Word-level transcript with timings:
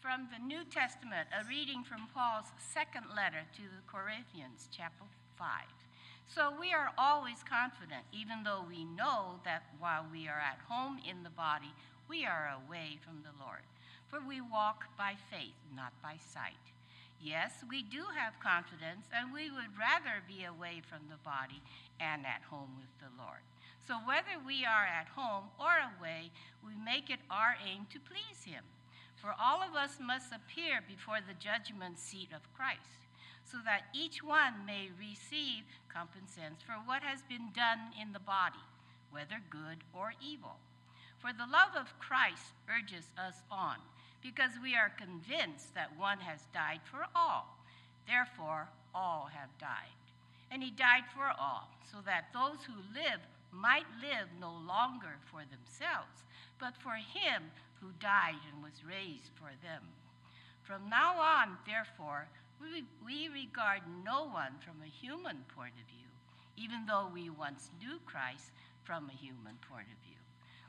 From 0.00 0.28
the 0.30 0.38
New 0.38 0.62
Testament, 0.62 1.26
a 1.34 1.42
reading 1.50 1.82
from 1.82 2.06
Paul's 2.14 2.54
second 2.62 3.10
letter 3.16 3.42
to 3.58 3.62
the 3.66 3.82
Corinthians, 3.90 4.70
chapter 4.70 5.02
5. 5.34 5.48
So 6.30 6.54
we 6.54 6.72
are 6.72 6.94
always 6.96 7.42
confident, 7.42 8.06
even 8.14 8.46
though 8.46 8.62
we 8.62 8.86
know 8.86 9.42
that 9.44 9.74
while 9.82 10.06
we 10.06 10.28
are 10.28 10.38
at 10.38 10.62
home 10.70 11.02
in 11.02 11.24
the 11.26 11.34
body, 11.34 11.74
we 12.06 12.24
are 12.24 12.54
away 12.62 13.02
from 13.02 13.26
the 13.26 13.34
Lord. 13.42 13.66
For 14.06 14.22
we 14.22 14.40
walk 14.40 14.86
by 14.96 15.18
faith, 15.34 15.58
not 15.74 15.92
by 16.00 16.14
sight. 16.22 16.62
Yes, 17.20 17.66
we 17.68 17.82
do 17.82 18.06
have 18.14 18.38
confidence, 18.38 19.10
and 19.10 19.34
we 19.34 19.50
would 19.50 19.74
rather 19.74 20.22
be 20.30 20.46
away 20.46 20.78
from 20.86 21.10
the 21.10 21.18
body 21.26 21.58
and 21.98 22.22
at 22.22 22.46
home 22.46 22.78
with 22.78 22.94
the 23.02 23.10
Lord. 23.18 23.42
So 23.82 23.98
whether 24.06 24.38
we 24.38 24.62
are 24.62 24.86
at 24.86 25.10
home 25.10 25.50
or 25.58 25.74
away, 25.98 26.30
we 26.62 26.78
make 26.78 27.10
it 27.10 27.18
our 27.28 27.58
aim 27.58 27.90
to 27.90 27.98
please 27.98 28.46
Him. 28.46 28.62
For 29.20 29.34
all 29.38 29.62
of 29.62 29.74
us 29.74 29.98
must 30.00 30.32
appear 30.32 30.80
before 30.86 31.18
the 31.20 31.34
judgment 31.34 31.98
seat 31.98 32.30
of 32.34 32.52
Christ, 32.54 33.06
so 33.44 33.58
that 33.64 33.90
each 33.92 34.22
one 34.22 34.64
may 34.64 34.90
receive 34.98 35.64
compensation 35.92 36.54
for 36.64 36.74
what 36.84 37.02
has 37.02 37.22
been 37.22 37.50
done 37.54 37.90
in 38.00 38.12
the 38.12 38.20
body, 38.20 38.62
whether 39.10 39.42
good 39.50 39.82
or 39.92 40.12
evil. 40.22 40.56
For 41.18 41.32
the 41.32 41.50
love 41.50 41.74
of 41.74 41.98
Christ 41.98 42.54
urges 42.70 43.10
us 43.18 43.42
on, 43.50 43.76
because 44.22 44.52
we 44.62 44.76
are 44.76 44.92
convinced 44.94 45.74
that 45.74 45.98
one 45.98 46.18
has 46.18 46.46
died 46.54 46.80
for 46.84 47.06
all. 47.14 47.58
Therefore, 48.06 48.68
all 48.94 49.28
have 49.34 49.50
died. 49.58 49.98
And 50.50 50.62
he 50.62 50.70
died 50.70 51.04
for 51.14 51.28
all, 51.38 51.68
so 51.90 51.98
that 52.06 52.32
those 52.32 52.64
who 52.64 52.94
live 52.94 53.20
might 53.50 53.86
live 54.00 54.28
no 54.40 54.52
longer 54.52 55.18
for 55.30 55.42
themselves, 55.42 56.22
but 56.58 56.76
for 56.76 56.94
him 56.94 57.50
who 57.80 57.88
died 58.00 58.40
and 58.52 58.62
was 58.62 58.84
raised 58.86 59.30
for 59.34 59.50
them. 59.62 59.82
From 60.62 60.88
now 60.90 61.18
on, 61.18 61.56
therefore, 61.66 62.28
we, 62.60 62.84
we 63.04 63.28
regard 63.28 63.82
no 64.04 64.26
one 64.26 64.58
from 64.60 64.82
a 64.82 64.90
human 64.90 65.44
point 65.54 65.74
of 65.80 65.86
view, 65.86 66.10
even 66.56 66.86
though 66.86 67.08
we 67.12 67.30
once 67.30 67.70
knew 67.80 67.98
Christ 68.04 68.50
from 68.84 69.08
a 69.08 69.16
human 69.16 69.56
point 69.70 69.86
of 69.88 69.98
view. 70.04 70.18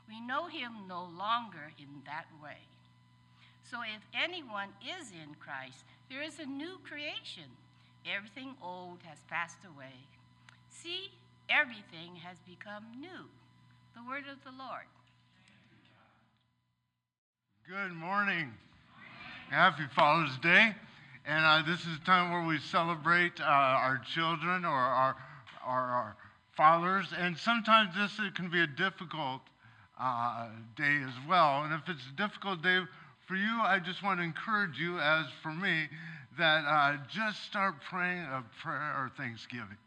We 0.08 0.20
know 0.20 0.46
him 0.46 0.88
no 0.88 1.08
longer 1.16 1.72
in 1.78 2.02
that 2.06 2.26
way. 2.42 2.66
So 3.62 3.82
if 3.82 4.02
anyone 4.14 4.70
is 4.82 5.10
in 5.12 5.34
Christ, 5.38 5.84
there 6.10 6.22
is 6.22 6.38
a 6.38 6.46
new 6.46 6.78
creation. 6.82 7.46
Everything 8.04 8.54
old 8.62 8.98
has 9.04 9.18
passed 9.28 9.62
away. 9.64 9.94
See, 10.70 11.12
everything 11.48 12.16
has 12.24 12.38
become 12.48 12.84
new. 12.98 13.30
The 13.94 14.02
word 14.02 14.24
of 14.30 14.42
the 14.42 14.56
Lord. 14.56 14.90
Good 17.70 17.94
morning. 17.94 18.50
Happy 19.48 19.84
Father's 19.94 20.36
Day. 20.38 20.74
And 21.24 21.46
uh, 21.46 21.62
this 21.70 21.78
is 21.82 21.98
a 22.02 22.04
time 22.04 22.32
where 22.32 22.44
we 22.44 22.58
celebrate 22.58 23.40
uh, 23.40 23.44
our 23.44 24.02
children 24.12 24.64
or 24.64 24.74
our, 24.74 25.14
our, 25.64 25.80
our, 25.80 26.16
fathers. 26.56 27.06
And 27.16 27.38
sometimes 27.38 27.94
this 27.94 28.18
can 28.34 28.50
be 28.50 28.60
a 28.60 28.66
difficult 28.66 29.42
uh, 30.00 30.48
day 30.76 30.98
as 31.06 31.14
well. 31.28 31.62
And 31.62 31.72
if 31.72 31.82
it's 31.86 32.02
a 32.12 32.16
difficult 32.16 32.60
day 32.60 32.80
for 33.28 33.36
you, 33.36 33.60
I 33.62 33.78
just 33.78 34.02
want 34.02 34.18
to 34.18 34.24
encourage 34.24 34.76
you, 34.76 34.98
as 34.98 35.26
for 35.40 35.52
me, 35.52 35.86
that 36.38 36.64
uh, 36.64 36.96
just 37.08 37.44
start 37.44 37.76
praying 37.88 38.22
a 38.22 38.42
prayer 38.64 39.06
of 39.06 39.12
thanksgiving. 39.12 39.78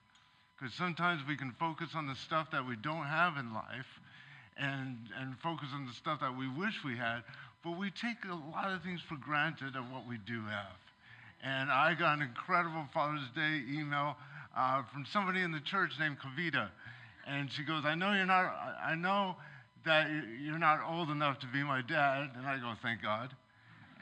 Because 0.57 0.73
sometimes 0.73 1.21
we 1.27 1.35
can 1.35 1.53
focus 1.59 1.89
on 1.95 2.07
the 2.07 2.15
stuff 2.15 2.49
that 2.53 2.65
we 2.65 2.77
don't 2.77 3.07
have 3.07 3.35
in 3.35 3.53
life 3.53 3.99
and, 4.57 4.97
and 5.19 5.37
focus 5.39 5.67
on 5.73 5.85
the 5.85 5.93
stuff 5.93 6.19
that 6.21 6.37
we 6.37 6.47
wish 6.47 6.83
we 6.85 6.95
had, 6.95 7.23
but 7.63 7.77
we 7.77 7.89
take 7.91 8.17
a 8.29 8.35
lot 8.51 8.71
of 8.71 8.83
things 8.83 9.01
for 9.07 9.15
granted 9.15 9.75
of 9.75 9.89
what 9.91 10.07
we 10.07 10.17
do 10.27 10.41
have. 10.45 10.77
And 11.43 11.71
I 11.71 11.93
got 11.93 12.17
an 12.17 12.21
incredible 12.21 12.85
Father's 12.93 13.27
Day 13.35 13.63
email 13.71 14.15
uh, 14.55 14.83
from 14.91 15.05
somebody 15.11 15.41
in 15.41 15.51
the 15.51 15.59
church 15.61 15.91
named 15.99 16.17
Kavita. 16.19 16.69
And 17.27 17.51
she 17.51 17.63
goes, 17.63 17.83
I 17.85 17.95
know 17.95 18.13
you're 18.13 18.25
not, 18.25 18.53
I 18.83 18.95
know 18.95 19.35
that 19.85 20.09
you're 20.41 20.59
not 20.59 20.79
old 20.87 21.09
enough 21.09 21.39
to 21.39 21.47
be 21.47 21.63
my 21.63 21.81
dad. 21.81 22.31
And 22.35 22.45
I 22.45 22.57
go, 22.57 22.73
thank 22.81 23.01
God. 23.01 23.29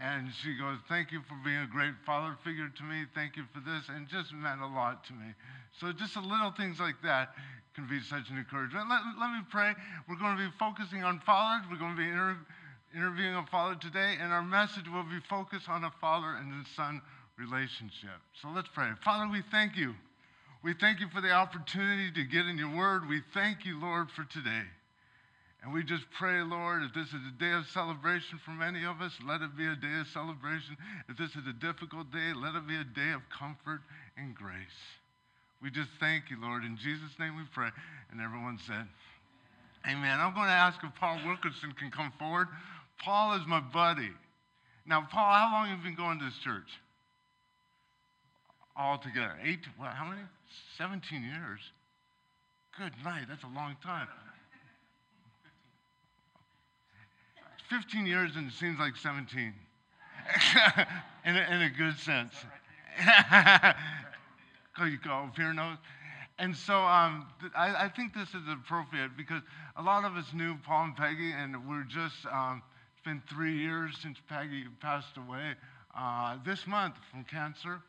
And 0.02 0.30
she 0.42 0.58
goes, 0.58 0.78
thank 0.90 1.12
you 1.12 1.22
for 1.30 1.38
being 1.46 1.62
a 1.62 1.68
great 1.68 1.94
father 2.06 2.36
figure 2.44 2.70
to 2.76 2.84
me. 2.84 3.06
Thank 3.14 3.38
you 3.38 3.44
for 3.54 3.60
this. 3.60 3.86
And 3.90 4.08
just 4.08 4.34
meant 4.34 4.62
a 4.62 4.68
lot 4.68 5.04
to 5.06 5.14
me. 5.14 5.34
So 5.80 5.92
just 5.92 6.16
a 6.16 6.22
little 6.22 6.52
things 6.52 6.80
like 6.80 7.02
that 7.04 7.34
can 7.76 7.88
be 7.88 8.02
such 8.02 8.30
an 8.30 8.38
encouragement. 8.38 8.90
Let, 8.90 9.02
let 9.20 9.32
me 9.32 9.42
pray. 9.50 9.74
We're 10.10 10.18
going 10.18 10.38
to 10.38 10.44
be 10.44 10.50
focusing 10.58 11.04
on 11.04 11.22
fathers. 11.22 11.66
We're 11.70 11.78
going 11.78 11.96
to 11.96 12.02
be 12.02 12.10
interviewing 12.10 12.46
interviewing 12.96 13.36
a 13.36 13.46
father 13.48 13.76
today, 13.76 14.16
and 14.20 14.32
our 14.32 14.44
message 14.44 14.88
will 14.92 15.04
be 15.04 15.20
focused 15.30 15.70
on 15.70 15.84
a 15.84 15.92
father 16.02 16.36
and 16.40 16.66
a 16.66 16.70
son 16.76 17.02
relationship. 17.38 18.20
So 18.42 18.50
let's 18.50 18.70
pray. 18.74 18.90
Father, 19.04 19.32
we 19.32 19.42
thank 19.52 19.76
you. 19.76 19.96
We 20.64 20.74
thank 20.74 21.00
you 21.00 21.08
for 21.14 21.22
the 21.22 21.32
opportunity 21.32 22.12
to 22.12 22.24
get 22.24 22.46
in 22.46 22.58
your 22.58 22.76
word. 22.76 23.08
We 23.10 23.22
thank 23.34 23.66
you, 23.66 23.80
Lord, 23.80 24.12
for 24.12 24.24
today. 24.26 24.64
And 25.64 25.74
we 25.74 25.84
just 25.84 26.06
pray, 26.18 26.42
Lord, 26.42 26.84
if 26.84 26.94
this 26.94 27.08
is 27.08 27.22
a 27.28 27.40
day 27.40 27.52
of 27.54 27.68
celebration 27.70 28.40
for 28.44 28.52
many 28.52 28.84
of 28.84 29.02
us, 29.02 29.14
let 29.26 29.42
it 29.42 29.56
be 29.56 29.68
a 29.68 29.76
day 29.76 30.00
of 30.02 30.08
celebration. 30.08 30.76
If 31.08 31.18
this 31.18 31.32
is 31.32 31.46
a 31.48 31.54
difficult 31.54 32.12
day, 32.12 32.34
let 32.36 32.56
it 32.56 32.68
be 32.68 32.78
a 32.78 32.84
day 32.84 33.12
of 33.14 33.22
comfort 33.30 33.82
and 34.18 34.34
grace. 34.34 34.82
We 35.62 35.70
just 35.70 35.90
thank 36.00 36.30
you, 36.30 36.42
Lord. 36.42 36.64
In 36.64 36.78
Jesus' 36.78 37.14
name 37.20 37.38
we 37.38 37.44
pray. 37.54 37.70
And 38.12 38.20
everyone 38.22 38.60
said, 38.66 38.88
Amen. 39.90 40.20
I'm 40.20 40.34
going 40.34 40.46
to 40.46 40.54
ask 40.54 40.80
if 40.84 40.94
Paul 40.96 41.20
Wilkinson 41.26 41.74
can 41.74 41.90
come 41.90 42.12
forward. 42.20 42.48
Paul 43.04 43.36
is 43.36 43.42
my 43.48 43.60
buddy. 43.60 44.12
Now, 44.86 45.08
Paul, 45.12 45.34
how 45.34 45.50
long 45.52 45.68
have 45.68 45.80
you 45.80 45.84
been 45.84 45.96
going 45.96 46.20
to 46.20 46.26
this 46.26 46.38
church? 46.38 46.70
All 48.76 48.98
together. 48.98 49.38
Eight, 49.44 49.60
well, 49.80 49.90
how 49.90 50.06
many? 50.10 50.22
17 50.78 51.22
years. 51.22 51.60
Good 52.78 52.94
night. 53.04 53.26
That's 53.28 53.44
a 53.44 53.56
long 53.56 53.76
time. 53.84 54.08
15 57.70 58.06
years 58.06 58.32
and 58.36 58.50
it 58.50 58.54
seems 58.54 58.80
like 58.80 58.96
17. 58.98 59.54
in, 61.26 61.36
a, 61.36 61.56
in 61.56 61.62
a 61.62 61.70
good 61.70 61.98
sense. 61.98 62.34
Go, 64.78 64.86
you 64.86 64.98
go, 65.04 65.30
fear 65.36 65.54
knows. 65.54 65.78
And 66.40 66.56
so 66.56 66.76
um, 66.76 67.28
th- 67.42 67.52
I, 67.56 67.86
I, 67.86 67.90
think 67.90 68.14
this 68.14 68.30
is 68.30 68.42
appropriate 68.50 69.18
because 69.18 69.42
a 69.76 69.84
lot 69.84 70.06
of 70.06 70.16
us 70.16 70.26
knew 70.34 70.56
Paul 70.66 70.86
and 70.86 70.96
Peggy, 70.96 71.32
and 71.32 71.68
we're 71.68 71.84
just 71.84 72.16
um, 72.32 72.64
it's 73.02 73.08
been 73.08 73.24
three 73.36 73.58
years 73.58 73.98
since 74.04 74.18
Peggy 74.30 74.66
passed 74.80 75.18
away 75.18 75.56
uh, 75.98 76.38
this 76.46 76.68
month 76.68 76.94
from 77.10 77.24
cancer. 77.24 77.82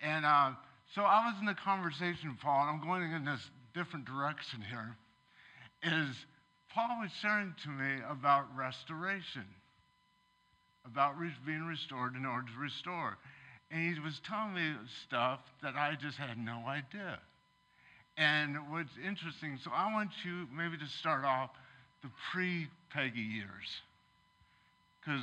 And 0.00 0.24
uh, 0.24 0.52
so 0.94 1.02
I 1.02 1.26
was 1.26 1.34
in 1.40 1.46
the 1.46 1.54
conversation, 1.54 2.38
Paul, 2.40 2.68
and 2.68 2.70
I'm 2.70 2.86
going 2.86 3.10
in 3.10 3.24
this 3.24 3.40
different 3.74 4.04
direction 4.04 4.60
here. 4.68 4.96
Is 5.82 6.14
Paul 6.72 7.00
was 7.00 7.10
sharing 7.20 7.52
to 7.64 7.68
me 7.68 7.96
about 8.08 8.44
restoration, 8.56 9.44
about 10.86 11.14
being 11.44 11.64
restored 11.64 12.14
in 12.14 12.24
order 12.24 12.46
to 12.46 12.58
restore. 12.58 13.18
And 13.72 13.92
he 13.92 14.00
was 14.00 14.20
telling 14.24 14.54
me 14.54 14.74
stuff 15.04 15.40
that 15.62 15.74
I 15.74 15.96
just 16.00 16.16
had 16.16 16.38
no 16.38 16.62
idea. 16.68 17.18
And 18.16 18.56
what's 18.70 18.96
interesting, 19.04 19.58
so 19.64 19.72
I 19.74 19.92
want 19.92 20.10
you 20.24 20.46
maybe 20.56 20.78
to 20.78 20.86
start 20.86 21.24
off 21.24 21.50
the 22.04 22.10
pre 22.30 22.68
Peggy 22.90 23.18
years. 23.18 23.82
Because 25.04 25.20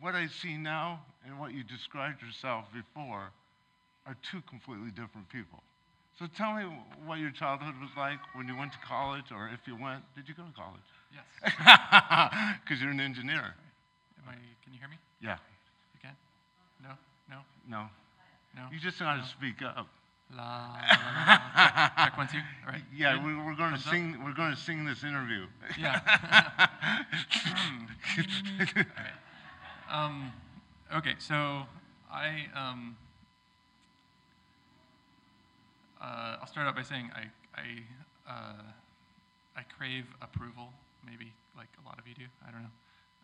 what 0.00 0.14
I 0.14 0.26
see 0.26 0.56
now 0.56 1.00
and 1.24 1.38
what 1.38 1.52
you 1.54 1.62
described 1.64 2.20
yourself 2.22 2.66
before 2.72 3.30
are 4.06 4.16
two 4.30 4.42
completely 4.48 4.90
different 4.90 5.28
people. 5.30 5.62
So 6.18 6.26
tell 6.36 6.52
me 6.54 6.64
what 7.06 7.18
your 7.18 7.30
childhood 7.30 7.74
was 7.80 7.90
like 7.96 8.18
when 8.34 8.46
you 8.46 8.56
went 8.56 8.72
to 8.72 8.78
college, 8.86 9.32
or 9.32 9.48
if 9.48 9.60
you 9.66 9.74
went. 9.80 10.02
Did 10.14 10.28
you 10.28 10.34
go 10.34 10.42
to 10.44 10.52
college? 10.52 10.84
Yes. 11.12 11.24
Because 12.62 12.80
you're 12.80 12.90
an 12.90 13.00
engineer. 13.00 13.54
Am 14.20 14.28
I, 14.28 14.34
can 14.62 14.72
you 14.72 14.78
hear 14.78 14.88
me? 14.88 14.96
Yeah. 15.20 15.38
You 15.94 16.00
can? 16.02 16.16
No? 16.82 16.90
No? 17.30 17.38
No. 17.68 17.86
No? 18.54 18.68
You 18.72 18.78
just 18.78 18.98
got 18.98 19.14
to 19.14 19.18
No. 19.20 19.24
speak 19.38 19.62
up. 19.62 19.88
La, 20.34 20.42
la, 20.42 20.78
la, 20.78 21.24
la. 21.26 21.36
Check, 21.56 21.96
check 21.96 22.16
one, 22.16 22.28
two. 22.28 22.38
All 22.66 22.72
right. 22.72 22.82
Yeah, 22.94 23.14
Good? 23.16 23.24
we, 23.24 23.34
we're 23.36 23.54
going 23.54 23.72
to 23.72 23.78
Thumbs 23.78 23.86
up? 23.86 23.92
sing. 23.92 24.24
We're 24.24 24.32
going 24.34 24.50
to 24.54 24.56
sing 24.60 24.84
this 24.84 25.04
interview. 25.04 25.46
Yeah. 25.78 26.00
Right. 28.76 29.12
Um, 29.90 30.32
okay, 30.94 31.14
so 31.18 31.62
I, 32.10 32.46
um, 32.54 32.96
uh, 36.00 36.36
I'll 36.40 36.46
start 36.46 36.66
out 36.66 36.74
by 36.76 36.82
saying 36.82 37.10
I, 37.14 37.24
I, 37.60 38.30
uh, 38.30 38.62
I 39.56 39.62
crave 39.78 40.04
approval, 40.20 40.68
maybe 41.06 41.32
like 41.56 41.68
a 41.82 41.86
lot 41.88 41.98
of 41.98 42.06
you 42.06 42.14
do. 42.14 42.24
I 42.46 42.50
don't 42.50 42.62
know. 42.62 42.68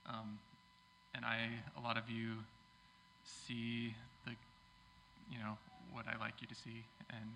Um, 0.08 0.38
and 1.14 1.24
I, 1.24 1.48
a 1.76 1.80
lot 1.80 1.96
of 1.96 2.08
you 2.10 2.34
see 3.24 3.94
the, 4.24 4.32
you 5.30 5.38
know, 5.38 5.56
what 5.92 6.06
I 6.06 6.18
like 6.18 6.40
you 6.40 6.46
to 6.46 6.54
see. 6.54 6.84
And, 7.10 7.30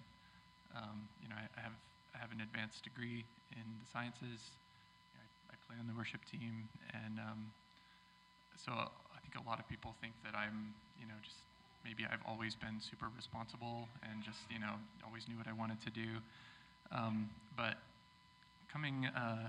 um, 0.76 1.08
you 1.22 1.28
know, 1.28 1.36
I, 1.36 1.46
I 1.56 1.60
have, 1.62 1.76
I 2.14 2.18
have 2.18 2.32
an 2.32 2.40
advanced 2.40 2.84
degree 2.84 3.24
in 3.52 3.66
the 3.80 3.86
sciences. 3.92 4.40
I, 5.16 5.24
I 5.52 5.56
play 5.66 5.76
on 5.80 5.86
the 5.86 5.96
worship 5.96 6.20
team. 6.24 6.68
And 6.92 7.18
um, 7.18 7.52
so 8.56 8.72
I 8.72 9.18
think 9.20 9.34
a 9.34 9.44
lot 9.48 9.58
of 9.58 9.68
people 9.68 9.94
think 10.00 10.14
that 10.24 10.34
I'm, 10.36 10.74
you 11.00 11.06
know, 11.06 11.18
just 11.22 11.42
maybe 11.84 12.04
I've 12.06 12.22
always 12.26 12.54
been 12.54 12.80
super 12.80 13.06
responsible 13.16 13.88
and 14.02 14.22
just, 14.22 14.38
you 14.50 14.58
know, 14.58 14.74
always 15.04 15.28
knew 15.28 15.36
what 15.36 15.48
I 15.48 15.52
wanted 15.52 15.80
to 15.82 15.90
do. 15.90 16.22
Um, 16.92 17.30
but 17.56 17.76
coming, 18.72 19.06
uh, 19.06 19.48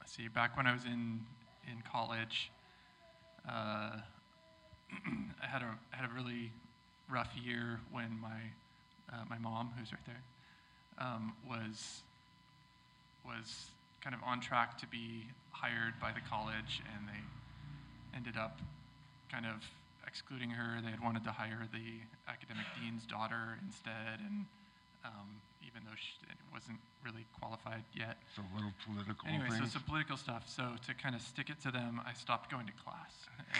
let's 0.00 0.12
see, 0.12 0.28
back 0.28 0.56
when 0.56 0.66
I 0.66 0.72
was 0.72 0.84
in 0.84 1.20
in 1.70 1.82
college, 1.90 2.50
uh, 3.48 3.96
I 5.42 5.46
had 5.46 5.62
a 5.62 5.78
had 5.90 6.10
a 6.10 6.12
really 6.14 6.52
rough 7.10 7.32
year 7.42 7.80
when 7.90 8.18
my 8.20 8.40
uh, 9.12 9.24
my 9.28 9.38
mom, 9.38 9.70
who's 9.78 9.92
right 9.92 10.06
there, 10.06 10.22
um, 10.98 11.32
was 11.48 12.02
was 13.24 13.66
kind 14.02 14.14
of 14.14 14.22
on 14.24 14.40
track 14.40 14.78
to 14.78 14.86
be 14.86 15.26
hired 15.50 15.94
by 16.00 16.10
the 16.12 16.20
college, 16.28 16.82
and 16.96 17.06
they 17.08 18.16
ended 18.16 18.36
up 18.36 18.58
kind 19.30 19.46
of 19.46 19.62
excluding 20.06 20.50
her. 20.50 20.80
They 20.82 20.90
had 20.90 21.00
wanted 21.00 21.24
to 21.24 21.30
hire 21.32 21.68
the 21.72 22.02
academic 22.28 22.66
dean's 22.80 23.06
daughter 23.06 23.58
instead, 23.64 24.20
and 24.26 24.46
um, 25.04 25.40
even 25.66 25.82
though 25.84 25.96
she 25.96 26.12
wasn't 26.52 26.78
really 27.04 27.26
qualified 27.38 27.84
yet. 27.94 28.18
It's 28.28 28.38
a 28.38 28.54
little 28.54 28.72
political 28.84 29.28
Anyway, 29.28 29.48
so 29.58 29.66
some 29.66 29.82
political 29.82 30.16
stuff. 30.16 30.44
So 30.46 30.74
to 30.86 30.94
kind 30.94 31.14
of 31.14 31.22
stick 31.22 31.50
it 31.50 31.60
to 31.62 31.70
them, 31.70 32.00
I 32.06 32.12
stopped 32.12 32.50
going 32.50 32.66
to 32.66 32.72
class. 32.84 33.14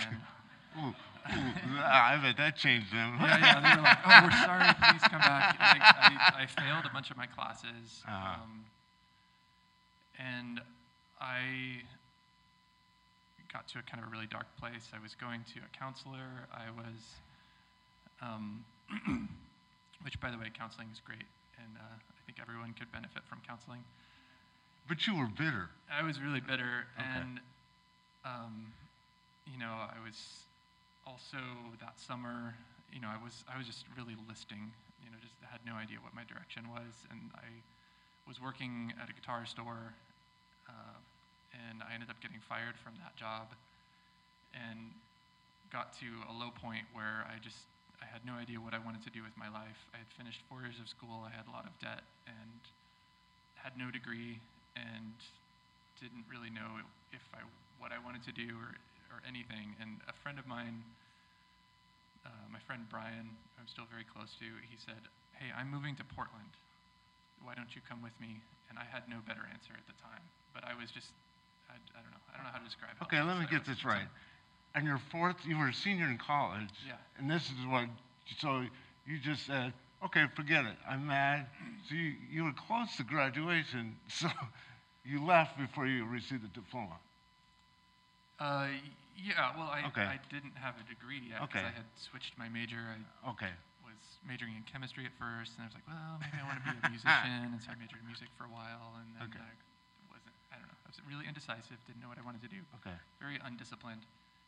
And 0.06 0.16
Ooh, 0.78 0.88
ooh, 0.88 1.78
I 1.82 2.18
bet 2.22 2.36
that 2.38 2.56
changed 2.56 2.92
them. 2.92 3.16
yeah, 3.20 3.38
yeah, 3.38 3.60
they 3.60 3.76
were 3.76 3.82
like, 3.82 3.98
"Oh, 4.04 4.20
we're 4.24 4.44
sorry. 4.44 4.68
Please 4.82 5.02
come 5.08 5.20
back." 5.20 5.58
Like, 5.60 5.82
I, 5.82 6.42
I 6.42 6.46
failed 6.46 6.84
a 6.84 6.92
bunch 6.92 7.10
of 7.10 7.16
my 7.16 7.26
classes, 7.26 8.02
Uh-huh. 8.06 8.42
um, 8.42 8.64
and 10.18 10.60
I 11.20 11.82
got 13.52 13.68
to 13.68 13.78
a 13.78 13.82
kind 13.82 14.02
of 14.02 14.08
a 14.08 14.10
really 14.10 14.26
dark 14.26 14.46
place. 14.58 14.88
I 14.96 15.00
was 15.02 15.14
going 15.14 15.44
to 15.54 15.60
a 15.60 15.78
counselor. 15.78 16.48
I 16.52 16.70
was, 16.74 17.00
um, 18.22 18.64
which, 20.02 20.18
by 20.20 20.30
the 20.30 20.38
way, 20.38 20.50
counseling 20.56 20.88
is 20.92 21.00
great, 21.04 21.26
and 21.58 21.76
uh, 21.76 21.82
I 21.84 22.20
think 22.26 22.38
everyone 22.40 22.72
could 22.78 22.90
benefit 22.92 23.22
from 23.28 23.38
counseling. 23.46 23.84
But 24.88 25.06
you 25.06 25.16
were 25.16 25.28
bitter. 25.28 25.68
I 25.92 26.02
was 26.02 26.20
really 26.20 26.40
bitter, 26.40 26.86
Okay. 26.98 27.06
and 27.20 27.40
um, 28.24 28.72
you 29.46 29.58
know, 29.58 29.70
I 29.70 29.98
was 30.04 30.16
also 31.06 31.38
that 31.80 31.98
summer. 32.00 32.54
You 32.92 33.00
know, 33.00 33.08
I 33.08 33.18
was 33.22 33.44
I 33.48 33.56
was 33.56 33.66
just 33.66 33.84
really 33.96 34.16
listing. 34.28 34.72
You 35.02 35.10
know, 35.10 35.18
just 35.20 35.34
had 35.48 35.60
no 35.66 35.74
idea 35.74 35.98
what 36.02 36.14
my 36.14 36.24
direction 36.24 36.68
was, 36.68 37.06
and 37.10 37.32
I 37.34 37.48
was 38.28 38.40
working 38.40 38.92
at 39.02 39.10
a 39.10 39.14
guitar 39.14 39.44
store, 39.46 39.94
uh, 40.68 40.98
and 41.68 41.82
I 41.82 41.94
ended 41.94 42.10
up 42.10 42.20
getting 42.22 42.38
fired 42.38 42.78
from 42.78 42.94
that 43.02 43.16
job, 43.16 43.50
and 44.54 44.94
got 45.72 45.96
to 46.04 46.08
a 46.28 46.34
low 46.36 46.52
point 46.52 46.84
where 46.92 47.24
I 47.26 47.40
just 47.40 47.64
I 48.02 48.06
had 48.06 48.26
no 48.26 48.34
idea 48.34 48.60
what 48.60 48.74
I 48.74 48.80
wanted 48.82 49.02
to 49.08 49.12
do 49.14 49.22
with 49.22 49.32
my 49.38 49.48
life. 49.48 49.88
I 49.94 50.02
had 50.02 50.10
finished 50.18 50.42
four 50.50 50.60
years 50.60 50.76
of 50.82 50.86
school. 50.90 51.24
I 51.24 51.32
had 51.32 51.48
a 51.48 51.54
lot 51.54 51.64
of 51.64 51.72
debt 51.80 52.04
and 52.26 52.60
had 53.54 53.78
no 53.78 53.90
degree 53.94 54.42
and 54.74 55.14
didn't 56.02 56.26
really 56.26 56.50
know 56.50 56.82
if 57.14 57.22
I 57.32 57.46
what 57.78 57.94
I 57.94 57.98
wanted 58.02 58.22
to 58.26 58.34
do 58.34 58.58
or 58.58 58.74
or 59.12 59.20
anything. 59.28 59.76
And 59.78 60.00
a 60.08 60.16
friend 60.24 60.40
of 60.40 60.48
mine, 60.48 60.82
uh, 62.24 62.32
my 62.50 62.58
friend 62.64 62.82
Brian, 62.88 63.28
who 63.54 63.56
I'm 63.60 63.68
still 63.68 63.86
very 63.92 64.08
close 64.08 64.32
to, 64.40 64.48
he 64.66 64.76
said, 64.80 64.98
"Hey, 65.36 65.52
I'm 65.52 65.70
moving 65.70 65.94
to 66.00 66.04
Portland. 66.16 66.56
Why 67.44 67.54
don't 67.54 67.70
you 67.76 67.82
come 67.84 68.00
with 68.00 68.16
me?" 68.18 68.40
And 68.72 68.80
I 68.80 68.88
had 68.88 69.04
no 69.08 69.20
better 69.28 69.44
answer 69.52 69.76
at 69.76 69.84
the 69.84 69.96
time, 70.00 70.24
but 70.56 70.64
I 70.64 70.72
was 70.74 70.88
just 70.90 71.12
I, 71.68 71.76
I 71.76 72.00
don't 72.00 72.10
know 72.10 72.22
I 72.32 72.36
don't 72.36 72.44
know 72.48 72.52
how 72.52 72.58
to 72.58 72.64
describe. 72.64 72.96
it. 72.96 73.04
Okay, 73.04 73.20
let 73.20 73.38
me 73.38 73.46
get 73.50 73.64
this 73.64 73.84
right. 73.84 74.08
And 74.74 74.86
you're 74.86 75.00
fourth, 75.10 75.36
you 75.44 75.58
were 75.58 75.68
a 75.68 75.74
senior 75.74 76.06
in 76.06 76.18
college. 76.18 76.68
Yeah. 76.86 76.94
And 77.18 77.30
this 77.30 77.42
is 77.44 77.66
what, 77.68 77.86
so 78.38 78.64
you 79.06 79.18
just 79.18 79.46
said, 79.46 79.72
okay, 80.04 80.24
forget 80.34 80.64
it. 80.64 80.76
I'm 80.88 81.06
mad. 81.06 81.46
So 81.88 81.94
you, 81.94 82.14
you 82.30 82.44
were 82.44 82.52
close 82.52 82.96
to 82.96 83.04
graduation, 83.04 83.96
so 84.08 84.28
you 85.04 85.24
left 85.24 85.58
before 85.58 85.86
you 85.86 86.06
received 86.06 86.42
the 86.42 86.48
diploma. 86.48 86.96
Uh, 88.40 88.68
yeah, 89.16 89.52
well, 89.56 89.68
I, 89.70 89.84
Okay. 89.92 90.04
I 90.06 90.18
didn't 90.32 90.56
have 90.56 90.74
a 90.80 90.84
degree 90.88 91.20
yet 91.20 91.40
because 91.44 91.62
Okay. 91.62 91.68
I 91.68 91.74
had 91.74 91.88
switched 91.96 92.36
my 92.38 92.48
major. 92.48 92.80
I 92.80 92.98
Okay. 93.34 93.52
was 93.84 93.98
majoring 94.24 94.54
in 94.56 94.64
chemistry 94.64 95.04
at 95.04 95.14
first, 95.18 95.56
and 95.58 95.64
I 95.64 95.66
was 95.68 95.74
like, 95.76 95.86
well, 95.86 96.16
maybe 96.22 96.38
I 96.38 96.44
want 96.46 96.62
to 96.62 96.66
be 96.66 96.74
a 96.76 96.82
musician, 96.94 97.52
and 97.52 97.60
so 97.60 97.70
I 97.72 97.76
majored 97.76 98.00
in 98.00 98.06
music 98.08 98.30
for 98.38 98.44
a 98.48 98.52
while, 98.52 98.96
and 99.02 99.08
then 99.16 99.26
Okay. 99.28 99.42
I 99.42 99.52
wasn't, 100.08 100.34
I 100.54 100.56
don't 100.60 100.68
know, 100.70 100.78
I 100.84 100.88
was 100.88 100.98
really 101.04 101.26
indecisive, 101.26 101.76
didn't 101.84 102.00
know 102.00 102.08
what 102.08 102.18
I 102.18 102.24
wanted 102.24 102.40
to 102.46 102.50
do, 102.50 102.62
Okay. 102.82 102.94
very 103.20 103.36
undisciplined, 103.42 104.06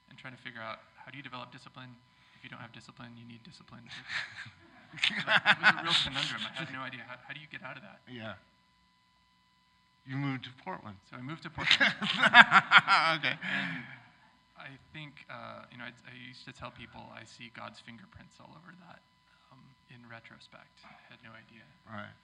and 0.09 0.15
trying 0.19 0.35
to 0.37 0.43
figure 0.43 0.63
out 0.63 0.81
how 0.97 1.11
do 1.11 1.17
you 1.19 1.25
develop 1.27 1.51
discipline? 1.53 1.93
If 2.39 2.43
you 2.43 2.51
don't 2.51 2.61
have 2.61 2.73
discipline, 2.73 3.15
you 3.19 3.25
need 3.27 3.43
discipline. 3.43 3.85
Like, 4.95 5.43
it 5.43 5.59
was 5.59 5.75
a 5.75 5.83
real 5.83 5.99
conundrum. 6.07 6.43
I 6.47 6.55
had 6.55 6.73
no 6.73 6.79
idea 6.79 7.03
how, 7.03 7.17
how 7.27 7.35
do 7.35 7.41
you 7.43 7.49
get 7.51 7.65
out 7.67 7.75
of 7.77 7.83
that. 7.83 7.99
Yeah. 8.07 8.35
You 10.07 10.15
moved 10.17 10.45
to 10.45 10.51
Portland. 10.63 10.99
So 11.11 11.17
I 11.17 11.21
moved 11.21 11.43
to 11.43 11.51
Portland. 11.51 11.81
okay. 13.19 13.35
And 13.35 13.83
I 14.57 14.71
think, 14.95 15.27
uh, 15.29 15.67
you 15.71 15.79
know, 15.79 15.85
I, 15.85 15.93
I 16.07 16.15
used 16.15 16.45
to 16.47 16.53
tell 16.55 16.71
people 16.71 17.03
I 17.11 17.25
see 17.27 17.51
God's 17.55 17.81
fingerprints 17.83 18.39
all 18.39 18.55
over 18.55 18.71
that 18.87 19.03
um, 19.51 19.59
in 19.91 19.99
retrospect. 20.09 20.71
I 20.87 20.95
had 21.11 21.19
no 21.27 21.35
idea. 21.35 21.67
Right. 21.91 22.15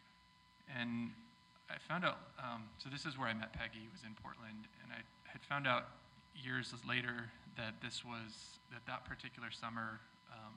And 0.70 1.10
I 1.66 1.78
found 1.90 2.06
out, 2.06 2.18
um, 2.38 2.70
so 2.78 2.86
this 2.88 3.02
is 3.04 3.18
where 3.18 3.26
I 3.26 3.34
met 3.34 3.50
Peggy, 3.52 3.82
was 3.90 4.06
in 4.06 4.14
Portland. 4.22 4.70
And 4.86 4.94
I 4.94 5.02
had 5.26 5.42
found 5.42 5.66
out 5.66 5.90
years 6.38 6.70
later 6.86 7.26
that 7.58 7.74
this 7.82 8.06
was, 8.06 8.58
that 8.70 8.86
that 8.86 9.02
particular 9.04 9.50
summer, 9.50 9.98
um, 10.30 10.54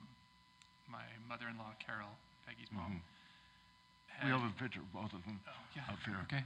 my 0.86 1.02
mother 1.26 1.50
in 1.50 1.58
law, 1.58 1.74
Carol, 1.82 2.14
Peggy's 2.46 2.70
mom, 2.70 3.02
We 4.22 4.30
had- 4.30 4.38
have 4.38 4.46
a 4.46 4.54
picture 4.54 4.78
of 4.78 4.90
both 4.94 5.10
of 5.10 5.26
them 5.26 5.42
Oh, 5.42 5.50
yeah. 5.74 5.90
up 5.90 5.98
here. 6.06 6.22
Okay. 6.30 6.44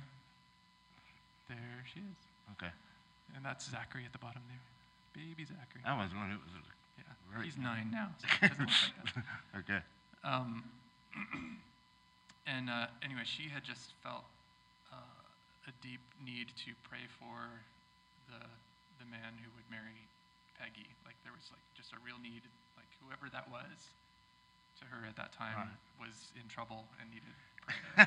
There 1.52 1.84
she 1.92 2.00
is. 2.00 2.16
Okay. 2.56 2.72
And 3.36 3.44
that's 3.44 3.68
Zachary 3.68 4.04
at 4.08 4.12
the 4.12 4.18
bottom 4.24 4.40
there. 4.48 4.60
Baby 5.18 5.42
Zachary. 5.50 5.82
That 5.82 5.98
was 5.98 6.14
when 6.14 6.30
it 6.30 6.38
was. 6.38 6.54
Yeah. 6.94 7.10
Very 7.34 7.50
He's 7.50 7.58
nine 7.58 7.90
now, 7.90 8.14
so 8.22 8.30
it 8.30 8.54
doesn't 8.54 8.70
look 8.70 8.82
like 8.86 9.14
that. 9.18 9.26
okay. 9.66 9.80
Um, 10.22 10.62
and 12.46 12.70
uh, 12.70 12.86
anyway, 13.02 13.26
she 13.26 13.50
had 13.50 13.66
just 13.66 13.98
felt 13.98 14.30
uh, 14.94 15.66
a 15.66 15.72
deep 15.82 16.02
need 16.22 16.54
to 16.62 16.70
pray 16.86 17.10
for 17.18 17.66
the 18.30 18.38
the 19.02 19.06
man 19.10 19.34
who 19.42 19.50
would 19.58 19.66
marry 19.66 20.06
Peggy. 20.54 20.86
Like 21.02 21.18
there 21.26 21.34
was 21.34 21.50
like 21.50 21.66
just 21.74 21.90
a 21.90 21.98
real 22.06 22.22
need, 22.22 22.46
like 22.78 22.86
whoever 23.02 23.26
that 23.34 23.50
was, 23.50 23.90
to 24.78 24.86
her 24.86 25.02
at 25.02 25.18
that 25.18 25.34
time 25.34 25.66
Right. 25.66 26.06
was 26.06 26.30
in 26.38 26.46
trouble 26.46 26.86
and 27.02 27.10
needed 27.10 27.34
prayer. 27.66 28.06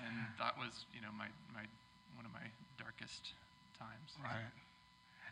and 0.00 0.16
that 0.40 0.56
was, 0.56 0.88
you 0.96 1.04
know, 1.04 1.12
my 1.12 1.28
my 1.52 1.68
one 2.16 2.24
of 2.24 2.32
my 2.32 2.48
darkest 2.80 3.36
times. 3.76 4.16
Right. 4.16 4.48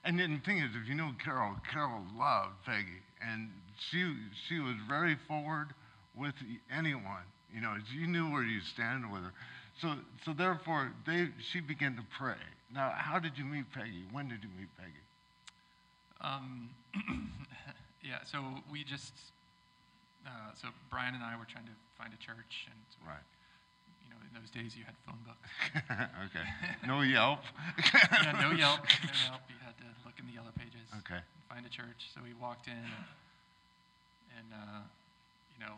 And 0.05 0.19
then 0.19 0.35
the 0.35 0.41
thing 0.41 0.59
is, 0.59 0.71
if 0.81 0.89
you 0.89 0.95
know 0.95 1.13
Carol, 1.23 1.57
Carol 1.71 2.03
loved 2.19 2.55
Peggy, 2.67 3.01
and 3.27 3.49
she 3.91 4.15
she 4.49 4.61
was 4.61 4.75
very 4.89 5.17
forward 5.27 5.69
with 6.15 6.35
anyone. 6.71 7.25
You 7.55 7.61
know, 7.63 7.75
you 7.93 8.07
knew 8.07 8.31
where 8.31 8.43
you 8.43 8.61
stand 8.61 9.11
with 9.11 9.23
her. 9.23 9.33
So 9.81 9.95
so 10.25 10.33
therefore, 10.33 10.93
they 11.07 11.29
she 11.51 11.61
began 11.61 11.97
to 11.97 12.03
pray. 12.19 12.37
Now, 12.73 12.93
how 12.95 13.19
did 13.19 13.39
you 13.39 13.45
meet 13.45 13.73
Peggy? 13.73 14.05
When 14.11 14.29
did 14.29 14.43
you 14.43 14.51
meet 14.59 14.69
Peggy? 14.77 15.05
Um, 16.21 16.71
yeah, 18.03 18.19
so 18.25 18.43
we 18.71 18.83
just, 18.83 19.13
uh, 20.27 20.31
so 20.61 20.69
Brian 20.91 21.15
and 21.15 21.23
I 21.23 21.37
were 21.37 21.45
trying 21.45 21.67
to 21.67 21.77
find 21.97 22.13
a 22.13 22.17
church, 22.17 22.67
and 22.67 22.81
Right. 23.07 23.23
You 24.35 24.41
know, 24.41 24.43
in 24.43 24.43
those 24.43 24.51
days 24.51 24.77
you 24.77 24.85
had 24.85 24.95
phone 25.07 25.19
books. 25.25 25.49
okay. 26.27 26.47
No 26.87 27.03
Yelp. 27.03 27.41
yeah, 27.79 28.33
no 28.33 28.51
Yelp, 28.51 28.81
no 28.83 29.15
Yelp. 29.31 29.43
You 29.49 29.57
had 29.63 29.77
to 29.79 29.87
look 30.05 30.19
in 30.19 30.27
the 30.27 30.33
yellow 30.33 30.51
pages 30.59 30.89
Okay. 30.99 31.21
find 31.49 31.65
a 31.67 31.69
church. 31.69 32.11
So 32.15 32.21
we 32.23 32.35
walked 32.35 32.67
in, 32.67 32.75
and, 32.75 33.07
and 34.39 34.49
uh, 34.53 34.83
you 35.55 35.61
know, 35.65 35.75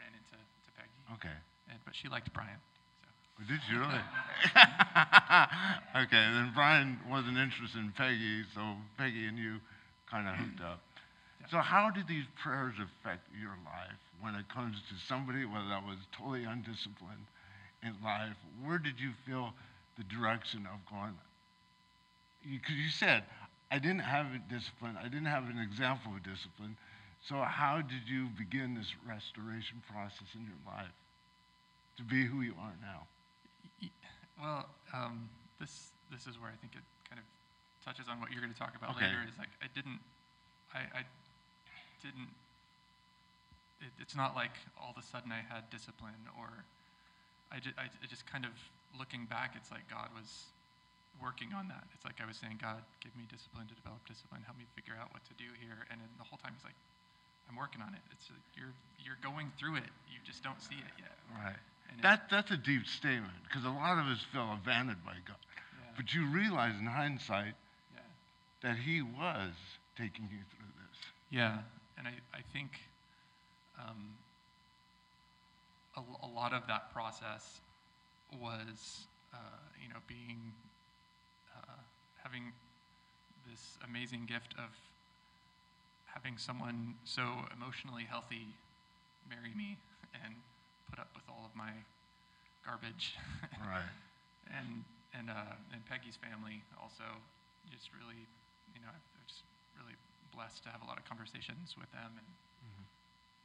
ran 0.00 0.12
into 0.12 0.36
to 0.36 0.70
Peggy, 0.76 1.00
Okay. 1.16 1.36
and, 1.70 1.78
but 1.84 1.94
she 1.96 2.08
liked 2.08 2.32
Brian. 2.32 2.60
So 3.38 3.44
Did 3.48 3.60
you 3.70 3.80
really? 3.80 4.04
okay, 6.04 6.24
then 6.36 6.52
Brian 6.54 6.98
wasn't 7.08 7.38
interested 7.38 7.78
in 7.80 7.92
Peggy, 7.96 8.44
so 8.54 8.60
Peggy 8.98 9.26
and 9.26 9.38
you 9.38 9.60
kind 10.10 10.26
of 10.28 10.34
hooked 10.36 10.60
up. 10.60 10.80
So, 11.50 11.58
how 11.58 11.90
did 11.90 12.06
these 12.06 12.26
prayers 12.42 12.74
affect 12.76 13.28
your 13.32 13.56
life 13.64 14.00
when 14.20 14.34
it 14.34 14.48
comes 14.52 14.76
to 14.90 14.94
somebody, 15.06 15.46
whether 15.46 15.68
that 15.68 15.84
was 15.84 15.96
totally 16.12 16.44
undisciplined 16.44 17.24
in 17.82 17.94
life? 18.04 18.36
Where 18.62 18.78
did 18.78 19.00
you 19.00 19.12
feel 19.26 19.54
the 19.96 20.04
direction 20.04 20.68
of 20.68 20.78
going? 20.90 21.16
Because 22.44 22.76
you, 22.76 22.90
said, 22.90 23.24
I 23.70 23.78
didn't 23.78 24.04
have 24.04 24.26
a 24.34 24.38
discipline, 24.52 24.96
I 25.00 25.04
didn't 25.08 25.32
have 25.32 25.48
an 25.48 25.58
example 25.58 26.12
of 26.12 26.22
discipline. 26.22 26.76
So, 27.26 27.36
how 27.40 27.80
did 27.80 28.04
you 28.06 28.28
begin 28.36 28.74
this 28.74 28.92
restoration 29.08 29.82
process 29.90 30.28
in 30.34 30.44
your 30.44 30.60
life 30.66 30.92
to 31.96 32.02
be 32.04 32.26
who 32.26 32.42
you 32.42 32.54
are 32.60 32.76
now? 32.80 33.08
Well, 34.40 34.68
um, 34.92 35.28
this 35.58 35.90
this 36.12 36.26
is 36.26 36.38
where 36.38 36.50
I 36.50 36.56
think 36.60 36.74
it 36.76 36.84
kind 37.08 37.18
of 37.18 37.26
touches 37.84 38.06
on 38.08 38.20
what 38.20 38.30
you're 38.32 38.40
going 38.40 38.52
to 38.52 38.58
talk 38.58 38.76
about 38.76 38.94
Okay. 38.94 39.06
later. 39.06 39.24
Is 39.26 39.36
like 39.38 39.50
I 39.60 39.66
didn't, 39.74 39.98
I, 40.72 41.00
I 41.00 41.02
didn't. 42.02 42.30
It, 43.80 43.92
it's 44.02 44.16
not 44.16 44.34
like 44.34 44.54
all 44.80 44.90
of 44.90 44.98
a 44.98 45.06
sudden 45.06 45.30
I 45.30 45.42
had 45.46 45.70
discipline, 45.70 46.18
or 46.38 46.50
I, 47.52 47.60
ju- 47.62 47.76
I, 47.78 47.86
I 47.86 48.06
just 48.10 48.26
kind 48.26 48.44
of 48.44 48.50
looking 48.98 49.26
back. 49.30 49.54
It's 49.54 49.70
like 49.70 49.86
God 49.86 50.10
was 50.16 50.50
working 51.22 51.54
on 51.54 51.66
that. 51.70 51.86
It's 51.94 52.04
like 52.04 52.18
I 52.22 52.26
was 52.26 52.38
saying, 52.38 52.58
God, 52.62 52.82
give 53.02 53.14
me 53.14 53.26
discipline 53.30 53.66
to 53.70 53.74
develop 53.78 54.02
discipline. 54.06 54.42
Help 54.46 54.58
me 54.58 54.66
figure 54.74 54.94
out 54.98 55.10
what 55.14 55.22
to 55.30 55.34
do 55.38 55.46
here. 55.62 55.86
And 55.90 55.98
then 56.02 56.10
the 56.18 56.26
whole 56.26 56.38
time 56.42 56.54
He's 56.58 56.66
like, 56.66 56.78
I'm 57.50 57.56
working 57.56 57.80
on 57.80 57.94
it. 57.94 58.02
It's 58.12 58.28
you're 58.58 58.74
you're 59.02 59.18
going 59.22 59.50
through 59.58 59.78
it. 59.78 59.90
You 60.10 60.18
just 60.26 60.42
don't 60.42 60.60
see 60.60 60.76
it 60.78 60.92
yet. 60.98 61.14
Right. 61.32 61.58
And 61.90 62.02
That, 62.04 62.28
that's 62.30 62.50
a 62.50 62.56
deep 62.60 62.84
statement 62.86 63.32
because 63.48 63.64
a 63.64 63.72
lot 63.72 63.96
of 63.96 64.04
us 64.10 64.20
feel 64.32 64.52
abandoned 64.52 65.00
by 65.06 65.16
God. 65.24 65.40
Yeah. 65.40 65.96
But 65.96 66.12
you 66.12 66.26
realize 66.28 66.74
in 66.78 66.84
hindsight 66.86 67.54
Yeah. 67.94 68.04
that 68.62 68.76
He 68.76 69.00
was 69.00 69.54
taking 69.96 70.28
you 70.28 70.42
through 70.52 70.68
this. 70.76 70.98
Yeah, 71.30 71.58
and 71.98 72.06
I, 72.06 72.12
I 72.32 72.42
think 72.52 72.70
um, 73.78 74.14
a, 75.96 76.00
a 76.24 76.28
lot 76.28 76.52
of 76.52 76.66
that 76.68 76.92
process 76.92 77.60
was, 78.40 79.06
uh, 79.34 79.38
you 79.82 79.88
know, 79.88 80.00
being, 80.06 80.52
uh, 81.56 81.80
having 82.22 82.52
this 83.50 83.78
amazing 83.84 84.26
gift 84.26 84.54
of 84.58 84.70
having 86.04 86.36
someone 86.38 86.94
so 87.04 87.22
emotionally 87.54 88.04
healthy 88.04 88.48
marry 89.28 89.52
me 89.56 89.76
and 90.24 90.34
put 90.90 90.98
up 90.98 91.08
with 91.14 91.24
all 91.28 91.44
of 91.44 91.54
my 91.56 91.72
garbage. 92.64 93.14
Right. 93.68 93.84
and 94.48 94.84
and 95.12 95.28
uh, 95.28 95.56
and 95.72 95.84
Peggy's 95.84 96.16
family 96.16 96.62
also 96.80 97.04
just 97.68 97.90
really, 97.92 98.24
you 98.72 98.80
know, 98.80 98.88
I'm 98.88 99.04
just 99.26 99.44
really 99.76 99.96
blessed 100.38 100.62
to 100.62 100.70
have 100.70 100.78
a 100.82 100.86
lot 100.86 100.94
of 101.02 101.04
conversations 101.04 101.74
with 101.74 101.90
them, 101.90 102.14
and 102.14 102.28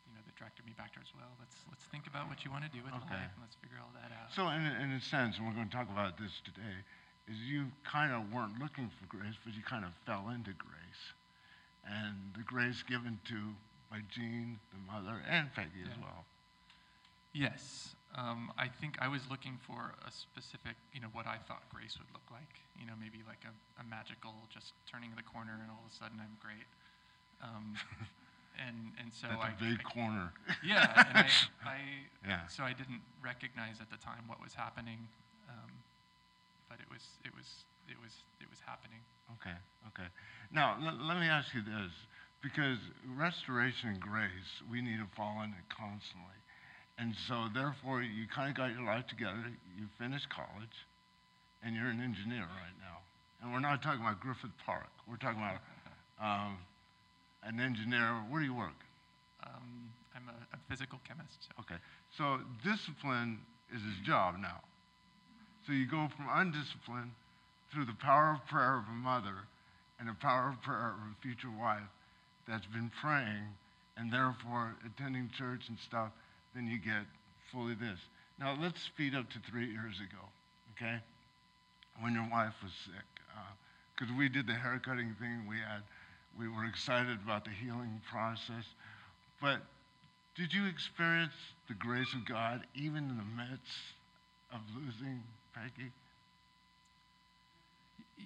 you 0.05 0.13
know, 0.13 0.21
they 0.21 0.33
directed 0.37 0.61
me 0.69 0.77
back 0.77 0.93
towards 0.93 1.09
well, 1.17 1.33
let's 1.41 1.57
let's 1.73 1.89
think 1.89 2.05
about 2.05 2.29
what 2.29 2.45
you 2.45 2.53
want 2.53 2.61
to 2.61 2.69
do 2.69 2.85
with 2.85 2.93
Okay. 2.93 3.17
life, 3.17 3.33
and 3.33 3.41
let's 3.41 3.57
figure 3.57 3.81
all 3.81 3.89
that 3.97 4.13
out. 4.13 4.29
So, 4.37 4.45
in, 4.53 4.61
a- 4.61 4.77
in 4.77 4.93
a 4.93 5.01
sense, 5.01 5.41
and 5.41 5.49
we're 5.49 5.57
going 5.57 5.69
to 5.69 5.73
talk 5.73 5.89
about 5.89 6.21
this 6.21 6.37
today, 6.45 6.85
is 7.25 7.41
you 7.41 7.73
kind 7.81 8.13
of 8.13 8.29
weren't 8.29 8.61
looking 8.61 8.93
for 8.93 9.09
grace, 9.09 9.33
but 9.41 9.57
you 9.57 9.65
kind 9.65 9.81
of 9.83 9.91
fell 10.05 10.29
into 10.29 10.53
grace. 10.53 11.03
And 11.83 12.15
the 12.37 12.45
grace 12.45 12.83
given 12.85 13.17
to 13.27 13.57
by 13.89 13.99
Jean, 14.13 14.59
the 14.71 14.79
mother, 14.85 15.17
and 15.27 15.49
Peggy 15.57 15.81
as 15.83 15.97
well. 15.99 16.23
Yes, 17.33 17.95
um, 18.15 18.51
I 18.57 18.67
think 18.69 18.95
I 19.01 19.07
was 19.09 19.21
looking 19.29 19.57
for 19.65 19.95
a 20.05 20.11
specific, 20.11 20.77
you 20.93 21.01
know, 21.01 21.09
what 21.13 21.25
I 21.25 21.37
thought 21.49 21.65
grace 21.73 21.97
would 21.97 22.07
look 22.13 22.23
like. 22.31 22.61
You 22.79 22.85
know, 22.85 22.93
maybe 22.99 23.25
like 23.27 23.41
a, 23.43 23.53
a 23.81 23.83
magical, 23.83 24.33
just 24.53 24.73
turning 24.85 25.11
the 25.17 25.23
corner, 25.25 25.57
and 25.59 25.67
all 25.73 25.81
of 25.83 25.91
a 25.91 25.95
sudden 25.95 26.21
I'm 26.21 26.37
great. 26.39 26.69
Um, 27.43 27.75
and 28.67 28.93
and 29.01 29.11
so 29.13 29.27
That's 29.27 29.43
I 29.43 29.49
a 29.51 29.59
big 29.59 29.79
I- 29.85 29.89
corner. 29.93 30.31
yeah, 30.63 30.87
and 31.09 31.17
I, 31.17 31.27
I 31.65 31.77
Yeah. 32.25 32.47
so 32.47 32.63
I 32.63 32.71
didn't 32.73 33.01
recognize 33.23 33.81
at 33.81 33.89
the 33.91 33.97
time 33.97 34.23
what 34.27 34.41
was 34.41 34.53
happening, 34.53 35.07
um, 35.49 35.71
but 36.69 36.79
it 36.79 36.87
was 36.89 37.03
it 37.25 37.35
was 37.35 37.65
it 37.89 37.97
was 38.01 38.13
it 38.39 38.49
was 38.49 38.59
happening. 38.65 38.99
Okay, 39.41 39.55
okay. 39.89 40.07
Now, 40.51 40.77
l- 40.81 40.99
let 41.07 41.19
me 41.19 41.27
ask 41.27 41.53
you 41.53 41.61
this, 41.61 41.91
because 42.41 42.77
restoration 43.17 43.89
and 43.89 43.99
grace, 43.99 44.61
we 44.69 44.81
need 44.81 44.97
to 44.99 45.07
fall 45.15 45.41
in 45.43 45.49
it 45.51 45.65
constantly. 45.69 46.37
And 46.99 47.15
so, 47.27 47.47
therefore, 47.53 48.03
you 48.03 48.27
kind 48.27 48.49
of 48.51 48.55
got 48.55 48.71
your 48.71 48.83
life 48.85 49.07
together, 49.07 49.49
you 49.75 49.87
finished 49.97 50.29
college, 50.29 50.85
and 51.63 51.73
you're 51.75 51.87
an 51.89 51.99
engineer 51.99 52.45
right 52.45 52.77
now. 52.79 52.99
And 53.41 53.51
we're 53.51 53.59
not 53.65 53.81
talking 53.81 54.01
about 54.01 54.19
Griffith 54.21 54.53
Park, 54.65 54.91
we're 55.09 55.17
talking 55.17 55.41
about 55.41 55.59
um, 56.21 56.57
an 57.45 57.59
engineer. 57.59 58.23
Where 58.29 58.41
do 58.41 58.45
you 58.45 58.55
work? 58.55 58.79
Um, 59.45 59.91
I'm 60.15 60.29
a, 60.29 60.55
a 60.55 60.59
physical 60.69 60.99
chemist. 61.07 61.37
So. 61.41 61.51
Okay, 61.61 61.79
so 62.17 62.39
discipline 62.63 63.39
is 63.73 63.81
his 63.81 64.05
job 64.05 64.35
now. 64.39 64.61
So 65.65 65.73
you 65.73 65.87
go 65.87 66.07
from 66.15 66.27
undisciplined 66.31 67.11
through 67.71 67.85
the 67.85 67.97
power 68.01 68.33
of 68.35 68.45
prayer 68.47 68.77
of 68.77 68.85
a 68.87 68.97
mother 68.97 69.47
and 69.99 70.09
the 70.09 70.13
power 70.13 70.49
of 70.49 70.61
prayer 70.61 70.93
of 70.93 71.11
a 71.11 71.21
future 71.21 71.51
wife 71.59 71.87
that's 72.47 72.65
been 72.67 72.91
praying 73.01 73.47
and 73.97 74.11
therefore 74.11 74.75
attending 74.85 75.29
church 75.37 75.69
and 75.69 75.77
stuff, 75.79 76.11
then 76.55 76.67
you 76.67 76.77
get 76.77 77.05
fully 77.51 77.75
this. 77.75 77.99
Now 78.39 78.57
let's 78.59 78.81
speed 78.81 79.15
up 79.15 79.29
to 79.29 79.39
three 79.49 79.67
years 79.67 79.95
ago, 79.99 80.21
okay? 80.75 80.97
When 82.01 82.13
your 82.13 82.27
wife 82.29 82.55
was 82.61 82.71
sick. 82.85 83.05
Because 83.95 84.13
we 84.17 84.27
did 84.27 84.47
the 84.47 84.53
haircutting 84.53 85.15
thing, 85.19 85.45
we 85.47 85.57
had, 85.57 85.83
we 86.37 86.47
were 86.47 86.65
excited 86.65 87.19
about 87.23 87.45
the 87.45 87.51
healing 87.51 88.01
process. 88.09 88.65
But 89.41 89.61
did 90.35 90.53
you 90.53 90.65
experience 90.67 91.33
the 91.67 91.75
grace 91.75 92.13
of 92.13 92.25
God 92.25 92.65
even 92.75 93.09
in 93.09 93.17
the 93.17 93.23
midst 93.35 93.73
of 94.51 94.61
losing 94.75 95.23
Peggy? 95.53 95.91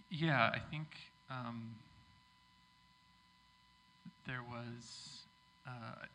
Yeah, 0.10 0.50
I 0.54 0.60
think 0.72 0.88
um, 1.30 1.76
there 4.26 4.44
was. 4.48 5.24
Uh, 5.68 6.06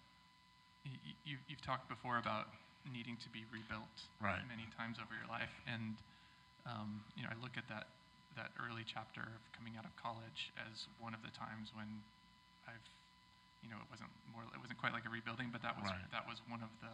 you, 1.25 1.37
you've 1.49 1.63
talked 1.63 1.89
before 1.89 2.19
about 2.19 2.47
needing 2.93 3.17
to 3.23 3.29
be 3.31 3.45
rebuilt 3.53 4.03
Right. 4.23 4.41
many 4.49 4.67
times 4.77 4.99
over 4.99 5.15
your 5.15 5.29
life, 5.29 5.53
and 5.67 5.95
um, 6.67 7.01
you 7.17 7.23
know, 7.23 7.29
I 7.31 7.41
look 7.43 7.57
at 7.57 7.69
that 7.69 7.87
that 8.37 8.53
early 8.61 8.85
chapter 8.87 9.21
of 9.23 9.43
coming 9.53 9.77
out 9.77 9.85
of 9.85 9.95
college 9.97 10.53
as 10.57 10.89
one 10.99 11.13
of 11.15 11.21
the 11.23 11.31
times 11.33 11.73
when 11.77 12.03
I've, 12.67 12.85
you 13.63 13.69
know, 13.69 13.77
it 13.81 13.89
wasn't 13.91 14.11
more, 14.31 14.43
it 14.55 14.61
wasn't 14.61 14.79
quite 14.81 14.93
like 14.93 15.05
a 15.05 15.13
rebuilding, 15.13 15.51
but 15.53 15.63
that 15.63 15.77
was 15.77 15.91
Right. 15.91 16.11
that 16.13 16.25
was 16.27 16.41
one 16.49 16.63
of 16.63 16.73
the 16.81 16.93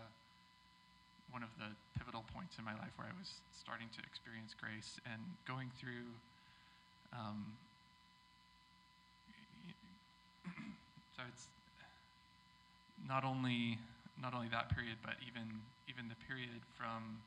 one 1.30 1.42
of 1.44 1.52
the 1.60 1.68
pivotal 1.98 2.24
points 2.32 2.56
in 2.58 2.64
my 2.64 2.72
life 2.74 2.92
where 2.96 3.06
I 3.06 3.14
was 3.18 3.28
starting 3.52 3.88
to 3.96 4.00
experience 4.02 4.56
grace 4.56 4.96
and 5.04 5.20
going 5.46 5.70
through. 5.76 6.08
Um, 7.12 7.56
so 11.16 11.22
it's 11.28 11.48
not 13.06 13.24
only 13.24 13.78
not 14.20 14.34
only 14.34 14.48
that 14.48 14.74
period, 14.74 14.98
but 15.04 15.14
even 15.26 15.62
even 15.86 16.08
the 16.08 16.18
period 16.26 16.64
from 16.76 17.22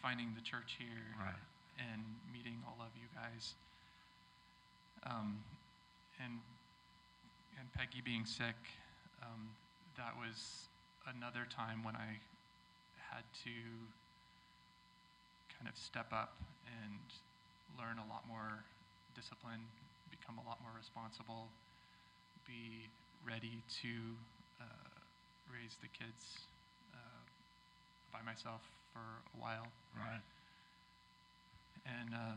finding 0.00 0.32
the 0.34 0.40
church 0.40 0.76
here 0.78 1.12
Right. 1.20 1.36
And 1.80 2.02
meeting 2.32 2.62
all 2.66 2.78
of 2.84 2.92
you 2.94 3.08
guys. 3.14 3.54
Um, 5.06 5.40
and 6.22 6.40
and 7.58 7.72
Peggy 7.72 8.00
being 8.00 8.24
sick, 8.24 8.56
um, 9.22 9.50
that 9.96 10.12
was 10.16 10.68
another 11.08 11.46
time 11.48 11.82
when 11.82 11.96
I 11.96 12.20
had 13.12 13.24
to 13.44 13.56
kind 15.56 15.68
of 15.68 15.76
step 15.76 16.08
up 16.12 16.40
and 16.64 17.04
learn 17.76 17.98
a 17.98 18.06
lot 18.08 18.24
more 18.28 18.64
discipline, 19.14 19.60
become 20.10 20.38
a 20.38 20.46
lot 20.48 20.58
more 20.62 20.72
responsible, 20.76 21.48
be 22.46 22.88
ready 23.26 23.62
to 23.82 24.16
uh, 24.60 24.64
raise 25.52 25.76
the 25.82 25.88
kids 25.88 26.48
uh, 26.94 27.22
by 28.12 28.22
myself 28.24 28.62
for 28.92 29.04
a 29.36 29.38
while. 29.40 29.68
Right. 29.96 30.24
And 31.86 32.14
uh, 32.14 32.36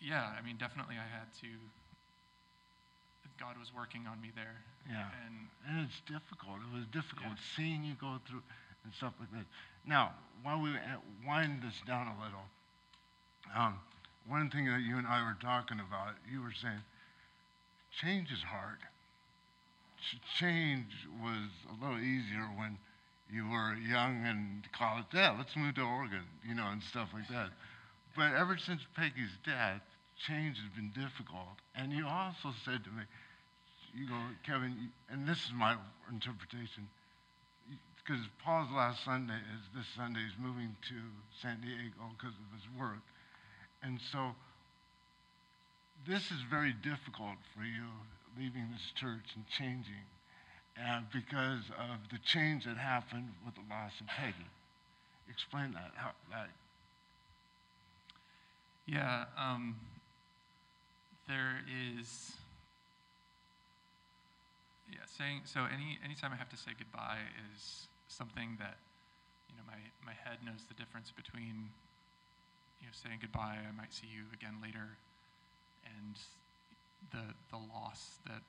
yeah, 0.00 0.32
I 0.38 0.42
mean, 0.44 0.56
definitely 0.56 0.96
I 0.96 1.06
had 1.08 1.28
to. 1.42 1.48
God 3.40 3.58
was 3.58 3.72
working 3.74 4.06
on 4.06 4.20
me 4.20 4.30
there. 4.34 4.62
Yeah. 4.88 5.08
And 5.26 5.48
And 5.68 5.86
it's 5.88 6.00
difficult. 6.06 6.58
It 6.62 6.72
was 6.74 6.86
difficult 6.92 7.32
Yeah. 7.38 7.56
seeing 7.56 7.82
you 7.84 7.94
go 8.00 8.18
through 8.28 8.42
and 8.84 8.92
stuff 8.94 9.14
like 9.18 9.30
that. 9.32 9.46
Now, 9.86 10.14
while 10.42 10.60
we 10.60 10.70
uh, 10.70 10.98
wind 11.26 11.62
this 11.62 11.74
down 11.86 12.06
a 12.08 12.16
little, 12.22 12.46
um, 13.54 13.78
one 14.28 14.50
thing 14.50 14.66
that 14.66 14.80
you 14.82 14.96
and 14.98 15.06
I 15.06 15.22
were 15.24 15.36
talking 15.40 15.80
about, 15.80 16.14
you 16.30 16.42
were 16.42 16.52
saying, 16.52 16.82
change 18.00 18.30
is 18.30 18.42
hard. 18.42 18.78
Ch- 19.98 20.38
change 20.38 20.86
was 21.22 21.50
a 21.70 21.74
little 21.84 21.98
easier 21.98 22.46
when 22.56 22.78
you 23.32 23.48
were 23.48 23.74
young 23.74 24.24
and 24.26 24.62
college. 24.72 25.06
Yeah, 25.12 25.34
let's 25.36 25.56
move 25.56 25.74
to 25.76 25.82
Oregon, 25.82 26.24
you 26.46 26.54
know, 26.54 26.66
and 26.70 26.82
stuff 26.82 27.08
like 27.14 27.28
that. 27.28 27.50
But 28.16 28.34
ever 28.34 28.58
since 28.58 28.82
Peggy's 28.94 29.36
death, 29.44 29.80
change 30.26 30.58
has 30.58 30.68
been 30.76 30.90
difficult. 30.90 31.56
And 31.74 31.92
you 31.92 32.06
also 32.06 32.52
said 32.64 32.84
to 32.84 32.90
me, 32.90 33.04
you 33.94 34.08
go, 34.08 34.18
Kevin, 34.46 34.90
and 35.10 35.26
this 35.26 35.38
is 35.44 35.52
my 35.54 35.76
interpretation, 36.10 36.88
because 37.96 38.22
Paul's 38.44 38.70
last 38.74 39.04
Sunday 39.04 39.36
is 39.36 39.64
this 39.76 39.86
Sunday. 39.96 40.20
He's 40.20 40.38
moving 40.40 40.74
to 40.88 40.96
San 41.40 41.60
Diego 41.60 42.08
because 42.16 42.34
of 42.34 42.48
his 42.56 42.66
work. 42.78 43.04
And 43.82 44.00
so 44.10 44.32
this 46.06 46.30
is 46.30 46.40
very 46.50 46.72
difficult 46.72 47.36
for 47.54 47.64
you, 47.64 47.88
leaving 48.38 48.68
this 48.72 48.92
church 48.96 49.36
and 49.36 49.44
changing, 49.48 50.08
uh, 50.80 51.00
because 51.12 51.68
of 51.78 52.00
the 52.10 52.18
change 52.24 52.64
that 52.64 52.76
happened 52.76 53.28
with 53.44 53.54
the 53.54 53.66
loss 53.68 53.92
of 54.00 54.06
Peggy. 54.06 54.48
Explain 55.28 55.72
that. 55.72 55.92
How, 55.96 56.12
that 56.30 56.48
Yeah, 58.92 59.24
um, 59.40 59.76
there 61.26 61.64
is 61.64 62.36
yeah 64.84 65.00
saying 65.06 65.40
so 65.48 65.64
any 65.72 65.96
anytime 66.04 66.30
i 66.32 66.36
have 66.36 66.50
to 66.50 66.56
say 66.58 66.72
goodbye 66.76 67.24
is 67.54 67.88
something 68.08 68.56
that 68.58 68.76
you 69.48 69.56
know 69.56 69.64
my 69.64 69.80
my 70.04 70.12
head 70.12 70.44
knows 70.44 70.68
the 70.68 70.74
difference 70.74 71.08
between 71.10 71.72
you 72.80 72.84
know 72.84 72.92
saying 72.92 73.16
goodbye 73.22 73.56
i 73.64 73.72
might 73.72 73.94
see 73.94 74.08
you 74.12 74.28
again 74.34 74.60
later 74.60 74.98
and 75.96 76.20
the 77.16 77.32
the 77.48 77.56
loss 77.56 78.20
that 78.28 78.44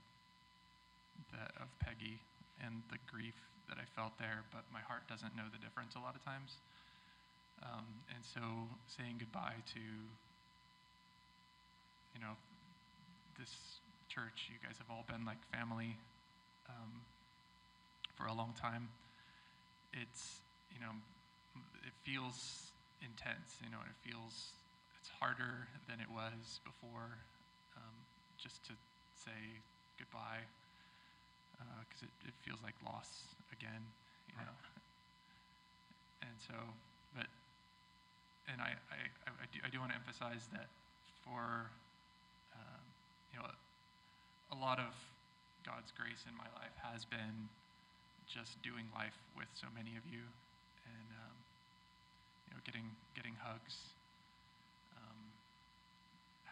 that 1.31 1.55
of 1.63 1.71
peggy 1.79 2.19
and 2.59 2.83
the 2.91 2.99
grief 3.07 3.39
that 3.69 3.77
i 3.79 3.85
felt 3.95 4.11
there 4.19 4.43
but 4.51 4.65
my 4.73 4.81
heart 4.81 5.07
doesn't 5.07 5.37
know 5.37 5.47
the 5.53 5.61
difference 5.63 5.95
a 5.95 5.99
lot 5.99 6.15
of 6.15 6.23
times. 6.25 6.59
Um, 7.63 7.85
and 8.13 8.23
so 8.25 8.67
saying 8.87 9.17
goodbye 9.19 9.63
to 9.73 9.79
you 12.13 12.21
know, 12.21 12.37
this 13.37 13.81
church, 14.07 14.49
you 14.53 14.61
guys 14.61 14.77
have 14.77 14.89
all 14.89 15.05
been 15.09 15.25
like 15.25 15.41
family 15.49 15.97
um, 16.69 17.01
for 18.15 18.25
a 18.25 18.33
long 18.33 18.53
time. 18.59 18.89
It's, 19.93 20.41
you 20.71 20.79
know, 20.79 20.93
it 21.85 21.93
feels 22.05 22.71
intense, 23.01 23.57
you 23.61 23.69
know, 23.69 23.81
and 23.81 23.89
it 23.89 23.99
feels, 24.01 24.53
it's 25.01 25.09
harder 25.19 25.67
than 25.89 25.99
it 25.99 26.09
was 26.09 26.61
before 26.63 27.17
um, 27.77 27.95
just 28.37 28.63
to 28.69 28.73
say 29.17 29.61
goodbye 29.97 30.45
because 31.81 32.03
uh, 32.03 32.09
it, 32.25 32.33
it 32.33 32.35
feels 32.45 32.59
like 32.61 32.75
loss 32.85 33.33
again, 33.51 33.81
you 34.29 34.35
know. 34.37 34.57
And 36.21 36.35
so, 36.39 36.55
but, 37.15 37.27
and 38.47 38.61
I, 38.61 38.77
I, 38.91 38.97
I 39.27 39.45
do, 39.51 39.59
I 39.65 39.69
do 39.69 39.79
want 39.79 39.91
to 39.91 39.97
emphasize 39.97 40.47
that 40.53 40.67
for 41.23 41.71
you 43.33 43.41
know, 43.41 43.49
a 44.53 44.57
lot 44.61 44.77
of 44.77 44.93
God's 45.65 45.89
grace 45.97 46.21
in 46.29 46.37
my 46.37 46.45
life 46.53 46.77
has 46.85 47.01
been 47.03 47.49
just 48.29 48.61
doing 48.61 48.85
life 48.93 49.17
with 49.33 49.49
so 49.57 49.65
many 49.73 49.97
of 49.97 50.05
you, 50.05 50.21
and 50.85 51.07
um, 51.17 51.35
you 52.45 52.51
know, 52.53 52.61
getting 52.61 52.85
getting 53.17 53.33
hugs, 53.41 53.97
um, 54.95 55.19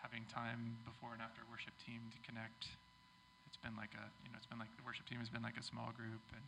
having 0.02 0.26
time 0.26 0.82
before 0.84 1.14
and 1.14 1.22
after 1.22 1.46
worship 1.54 1.78
team 1.86 2.02
to 2.10 2.20
connect. 2.26 2.74
It's 3.46 3.62
been 3.62 3.78
like 3.78 3.94
a 3.94 4.10
you 4.26 4.34
know, 4.34 4.42
it's 4.42 4.50
been 4.50 4.60
like 4.60 4.74
the 4.76 4.84
worship 4.84 5.06
team 5.06 5.22
has 5.22 5.30
been 5.30 5.46
like 5.46 5.62
a 5.62 5.64
small 5.64 5.94
group, 5.94 6.26
and 6.34 6.44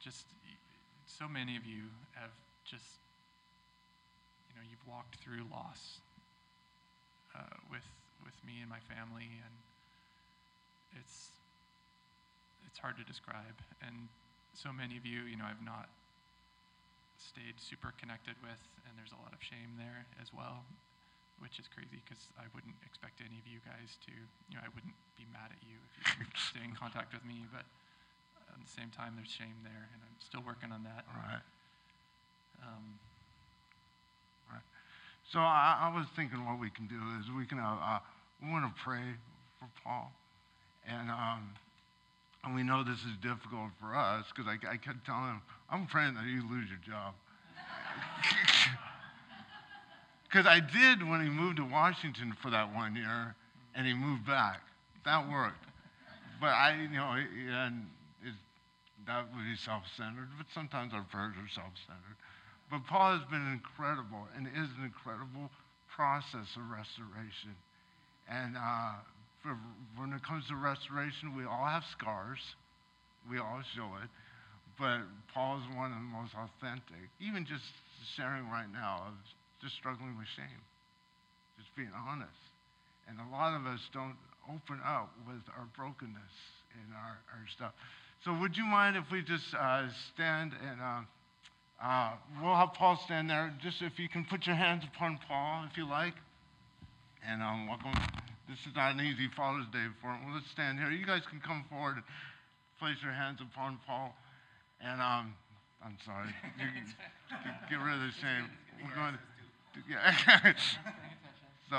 just 0.00 0.24
so 1.04 1.28
many 1.28 1.60
of 1.60 1.68
you 1.68 1.92
have 2.16 2.32
just 2.64 3.04
you 4.48 4.56
know, 4.56 4.64
you've 4.64 4.86
walked 4.88 5.16
through 5.20 5.44
loss 5.52 6.00
uh, 7.36 7.56
with 7.70 7.84
with 8.24 8.36
me 8.46 8.62
and 8.62 8.70
my 8.70 8.80
family, 8.86 9.28
and 9.42 9.54
it's 10.98 11.34
it's 12.66 12.78
hard 12.80 12.96
to 12.96 13.04
describe. 13.04 13.60
And 13.84 14.08
so 14.56 14.72
many 14.72 14.96
of 14.96 15.04
you, 15.04 15.28
you 15.28 15.36
know, 15.36 15.44
I've 15.44 15.60
not 15.60 15.92
stayed 17.20 17.60
super 17.60 17.92
connected 18.00 18.34
with, 18.40 18.62
and 18.88 18.96
there's 18.96 19.12
a 19.12 19.20
lot 19.20 19.36
of 19.36 19.40
shame 19.44 19.76
there 19.76 20.08
as 20.18 20.32
well, 20.32 20.64
which 21.38 21.60
is 21.60 21.68
crazy 21.68 22.00
because 22.00 22.32
I 22.40 22.48
wouldn't 22.56 22.76
expect 22.82 23.20
any 23.20 23.36
of 23.38 23.46
you 23.46 23.60
guys 23.62 24.00
to, 24.08 24.12
you 24.48 24.54
know, 24.56 24.64
I 24.64 24.70
wouldn't 24.72 24.96
be 25.20 25.28
mad 25.30 25.52
at 25.52 25.60
you 25.62 25.76
if 26.00 26.16
you 26.16 26.26
stay 26.50 26.64
in 26.64 26.72
contact 26.72 27.12
with 27.12 27.22
me, 27.28 27.44
but 27.52 27.68
at 28.52 28.60
the 28.60 28.72
same 28.72 28.92
time, 28.92 29.16
there's 29.16 29.32
shame 29.32 29.56
there, 29.64 29.88
and 29.92 30.00
I'm 30.04 30.18
still 30.20 30.44
working 30.44 30.72
on 30.72 30.84
that. 30.84 31.08
All 31.08 31.20
right. 31.20 31.44
Um, 32.62 33.00
So 35.30 35.38
I, 35.38 35.90
I 35.92 35.96
was 35.96 36.06
thinking 36.16 36.44
what 36.44 36.58
we 36.58 36.70
can 36.70 36.86
do 36.86 36.98
is 37.20 37.30
we 37.36 37.46
can, 37.46 37.58
uh, 37.58 37.76
uh, 37.80 37.98
we 38.42 38.50
want 38.50 38.64
to 38.64 38.82
pray 38.82 39.14
for 39.58 39.68
Paul. 39.84 40.12
And, 40.86 41.10
um, 41.10 41.50
and 42.44 42.54
we 42.54 42.62
know 42.62 42.82
this 42.82 42.98
is 42.98 43.16
difficult 43.22 43.70
for 43.80 43.94
us 43.94 44.26
because 44.34 44.50
I, 44.50 44.58
I 44.68 44.76
kept 44.76 45.06
telling 45.06 45.26
him, 45.26 45.42
I'm 45.70 45.86
praying 45.86 46.14
that 46.14 46.24
you 46.24 46.42
lose 46.50 46.68
your 46.68 46.80
job. 46.84 47.14
Because 50.32 50.46
I 50.46 50.60
did 50.60 51.06
when 51.06 51.20
he 51.20 51.28
moved 51.28 51.58
to 51.58 51.64
Washington 51.64 52.34
for 52.40 52.50
that 52.50 52.74
one 52.74 52.96
year 52.96 53.34
and 53.74 53.86
he 53.86 53.92
moved 53.92 54.26
back. 54.26 54.62
That 55.04 55.28
worked. 55.28 55.64
But 56.40 56.56
I, 56.56 56.74
you 56.80 56.96
know, 56.96 57.12
and 57.12 57.86
it, 58.24 58.32
that 59.06 59.26
would 59.28 59.44
be 59.44 59.56
self 59.56 59.82
centered, 59.94 60.28
but 60.38 60.46
sometimes 60.54 60.94
our 60.94 61.04
prayers 61.04 61.34
are 61.36 61.48
self 61.52 61.72
centered. 61.86 62.16
But 62.72 62.88
Paul 62.88 63.20
has 63.20 63.28
been 63.28 63.52
incredible 63.52 64.24
and 64.32 64.48
is 64.48 64.72
an 64.80 64.88
incredible 64.88 65.52
process 65.92 66.48
of 66.56 66.64
restoration. 66.72 67.52
And 68.24 68.56
uh, 68.56 68.96
for, 69.44 69.60
when 70.00 70.16
it 70.16 70.24
comes 70.24 70.48
to 70.48 70.56
restoration, 70.56 71.36
we 71.36 71.44
all 71.44 71.68
have 71.68 71.84
scars. 71.92 72.40
We 73.28 73.36
all 73.36 73.60
show 73.76 73.92
it. 74.00 74.08
But 74.80 75.04
Paul 75.36 75.60
is 75.60 75.68
one 75.76 75.92
of 75.92 76.00
the 76.00 76.12
most 76.16 76.32
authentic. 76.32 77.12
Even 77.20 77.44
just 77.44 77.68
sharing 78.16 78.48
right 78.48 78.72
now 78.72 79.04
of 79.04 79.20
just 79.60 79.76
struggling 79.76 80.16
with 80.16 80.32
shame, 80.32 80.64
just 81.60 81.68
being 81.76 81.92
honest. 81.92 82.40
And 83.04 83.20
a 83.20 83.28
lot 83.28 83.52
of 83.52 83.68
us 83.68 83.84
don't 83.92 84.16
open 84.48 84.80
up 84.80 85.12
with 85.28 85.44
our 85.60 85.68
brokenness 85.76 86.36
and 86.72 86.88
our, 86.96 87.20
our 87.36 87.44
stuff. 87.52 87.76
So 88.24 88.32
would 88.40 88.56
you 88.56 88.64
mind 88.64 88.96
if 88.96 89.04
we 89.12 89.20
just 89.20 89.52
uh, 89.52 89.92
stand 90.16 90.56
and 90.56 90.80
uh, 90.80 91.04
uh, 91.82 92.12
we'll 92.40 92.54
have 92.54 92.74
Paul 92.74 92.96
stand 92.96 93.28
there. 93.28 93.52
Just 93.60 93.82
if 93.82 93.98
you 93.98 94.08
can 94.08 94.24
put 94.24 94.46
your 94.46 94.54
hands 94.54 94.84
upon 94.84 95.18
Paul, 95.26 95.64
if 95.70 95.76
you 95.76 95.88
like. 95.88 96.14
And 97.28 97.42
um, 97.42 97.66
welcome. 97.66 97.92
This 98.48 98.58
is 98.60 98.76
not 98.76 98.94
an 98.94 99.00
easy 99.00 99.28
Father's 99.36 99.66
Day 99.72 99.86
for 100.00 100.08
him. 100.08 100.26
Well, 100.26 100.34
let's 100.34 100.50
stand 100.50 100.78
here. 100.78 100.90
You 100.90 101.04
guys 101.04 101.22
can 101.28 101.40
come 101.40 101.64
forward 101.68 101.96
and 101.96 102.04
place 102.78 102.96
your 103.02 103.12
hands 103.12 103.40
upon 103.40 103.78
Paul. 103.86 104.14
And 104.80 105.00
um, 105.00 105.34
I'm 105.84 105.96
sorry. 106.04 106.28
You, 106.58 106.66
get, 106.70 107.70
get 107.70 107.76
rid 107.76 107.94
of 107.94 108.00
the 108.00 108.14
shame. 108.20 108.46
We're 108.82 108.94
going 108.94 109.14
to, 109.14 109.80
yeah. 109.90 110.52
so, 111.70 111.76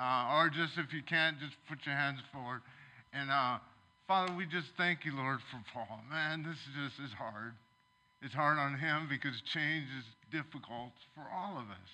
uh, 0.00 0.38
or 0.38 0.48
just 0.48 0.78
if 0.78 0.92
you 0.92 1.02
can't, 1.02 1.38
just 1.38 1.54
put 1.68 1.86
your 1.86 1.94
hands 1.94 2.18
forward. 2.32 2.62
And 3.12 3.30
uh, 3.30 3.58
Father, 4.08 4.32
we 4.34 4.46
just 4.46 4.68
thank 4.76 5.04
you, 5.04 5.14
Lord, 5.14 5.38
for 5.50 5.62
Paul. 5.72 6.00
Man, 6.10 6.42
this 6.42 6.56
is 6.56 6.90
just 6.96 7.10
is 7.10 7.14
hard. 7.14 7.52
It's 8.26 8.34
hard 8.34 8.58
on 8.58 8.74
him 8.74 9.06
because 9.06 9.38
change 9.54 9.86
is 9.94 10.06
difficult 10.34 10.90
for 11.14 11.22
all 11.30 11.62
of 11.62 11.70
us. 11.70 11.92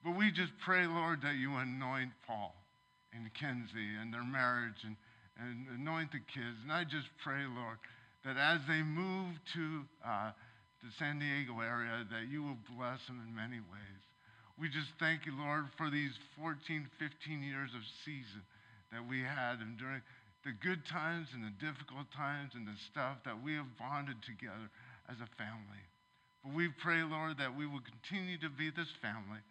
But 0.00 0.16
we 0.16 0.32
just 0.32 0.56
pray, 0.64 0.88
Lord, 0.88 1.20
that 1.28 1.36
you 1.36 1.52
anoint 1.60 2.16
Paul 2.24 2.56
and 3.12 3.28
Kenzie 3.36 4.00
and 4.00 4.08
their 4.08 4.24
marriage 4.24 4.80
and, 4.80 4.96
and 5.36 5.68
anoint 5.76 6.16
the 6.16 6.24
kids. 6.24 6.56
And 6.64 6.72
I 6.72 6.88
just 6.88 7.12
pray, 7.20 7.44
Lord, 7.44 7.76
that 8.24 8.40
as 8.40 8.64
they 8.64 8.80
move 8.80 9.36
to 9.52 9.84
uh, 10.00 10.32
the 10.80 10.88
San 10.96 11.20
Diego 11.20 11.60
area, 11.60 12.08
that 12.08 12.32
you 12.32 12.40
will 12.40 12.60
bless 12.72 13.04
them 13.04 13.20
in 13.20 13.36
many 13.36 13.60
ways. 13.60 14.02
We 14.56 14.72
just 14.72 14.88
thank 14.96 15.28
you, 15.28 15.36
Lord, 15.36 15.68
for 15.76 15.92
these 15.92 16.16
14, 16.40 16.88
15 16.96 17.44
years 17.44 17.76
of 17.76 17.84
season 18.08 18.40
that 18.88 19.04
we 19.04 19.20
had 19.20 19.60
and 19.60 19.76
during 19.76 20.00
the 20.48 20.56
good 20.64 20.80
times 20.88 21.28
and 21.36 21.44
the 21.44 21.52
difficult 21.60 22.08
times 22.16 22.56
and 22.56 22.64
the 22.64 22.80
stuff 22.88 23.20
that 23.28 23.36
we 23.44 23.52
have 23.52 23.68
bonded 23.76 24.16
together 24.24 24.72
as 25.08 25.18
a 25.22 25.30
family. 25.38 25.84
But 26.42 26.54
we 26.54 26.70
pray, 26.82 27.02
Lord, 27.02 27.38
that 27.38 27.54
we 27.54 27.66
will 27.66 27.82
continue 27.82 28.38
to 28.42 28.50
be 28.50 28.70
this 28.70 28.90
family 29.02 29.42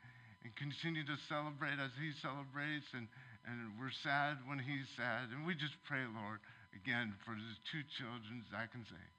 and 0.43 0.51
continue 0.55 1.03
to 1.03 1.17
celebrate 1.27 1.81
as 1.81 1.91
he 1.97 2.13
celebrates, 2.21 2.87
and, 2.93 3.09
and 3.49 3.73
we're 3.75 3.93
sad 4.05 4.39
when 4.45 4.61
he's 4.61 4.87
sad. 4.95 5.33
And 5.33 5.43
we 5.43 5.57
just 5.57 5.75
pray, 5.89 6.05
Lord, 6.05 6.39
again, 6.77 7.17
for 7.25 7.33
his 7.33 7.57
two 7.71 7.83
children, 7.97 8.45
Zach 8.51 8.71
and 8.77 8.85
Zay. 8.85 9.09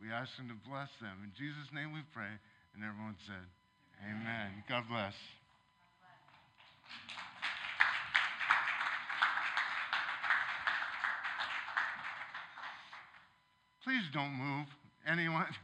We 0.00 0.10
ask 0.10 0.30
him 0.38 0.48
to 0.48 0.58
bless 0.68 0.90
them. 1.02 1.22
In 1.22 1.30
Jesus' 1.34 1.70
name 1.74 1.92
we 1.92 2.02
pray. 2.14 2.30
And 2.74 2.82
everyone 2.82 3.16
said, 3.26 3.46
Amen. 4.02 4.22
Amen. 4.22 4.64
God 4.68 4.84
bless. 4.88 5.14
Please 13.84 14.04
don't 14.12 14.32
move. 14.32 14.66
Anyone? 15.06 15.46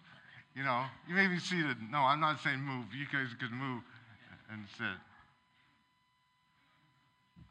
You 0.57 0.65
know, 0.65 0.87
you 1.09 1.15
may 1.15 1.29
be 1.29 1.39
seated. 1.39 1.77
No, 1.89 1.99
I'm 1.99 2.19
not 2.19 2.41
saying 2.41 2.59
move. 2.59 2.87
You 2.93 3.07
guys 3.13 3.29
could 3.39 3.53
move 3.53 3.81
and 4.51 4.65
sit. 4.77 4.99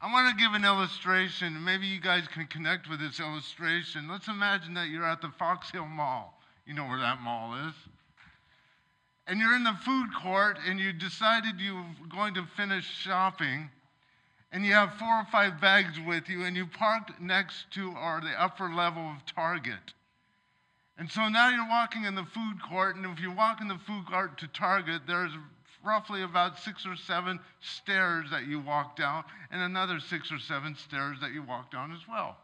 I 0.02 0.12
want 0.12 0.30
to 0.30 0.44
give 0.44 0.54
an 0.54 0.66
illustration. 0.66 1.64
Maybe 1.64 1.88
you 1.88 2.02
guys 2.02 2.28
can 2.28 2.46
connect 2.48 2.90
with 2.90 3.00
this 3.00 3.22
illustration. 3.22 4.10
Let's 4.10 4.28
imagine 4.28 4.74
that 4.74 4.90
you're 4.90 5.08
at 5.08 5.22
the 5.22 5.30
Fox 5.40 5.72
Hill 5.72 5.88
Mall. 5.88 6.38
You 6.66 6.74
know 6.74 6.86
where 6.86 7.00
that 7.00 7.22
mall 7.22 7.56
is. 7.68 7.74
And 9.26 9.40
you're 9.40 9.56
in 9.56 9.64
the 9.64 9.78
food 9.86 10.10
court 10.22 10.58
and 10.68 10.80
you 10.80 10.92
decided 10.92 11.60
you're 11.60 11.86
going 12.10 12.34
to 12.34 12.46
finish 12.58 12.86
shopping 12.86 13.70
and 14.52 14.66
you 14.66 14.74
have 14.74 14.94
four 14.94 15.20
or 15.20 15.26
five 15.32 15.60
bags 15.60 16.00
with 16.06 16.30
you 16.30 16.44
and 16.44 16.56
you 16.56 16.66
parked 16.66 17.20
next 17.20 17.72
to 17.72 17.92
or 17.92 18.22
the 18.22 18.42
upper 18.42 18.70
level 18.70 19.04
of 19.04 19.26
Target. 19.26 19.94
And 20.98 21.12
so 21.12 21.30
now 21.30 21.50
you're 21.50 21.70
walking 21.70 22.06
in 22.06 22.16
the 22.16 22.26
food 22.26 22.62
court, 22.68 22.96
and 22.96 23.06
if 23.06 23.20
you 23.20 23.32
walk 23.32 23.62
in 23.62 23.68
the 23.68 23.78
food 23.86 24.06
court 24.08 24.38
to 24.40 24.48
Target, 24.48 25.04
there's 25.06 25.32
roughly 25.86 26.24
about 26.24 26.60
six 26.60 26.86
or 26.86 26.96
seven 26.96 27.40
stairs 27.62 28.30
that 28.32 28.48
you 28.48 28.60
walk 28.60 28.96
down, 28.96 29.24
and 29.52 29.62
another 29.62 30.00
six 30.00 30.32
or 30.32 30.40
seven 30.40 30.76
stairs 30.76 31.18
that 31.22 31.34
you 31.34 31.44
walk 31.44 31.72
down 31.72 31.92
as 31.92 32.02
well. 32.10 32.38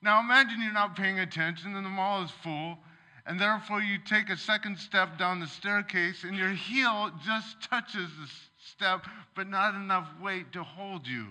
Now 0.00 0.20
imagine 0.20 0.60
you're 0.62 0.72
not 0.72 0.96
paying 0.96 1.20
attention 1.20 1.74
and 1.74 1.84
the 1.84 1.90
mall 1.90 2.22
is 2.22 2.30
full, 2.30 2.78
and 3.26 3.40
therefore 3.40 3.80
you 3.80 3.98
take 3.98 4.28
a 4.28 4.36
second 4.36 4.78
step 4.78 5.18
down 5.18 5.40
the 5.40 5.46
staircase 5.46 6.24
and 6.24 6.36
your 6.36 6.50
heel 6.50 7.10
just 7.24 7.60
touches 7.62 8.10
the 8.20 8.30
step, 8.64 9.06
but 9.34 9.48
not 9.48 9.74
enough 9.74 10.08
weight 10.22 10.52
to 10.52 10.62
hold 10.62 11.06
you. 11.06 11.28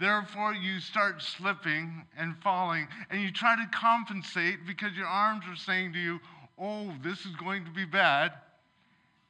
Therefore, 0.00 0.54
you 0.54 0.80
start 0.80 1.20
slipping 1.20 2.06
and 2.16 2.34
falling, 2.42 2.88
and 3.10 3.20
you 3.20 3.30
try 3.30 3.54
to 3.54 3.68
compensate 3.70 4.66
because 4.66 4.96
your 4.96 5.06
arms 5.06 5.44
are 5.46 5.56
saying 5.56 5.92
to 5.92 5.98
you, 5.98 6.20
Oh, 6.58 6.92
this 7.02 7.20
is 7.20 7.36
going 7.36 7.66
to 7.66 7.70
be 7.70 7.84
bad. 7.84 8.32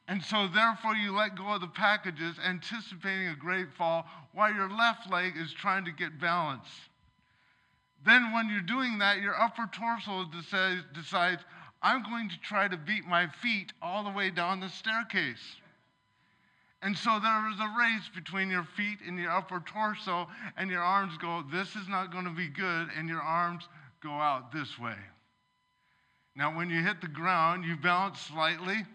And 0.07 0.23
so, 0.23 0.47
therefore, 0.47 0.95
you 0.95 1.15
let 1.15 1.37
go 1.37 1.53
of 1.53 1.61
the 1.61 1.67
packages, 1.67 2.37
anticipating 2.45 3.27
a 3.27 3.35
great 3.35 3.71
fall, 3.77 4.05
while 4.33 4.53
your 4.53 4.69
left 4.69 5.09
leg 5.09 5.33
is 5.37 5.53
trying 5.53 5.85
to 5.85 5.91
get 5.91 6.19
balance. 6.19 6.67
Then, 8.05 8.33
when 8.33 8.49
you're 8.49 8.61
doing 8.61 8.97
that, 8.99 9.21
your 9.21 9.39
upper 9.39 9.69
torso 9.71 10.25
decides, 10.25 10.83
decides 10.93 11.41
I'm 11.81 12.03
going 12.03 12.29
to 12.29 12.39
try 12.39 12.67
to 12.67 12.77
beat 12.77 13.05
my 13.05 13.27
feet 13.27 13.73
all 13.81 14.03
the 14.03 14.09
way 14.09 14.29
down 14.29 14.59
the 14.59 14.69
staircase. 14.69 15.57
And 16.83 16.97
so 16.97 17.19
there 17.19 17.49
is 17.51 17.59
a 17.59 17.75
race 17.77 18.09
between 18.15 18.49
your 18.49 18.67
feet 18.75 18.99
and 19.05 19.19
your 19.19 19.31
upper 19.31 19.63
torso, 19.65 20.27
and 20.57 20.69
your 20.69 20.81
arms 20.81 21.17
go, 21.19 21.43
This 21.51 21.75
is 21.75 21.87
not 21.87 22.11
going 22.11 22.25
to 22.25 22.31
be 22.31 22.47
good, 22.47 22.89
and 22.97 23.07
your 23.07 23.21
arms 23.21 23.67
go 24.01 24.11
out 24.11 24.51
this 24.51 24.79
way. 24.79 24.95
Now, 26.35 26.55
when 26.55 26.69
you 26.69 26.81
hit 26.81 27.01
the 27.01 27.07
ground, 27.07 27.65
you 27.65 27.75
balance 27.75 28.19
slightly. 28.19 28.85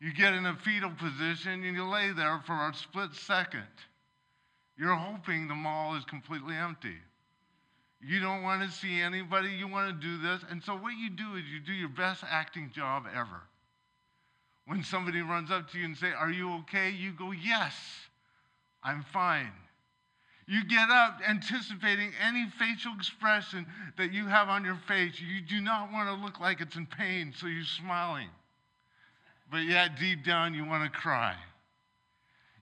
You 0.00 0.12
get 0.12 0.34
in 0.34 0.46
a 0.46 0.56
fetal 0.56 0.90
position 0.90 1.64
and 1.64 1.76
you 1.76 1.84
lay 1.84 2.12
there 2.12 2.40
for 2.46 2.68
a 2.68 2.74
split 2.74 3.14
second. 3.14 3.62
You're 4.76 4.94
hoping 4.94 5.48
the 5.48 5.54
mall 5.54 5.96
is 5.96 6.04
completely 6.04 6.54
empty. 6.54 6.96
You 8.00 8.20
don't 8.20 8.42
want 8.42 8.62
to 8.62 8.76
see 8.76 9.00
anybody. 9.00 9.48
You 9.50 9.66
want 9.66 10.00
to 10.00 10.06
do 10.06 10.18
this. 10.18 10.42
And 10.50 10.62
so, 10.62 10.74
what 10.76 10.92
you 10.94 11.10
do 11.10 11.36
is 11.36 11.44
you 11.46 11.60
do 11.60 11.72
your 11.72 11.88
best 11.88 12.22
acting 12.28 12.70
job 12.74 13.04
ever. 13.14 13.42
When 14.66 14.82
somebody 14.82 15.20
runs 15.20 15.50
up 15.50 15.70
to 15.70 15.78
you 15.78 15.84
and 15.84 15.96
say, 15.96 16.12
"Are 16.12 16.30
you 16.30 16.54
okay?" 16.60 16.90
you 16.90 17.12
go, 17.12 17.32
"Yes, 17.32 17.74
I'm 18.82 19.02
fine." 19.02 19.52
You 20.46 20.64
get 20.64 20.90
up 20.90 21.20
anticipating 21.26 22.12
any 22.20 22.50
facial 22.58 22.94
expression 22.94 23.66
that 23.96 24.12
you 24.12 24.26
have 24.26 24.48
on 24.48 24.64
your 24.64 24.76
face. 24.86 25.18
You 25.18 25.40
do 25.40 25.60
not 25.60 25.90
want 25.90 26.08
to 26.08 26.22
look 26.22 26.38
like 26.38 26.60
it's 26.60 26.76
in 26.76 26.86
pain, 26.86 27.32
so 27.34 27.46
you're 27.46 27.64
smiling. 27.64 28.28
But 29.50 29.64
yet, 29.64 29.98
deep 29.98 30.24
down, 30.24 30.52
you 30.52 30.66
want 30.66 30.84
to 30.84 30.98
cry. 30.98 31.36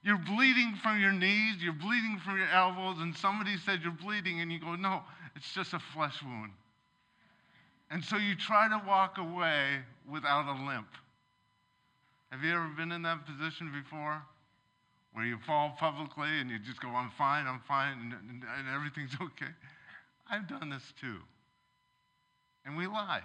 You're 0.01 0.17
bleeding 0.17 0.75
from 0.81 0.99
your 0.99 1.11
knees, 1.11 1.61
you're 1.61 1.73
bleeding 1.73 2.19
from 2.23 2.37
your 2.37 2.49
elbows, 2.49 2.99
and 2.99 3.15
somebody 3.15 3.57
said 3.57 3.81
you're 3.83 3.91
bleeding, 3.91 4.41
and 4.41 4.51
you 4.51 4.59
go, 4.59 4.75
No, 4.75 5.01
it's 5.35 5.53
just 5.53 5.73
a 5.73 5.79
flesh 5.79 6.21
wound. 6.23 6.51
And 7.89 8.03
so 8.03 8.17
you 8.17 8.35
try 8.35 8.67
to 8.69 8.81
walk 8.87 9.17
away 9.17 9.79
without 10.09 10.45
a 10.47 10.65
limp. 10.65 10.87
Have 12.33 12.43
you 12.43 12.51
ever 12.51 12.67
been 12.75 12.91
in 12.91 13.03
that 13.03 13.27
position 13.27 13.71
before? 13.71 14.19
Where 15.13 15.23
you 15.23 15.37
fall 15.45 15.75
publicly 15.77 16.39
and 16.41 16.49
you 16.49 16.57
just 16.57 16.81
go, 16.81 16.89
I'm 16.89 17.11
fine, 17.15 17.45
I'm 17.45 17.61
fine, 17.67 17.93
and, 18.01 18.13
and, 18.13 18.41
and 18.41 18.75
everything's 18.75 19.13
okay. 19.21 19.51
I've 20.27 20.47
done 20.47 20.71
this 20.71 20.81
too. 20.99 21.17
And 22.65 22.75
we 22.75 22.87
lie. 22.87 23.21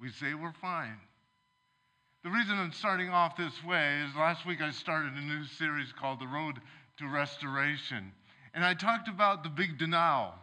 We 0.00 0.10
say 0.10 0.34
we're 0.34 0.52
fine. 0.60 0.96
The 2.22 2.30
reason 2.30 2.56
I'm 2.56 2.70
starting 2.70 3.08
off 3.08 3.36
this 3.36 3.64
way 3.66 4.00
is 4.08 4.14
last 4.14 4.46
week 4.46 4.60
I 4.62 4.70
started 4.70 5.14
a 5.14 5.20
new 5.20 5.44
series 5.44 5.92
called 5.98 6.20
The 6.20 6.28
Road 6.28 6.60
to 6.98 7.08
Restoration. 7.08 8.12
And 8.54 8.64
I 8.64 8.74
talked 8.74 9.08
about 9.08 9.42
the 9.42 9.50
big 9.50 9.76
denial, 9.76 10.34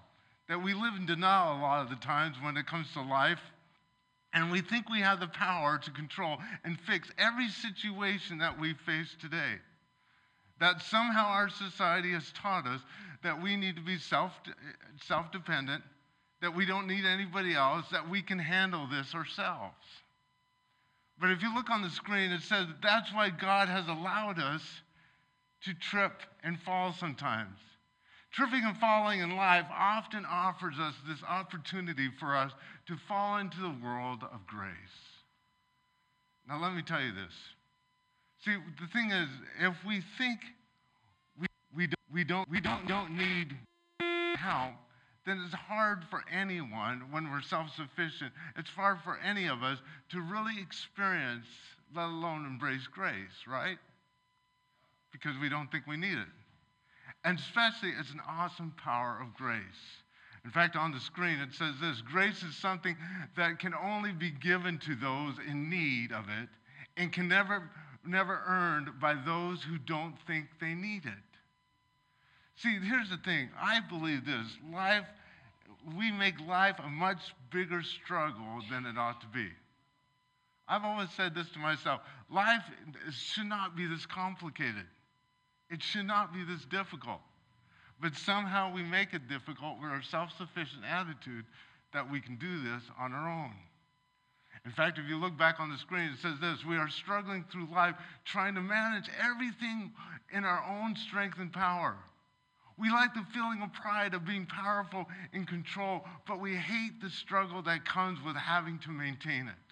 that 0.50 0.62
we 0.62 0.74
live 0.74 0.96
in 0.98 1.06
denial 1.06 1.58
a 1.58 1.62
lot 1.62 1.84
of 1.84 1.90
the 1.90 2.06
times 2.06 2.36
when 2.42 2.58
it 2.58 2.68
comes 2.68 2.88
to 2.96 3.02
life. 3.02 3.40
And 4.34 4.52
we 4.52 4.62
think 4.62 4.90
we 4.90 5.02
have 5.02 5.20
the 5.20 5.28
power 5.28 5.80
to 5.80 5.92
control 5.92 6.38
and 6.64 6.80
fix 6.82 7.10
every 7.18 7.50
situation 7.50 8.38
that 8.40 8.60
we 8.60 8.74
face 8.86 9.16
today. 9.20 9.56
That 10.60 10.82
somehow 10.82 11.28
our 11.28 11.50
society 11.50 12.12
has 12.12 12.32
taught 12.34 12.68
us 12.68 12.82
that 13.24 13.42
we 13.42 13.56
need 13.56 13.76
to 13.76 13.82
be 13.82 13.98
self, 13.98 14.32
self-dependent, 15.02 15.84
that 16.42 16.56
we 16.56 16.66
don't 16.66 16.88
need 16.88 17.06
anybody 17.06 17.54
else, 17.56 17.86
that 17.92 18.10
we 18.10 18.22
can 18.22 18.40
handle 18.40 18.88
this 18.88 19.14
ourselves. 19.16 19.76
But 21.20 21.32
if 21.32 21.42
you 21.42 21.54
look 21.54 21.70
on 21.70 21.82
the 21.82 21.90
screen, 21.90 22.32
it 22.32 22.42
says 22.42 22.68
that 22.68 22.82
that's 22.82 23.14
why 23.14 23.30
God 23.30 23.68
has 23.68 23.88
allowed 23.88 24.40
us 24.40 24.62
to 25.64 25.74
trip 25.74 26.14
and 26.44 26.58
fall 26.62 26.94
sometimes. 26.94 27.58
Tripping 28.32 28.64
and 28.64 28.78
falling 28.78 29.22
in 29.22 29.36
life 29.36 29.66
often 29.76 30.24
offers 30.26 30.76
us 30.80 30.94
this 31.08 31.24
opportunity 31.28 32.10
for 32.20 32.36
us 32.36 32.52
to 32.88 32.96
fall 33.08 33.38
into 33.38 33.60
the 33.60 33.76
world 33.84 34.24
of 34.24 34.46
grace. 34.46 34.72
Now, 36.48 36.62
let 36.62 36.74
me 36.74 36.82
tell 36.82 37.02
you 37.02 37.12
this. 37.12 37.34
See, 38.46 38.56
the 38.80 38.88
thing 38.88 39.12
is, 39.12 39.28
if 39.60 39.76
we 39.86 40.02
think 40.18 40.40
we, 41.40 41.48
we, 41.76 41.88
don't, 41.88 42.00
we, 42.12 42.24
don't, 42.24 42.50
we 42.50 42.62
don't, 42.62 42.88
don't 42.88 43.18
need 43.18 43.56
help, 44.38 44.74
then 45.26 45.42
it's 45.46 45.54
hard 45.54 46.04
for 46.10 46.24
anyone 46.32 47.04
when 47.12 47.30
we're 47.30 47.42
self 47.42 47.70
sufficient, 47.76 48.32
it's 48.56 48.70
hard 48.70 49.00
for 49.04 49.20
any 49.24 49.48
of 49.48 49.64
us 49.64 49.80
to 50.12 50.22
really 50.22 50.60
experience, 50.62 51.46
let 51.96 52.06
alone 52.06 52.46
embrace 52.46 52.88
grace, 52.88 53.46
right? 53.48 53.78
Because 55.12 55.34
we 55.42 55.50
don't 55.50 55.72
think 55.72 55.86
we 55.88 55.98
need 55.98 56.18
it. 56.18 56.28
And 57.24 57.38
especially, 57.38 57.92
it's 58.00 58.12
an 58.12 58.22
awesome 58.28 58.74
power 58.82 59.20
of 59.22 59.34
grace. 59.34 59.62
In 60.46 60.52
fact, 60.52 60.76
on 60.76 60.92
the 60.92 61.00
screen 61.00 61.40
it 61.40 61.54
says 61.54 61.76
this 61.82 62.02
grace 62.02 62.44
is 62.44 62.56
something 62.56 62.96
that 63.36 63.60
can 63.60 63.74
only 63.74 64.12
be 64.12 64.32
given 64.32 64.78
to 64.80 64.96
those 64.96 65.36
in 65.48 65.70
need 65.70 66.12
of 66.12 66.26
it 66.30 66.50
and 66.96 67.12
can 67.12 67.28
never, 67.28 67.70
never 68.06 68.42
earned 68.48 69.00
by 69.02 69.16
those 69.16 69.62
who 69.62 69.78
don't 69.78 70.16
think 70.28 70.48
they 70.62 70.74
need 70.74 71.06
it. 71.06 71.14
See, 72.56 72.78
here's 72.84 73.10
the 73.10 73.18
thing 73.18 73.50
I 73.60 73.80
believe 73.82 74.26
this 74.26 74.48
life, 74.74 75.06
we 75.98 76.12
make 76.12 76.36
life 76.48 76.76
a 76.84 76.90
much 76.90 77.34
bigger 77.52 77.84
struggle 77.84 78.62
than 78.70 78.86
it 78.86 78.98
ought 78.98 79.22
to 79.22 79.28
be. 79.28 79.48
I've 80.68 80.84
always 80.84 81.10
said 81.12 81.34
this 81.34 81.50
to 81.52 81.60
myself 81.60 82.02
life 82.32 82.64
should 83.12 83.48
not 83.48 83.76
be 83.76 83.88
this 83.88 84.06
complicated. 84.06 84.86
It 85.70 85.84
should 85.84 86.06
not 86.06 86.34
be 86.34 86.44
this 86.44 86.66
difficult. 86.66 87.22
But 88.02 88.16
somehow 88.16 88.74
we 88.74 88.84
make 88.84 89.14
it 89.14 89.28
difficult 89.28 89.80
with 89.82 89.92
our 89.92 90.02
self 90.02 90.32
sufficient 90.38 90.84
attitude 90.90 91.46
that 91.94 92.10
we 92.10 92.22
can 92.22 92.38
do 92.38 92.64
this 92.64 92.84
on 93.00 93.14
our 93.14 93.30
own. 93.30 93.54
In 94.66 94.72
fact, 94.72 94.98
if 94.98 95.08
you 95.08 95.18
look 95.18 95.38
back 95.38 95.60
on 95.60 95.70
the 95.70 95.78
screen, 95.78 96.12
it 96.12 96.20
says 96.22 96.40
this 96.40 96.66
We 96.66 96.78
are 96.78 96.90
struggling 96.90 97.46
through 97.52 97.68
life 97.74 97.96
trying 98.26 98.56
to 98.56 98.62
manage 98.62 99.10
everything 99.22 99.92
in 100.32 100.44
our 100.44 100.64
own 100.64 100.96
strength 100.96 101.40
and 101.40 101.52
power. 101.52 101.98
We 102.78 102.90
like 102.90 103.14
the 103.14 103.26
feeling 103.34 103.62
of 103.62 103.74
pride 103.74 104.14
of 104.14 104.26
being 104.26 104.46
powerful 104.46 105.06
in 105.34 105.46
control, 105.46 106.06
but 106.26 106.40
we 106.40 106.56
hate 106.56 107.02
the 107.02 107.10
struggle 107.10 107.62
that 107.64 107.84
comes 107.84 108.20
with 108.24 108.38
having 108.38 108.80
to 108.80 108.90
maintain 108.90 109.50
it. 109.50 109.69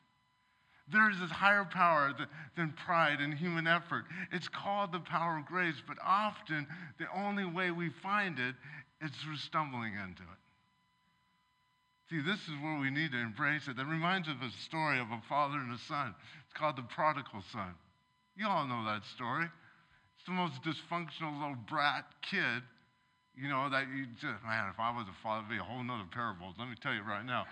There 0.92 1.10
is 1.12 1.20
this 1.20 1.32
higher 1.32 1.66
power 1.66 2.14
than 2.56 2.74
pride 2.86 3.20
and 3.20 3.34
human 3.34 3.68
effort. 3.68 4.06
It's 4.32 4.48
called 4.48 4.94
the 4.94 5.00
power 5.00 5.40
of 5.40 5.46
grace, 5.46 5.76
but 5.86 5.98
often 6.04 6.66
the 6.98 7.08
only 7.14 7.46
way 7.46 7.72
we 7.72 7.90
find 8.02 8.40
it 8.40 8.56
is 9.02 9.12
through 9.24 9.38
stumbling 9.38 9.94
into 9.94 10.24
it. 10.24 10.40
See, 12.10 12.22
this 12.22 12.40
is 12.40 12.56
where 12.64 12.80
we 12.80 12.90
need 12.90 13.12
to 13.12 13.18
embrace 13.18 13.68
it. 13.68 13.76
That 13.76 13.86
reminds 13.86 14.30
us 14.30 14.36
of 14.36 14.48
a 14.48 14.52
story 14.64 15.00
of 15.00 15.12
a 15.12 15.22
father 15.28 15.58
and 15.58 15.74
a 15.74 15.78
son. 15.78 16.16
It's 16.46 16.54
called 16.54 16.78
the 16.78 16.84
prodigal 16.84 17.44
son. 17.52 17.76
You 18.38 18.48
all 18.48 18.66
know 18.66 18.86
that 18.86 19.04
story. 19.14 19.46
It's 19.46 20.26
the 20.26 20.32
most 20.32 20.54
dysfunctional 20.64 21.38
little 21.38 21.58
brat 21.68 22.06
kid 22.32 22.64
you 23.38 23.48
know, 23.48 23.70
that 23.70 23.86
you 23.94 24.10
just, 24.18 24.42
man, 24.42 24.66
if 24.74 24.80
I 24.82 24.90
was 24.90 25.06
a 25.06 25.14
father, 25.22 25.46
it'd 25.46 25.54
be 25.54 25.62
a 25.62 25.64
whole 25.64 25.84
nother 25.84 26.10
parable. 26.10 26.58
Let 26.58 26.68
me 26.68 26.76
tell 26.82 26.94
you 26.94 27.06
right 27.06 27.24
now. 27.24 27.46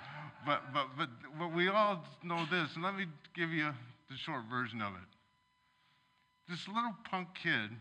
But, 0.45 0.61
but, 0.73 0.87
but, 0.97 1.09
but 1.39 1.53
we 1.53 1.69
all 1.69 2.03
know 2.23 2.45
this, 2.51 2.75
and 2.75 2.83
let 2.83 2.95
me 2.95 3.05
give 3.35 3.49
you 3.49 3.69
the 4.09 4.17
short 4.17 4.43
version 4.49 4.81
of 4.81 4.93
it. 4.93 6.49
This 6.49 6.67
little 6.67 6.93
punk 7.09 7.29
kid 7.41 7.71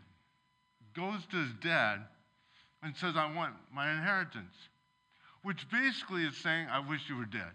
goes 0.96 1.20
to 1.30 1.36
his 1.36 1.52
dad 1.62 1.98
and 2.82 2.96
says, 2.96 3.14
I 3.16 3.34
want 3.34 3.54
my 3.72 3.90
inheritance, 3.90 4.54
which 5.42 5.68
basically 5.70 6.22
is 6.22 6.36
saying, 6.38 6.68
I 6.70 6.78
wish 6.78 7.02
you 7.08 7.16
were 7.16 7.26
dead, 7.26 7.52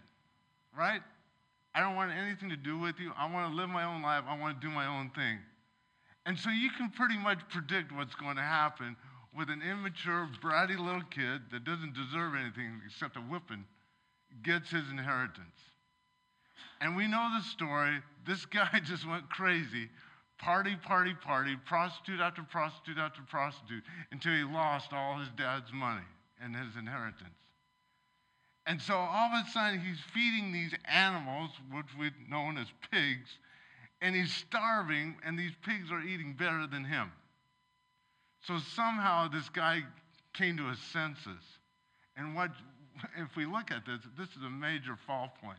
right? 0.76 1.00
I 1.74 1.80
don't 1.80 1.96
want 1.96 2.12
anything 2.12 2.50
to 2.50 2.56
do 2.56 2.78
with 2.78 2.98
you. 3.00 3.12
I 3.16 3.32
want 3.32 3.50
to 3.50 3.56
live 3.56 3.68
my 3.68 3.84
own 3.84 4.02
life. 4.02 4.24
I 4.28 4.38
want 4.38 4.60
to 4.60 4.66
do 4.66 4.72
my 4.72 4.86
own 4.86 5.10
thing. 5.10 5.38
And 6.26 6.38
so 6.38 6.50
you 6.50 6.70
can 6.76 6.90
pretty 6.90 7.16
much 7.16 7.38
predict 7.48 7.90
what's 7.92 8.14
going 8.14 8.36
to 8.36 8.42
happen 8.42 8.96
with 9.36 9.48
an 9.48 9.62
immature, 9.62 10.28
bratty 10.42 10.78
little 10.78 11.02
kid 11.10 11.42
that 11.52 11.64
doesn't 11.64 11.94
deserve 11.94 12.34
anything 12.34 12.80
except 12.86 13.16
a 13.16 13.20
whipping 13.20 13.64
gets 14.42 14.70
his 14.70 14.88
inheritance. 14.90 15.46
And 16.80 16.96
we 16.96 17.06
know 17.06 17.30
the 17.36 17.42
story. 17.44 17.98
This 18.26 18.46
guy 18.46 18.80
just 18.84 19.06
went 19.08 19.28
crazy. 19.28 19.88
Party, 20.38 20.76
party, 20.76 21.14
party, 21.14 21.56
prostitute 21.66 22.20
after 22.20 22.42
prostitute 22.42 22.96
after 22.96 23.20
prostitute, 23.28 23.84
until 24.10 24.32
he 24.32 24.42
lost 24.42 24.92
all 24.92 25.18
his 25.18 25.28
dad's 25.36 25.70
money 25.72 26.06
and 26.42 26.56
his 26.56 26.76
inheritance. 26.76 27.28
And 28.66 28.80
so 28.80 28.94
all 28.94 29.34
of 29.34 29.46
a 29.46 29.50
sudden, 29.50 29.80
he's 29.80 29.98
feeding 30.14 30.52
these 30.52 30.72
animals, 30.86 31.50
which 31.72 31.86
we've 31.98 32.12
known 32.28 32.56
as 32.56 32.68
pigs, 32.90 33.28
and 34.00 34.14
he's 34.14 34.32
starving, 34.32 35.16
and 35.24 35.38
these 35.38 35.52
pigs 35.62 35.90
are 35.90 36.00
eating 36.00 36.34
better 36.38 36.66
than 36.66 36.84
him. 36.84 37.10
So 38.46 38.58
somehow 38.74 39.28
this 39.28 39.48
guy 39.50 39.82
came 40.32 40.56
to 40.56 40.68
his 40.68 40.78
senses. 40.78 41.42
And 42.16 42.34
what, 42.34 42.50
if 43.16 43.36
we 43.36 43.46
look 43.46 43.70
at 43.70 43.86
this, 43.86 44.00
this 44.18 44.28
is 44.30 44.42
a 44.46 44.50
major 44.50 44.96
fall 45.06 45.32
point. 45.42 45.58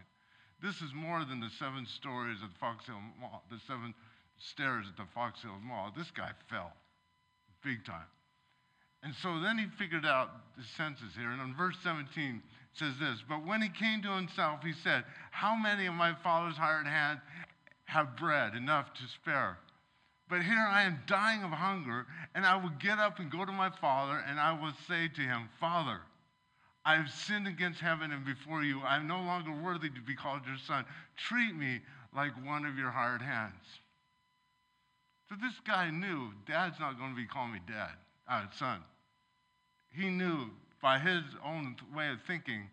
This 0.61 0.75
is 0.81 0.93
more 0.93 1.25
than 1.25 1.39
the 1.39 1.49
seven 1.57 1.85
stories 1.87 2.37
at 2.43 2.49
the 2.49 2.59
Fox 2.59 2.85
Hill 2.85 3.01
Mall, 3.19 3.43
the 3.49 3.59
seven 3.67 3.93
stairs 4.37 4.85
at 4.89 4.97
the 4.97 5.09
Fox 5.13 5.41
Hill 5.41 5.57
Mall. 5.63 5.91
This 5.95 6.11
guy 6.11 6.29
fell 6.49 6.73
big 7.63 7.83
time. 7.85 8.05
And 9.03 9.15
so 9.15 9.39
then 9.39 9.57
he 9.57 9.65
figured 9.79 10.05
out 10.05 10.29
the 10.57 10.63
senses 10.77 11.15
here. 11.17 11.31
And 11.31 11.41
in 11.41 11.55
verse 11.55 11.75
17 11.83 12.35
it 12.35 12.77
says 12.77 12.93
this 12.99 13.23
But 13.27 13.45
when 13.45 13.61
he 13.61 13.69
came 13.69 14.01
to 14.03 14.15
himself, 14.15 14.61
he 14.63 14.73
said, 14.83 15.03
How 15.31 15.55
many 15.55 15.87
of 15.87 15.95
my 15.95 16.13
father's 16.23 16.57
hired 16.57 16.85
hands 16.85 17.19
have 17.85 18.15
bread 18.15 18.53
enough 18.53 18.93
to 18.93 19.01
spare? 19.21 19.57
But 20.29 20.43
here 20.43 20.59
I 20.59 20.83
am 20.83 20.99
dying 21.07 21.43
of 21.43 21.49
hunger, 21.49 22.05
and 22.33 22.45
I 22.45 22.55
will 22.55 22.71
get 22.79 22.99
up 22.99 23.19
and 23.19 23.29
go 23.29 23.43
to 23.43 23.51
my 23.51 23.69
father, 23.81 24.23
and 24.25 24.39
I 24.39 24.53
will 24.53 24.71
say 24.87 25.09
to 25.09 25.21
him, 25.21 25.49
Father, 25.59 25.99
I 26.83 26.95
have 26.95 27.11
sinned 27.11 27.47
against 27.47 27.79
heaven 27.79 28.11
and 28.11 28.25
before 28.25 28.63
you. 28.63 28.81
I 28.81 28.95
am 28.95 29.07
no 29.07 29.21
longer 29.21 29.51
worthy 29.51 29.89
to 29.89 30.01
be 30.01 30.15
called 30.15 30.41
your 30.47 30.57
son. 30.65 30.85
Treat 31.15 31.55
me 31.55 31.79
like 32.15 32.31
one 32.45 32.65
of 32.65 32.77
your 32.77 32.89
hired 32.89 33.21
hands. 33.21 33.53
So 35.29 35.35
this 35.41 35.53
guy 35.65 35.91
knew 35.91 36.31
dad's 36.47 36.79
not 36.79 36.97
going 36.97 37.11
to 37.11 37.15
be 37.15 37.27
calling 37.27 37.53
me 37.53 37.59
dad, 37.67 37.91
uh, 38.27 38.45
son. 38.57 38.79
He 39.91 40.09
knew 40.09 40.49
by 40.81 40.99
his 40.99 41.23
own 41.45 41.75
way 41.95 42.09
of 42.09 42.17
thinking 42.25 42.67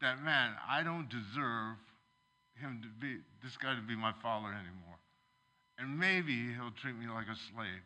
that, 0.00 0.22
man, 0.24 0.52
I 0.68 0.82
don't 0.82 1.08
deserve 1.08 1.76
him 2.60 2.80
to 2.82 2.88
be, 3.00 3.18
this 3.44 3.56
guy 3.56 3.74
to 3.74 3.82
be 3.82 3.94
my 3.94 4.12
father 4.22 4.48
anymore. 4.48 4.98
And 5.78 5.98
maybe 5.98 6.54
he'll 6.54 6.72
treat 6.80 6.96
me 6.96 7.06
like 7.06 7.26
a 7.26 7.36
slave. 7.52 7.82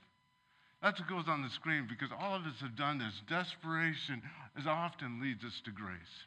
That's 0.83 0.99
what 0.99 1.09
goes 1.09 1.29
on 1.29 1.43
the 1.43 1.51
screen 1.51 1.87
because 1.89 2.11
all 2.19 2.35
of 2.35 2.43
us 2.43 2.61
have 2.61 2.77
done 2.77 2.99
this. 2.99 3.21
Desperation 3.29 4.23
as 4.59 4.67
often 4.67 5.21
leads 5.21 5.45
us 5.45 5.61
to 5.65 5.71
grace. 5.71 6.25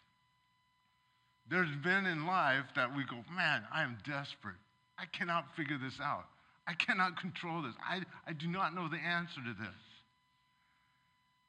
There's 1.49 1.75
been 1.83 2.05
in 2.05 2.25
life 2.25 2.65
that 2.75 2.95
we 2.95 3.03
go, 3.03 3.17
man, 3.35 3.63
I 3.73 3.83
am 3.83 3.97
desperate. 4.05 4.55
I 4.97 5.05
cannot 5.05 5.55
figure 5.55 5.77
this 5.77 5.99
out. 6.01 6.25
I 6.67 6.73
cannot 6.73 7.19
control 7.19 7.63
this. 7.63 7.73
I, 7.83 8.01
I 8.27 8.33
do 8.33 8.47
not 8.47 8.73
know 8.73 8.87
the 8.87 8.97
answer 8.97 9.41
to 9.43 9.53
this. 9.59 9.75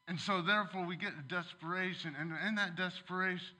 And 0.08 0.18
so, 0.18 0.42
therefore, 0.42 0.86
we 0.86 0.96
get 0.96 1.28
desperation. 1.28 2.14
And 2.18 2.32
in 2.46 2.56
that 2.56 2.76
desperation, 2.76 3.54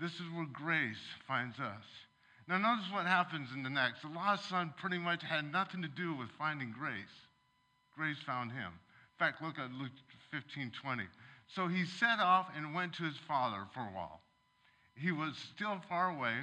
this 0.00 0.12
is 0.12 0.30
where 0.34 0.46
grace 0.46 1.02
finds 1.26 1.58
us. 1.58 1.84
Now, 2.48 2.58
notice 2.58 2.90
what 2.92 3.06
happens 3.06 3.48
in 3.54 3.62
the 3.62 3.70
next. 3.70 4.02
The 4.02 4.08
lost 4.08 4.48
son 4.48 4.72
pretty 4.78 4.98
much 4.98 5.22
had 5.22 5.50
nothing 5.50 5.82
to 5.82 5.88
do 5.88 6.14
with 6.14 6.28
finding 6.38 6.72
grace. 6.76 6.94
Grace 7.96 8.18
found 8.26 8.52
him. 8.52 8.72
In 8.72 9.18
fact, 9.18 9.42
look 9.42 9.58
at 9.58 9.70
Luke 9.72 9.92
15 10.30 10.72
20. 10.82 11.04
So 11.54 11.68
he 11.68 11.84
set 11.84 12.18
off 12.18 12.48
and 12.56 12.74
went 12.74 12.94
to 12.94 13.04
his 13.04 13.16
father 13.28 13.66
for 13.74 13.80
a 13.80 13.92
while. 13.94 14.20
He 14.94 15.12
was 15.12 15.36
still 15.54 15.80
far 15.88 16.10
away, 16.10 16.34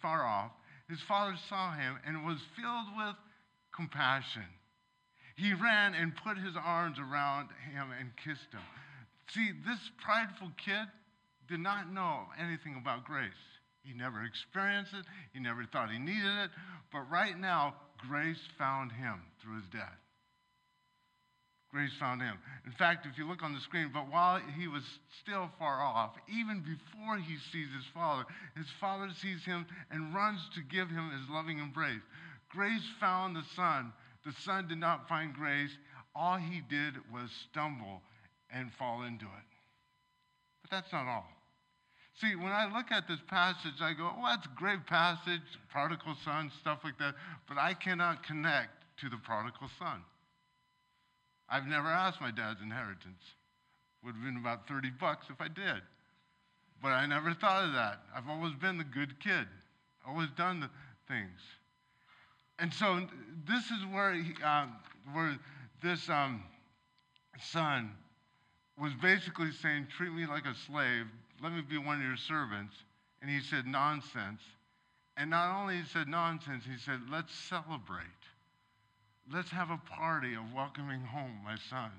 far 0.00 0.24
off. 0.24 0.50
His 0.88 1.00
father 1.00 1.36
saw 1.48 1.72
him 1.72 1.98
and 2.06 2.24
was 2.24 2.38
filled 2.56 2.86
with 2.96 3.16
compassion. 3.74 4.46
He 5.36 5.52
ran 5.52 5.94
and 5.94 6.16
put 6.16 6.38
his 6.38 6.54
arms 6.56 6.98
around 6.98 7.48
him 7.72 7.88
and 7.98 8.10
kissed 8.16 8.52
him. 8.52 8.62
See, 9.28 9.50
this 9.66 9.78
prideful 10.00 10.50
kid 10.56 10.86
did 11.48 11.60
not 11.60 11.92
know 11.92 12.26
anything 12.38 12.76
about 12.76 13.04
grace. 13.04 13.30
He 13.82 13.92
never 13.92 14.24
experienced 14.24 14.94
it, 14.94 15.04
he 15.32 15.40
never 15.40 15.64
thought 15.64 15.90
he 15.90 15.98
needed 15.98 16.36
it, 16.44 16.50
but 16.92 17.08
right 17.10 17.38
now, 17.38 17.74
grace 17.98 18.40
found 18.58 18.90
him 18.90 19.20
through 19.40 19.56
his 19.56 19.68
dad. 19.68 19.94
Grace 21.76 21.92
found 22.00 22.22
him. 22.22 22.38
In 22.64 22.72
fact, 22.72 23.04
if 23.04 23.18
you 23.18 23.28
look 23.28 23.42
on 23.42 23.52
the 23.52 23.60
screen, 23.60 23.90
but 23.92 24.10
while 24.10 24.40
he 24.58 24.66
was 24.66 24.82
still 25.20 25.50
far 25.58 25.82
off, 25.82 26.12
even 26.26 26.60
before 26.60 27.18
he 27.18 27.36
sees 27.52 27.68
his 27.68 27.84
father, 27.92 28.24
his 28.56 28.64
father 28.80 29.10
sees 29.20 29.44
him 29.44 29.66
and 29.90 30.14
runs 30.14 30.40
to 30.54 30.62
give 30.62 30.88
him 30.88 31.10
his 31.10 31.28
loving 31.28 31.58
embrace. 31.58 32.00
Grace 32.48 32.88
found 32.98 33.36
the 33.36 33.42
son. 33.54 33.92
The 34.24 34.32
son 34.40 34.68
did 34.68 34.78
not 34.78 35.06
find 35.06 35.34
grace. 35.34 35.68
All 36.14 36.38
he 36.38 36.62
did 36.70 36.94
was 37.12 37.28
stumble 37.50 38.00
and 38.50 38.72
fall 38.78 39.02
into 39.02 39.26
it. 39.26 39.50
But 40.62 40.70
that's 40.70 40.92
not 40.94 41.06
all. 41.06 41.28
See, 42.22 42.36
when 42.36 42.52
I 42.52 42.74
look 42.74 42.90
at 42.90 43.06
this 43.06 43.20
passage, 43.28 43.82
I 43.82 43.92
go, 43.92 44.10
oh, 44.16 44.24
that's 44.24 44.46
a 44.46 44.58
great 44.58 44.86
passage, 44.86 45.42
prodigal 45.70 46.16
son, 46.24 46.50
stuff 46.58 46.78
like 46.84 46.96
that, 47.00 47.16
but 47.46 47.58
I 47.58 47.74
cannot 47.74 48.24
connect 48.24 48.70
to 49.02 49.10
the 49.10 49.18
prodigal 49.18 49.68
son. 49.78 50.00
I've 51.48 51.66
never 51.66 51.88
asked 51.88 52.20
my 52.20 52.30
dad's 52.30 52.60
inheritance. 52.60 53.22
Would 54.04 54.14
have 54.14 54.24
been 54.24 54.36
about 54.36 54.68
30 54.68 54.90
bucks 55.00 55.26
if 55.30 55.40
I 55.40 55.48
did. 55.48 55.82
But 56.82 56.88
I 56.88 57.06
never 57.06 57.34
thought 57.34 57.64
of 57.64 57.72
that. 57.72 58.00
I've 58.14 58.28
always 58.28 58.54
been 58.54 58.78
the 58.78 58.84
good 58.84 59.18
kid, 59.20 59.46
always 60.06 60.28
done 60.36 60.60
the 60.60 60.70
things. 61.08 61.40
And 62.58 62.72
so 62.72 63.00
this 63.46 63.64
is 63.66 63.84
where, 63.92 64.14
he, 64.14 64.32
uh, 64.44 64.66
where 65.12 65.38
this 65.82 66.08
um, 66.08 66.42
son 67.40 67.90
was 68.78 68.92
basically 69.00 69.52
saying, 69.52 69.88
Treat 69.96 70.12
me 70.12 70.26
like 70.26 70.44
a 70.46 70.54
slave. 70.54 71.06
Let 71.42 71.52
me 71.52 71.62
be 71.62 71.78
one 71.78 71.96
of 71.96 72.02
your 72.02 72.16
servants. 72.16 72.74
And 73.22 73.30
he 73.30 73.40
said, 73.40 73.66
Nonsense. 73.66 74.40
And 75.16 75.30
not 75.30 75.58
only 75.58 75.78
he 75.78 75.84
said 75.84 76.08
nonsense, 76.08 76.64
he 76.64 76.78
said, 76.78 77.00
Let's 77.10 77.34
celebrate. 77.34 78.06
Let's 79.32 79.50
have 79.50 79.70
a 79.70 79.80
party 79.90 80.34
of 80.34 80.54
welcoming 80.54 81.00
home 81.00 81.40
my 81.44 81.56
son. 81.68 81.90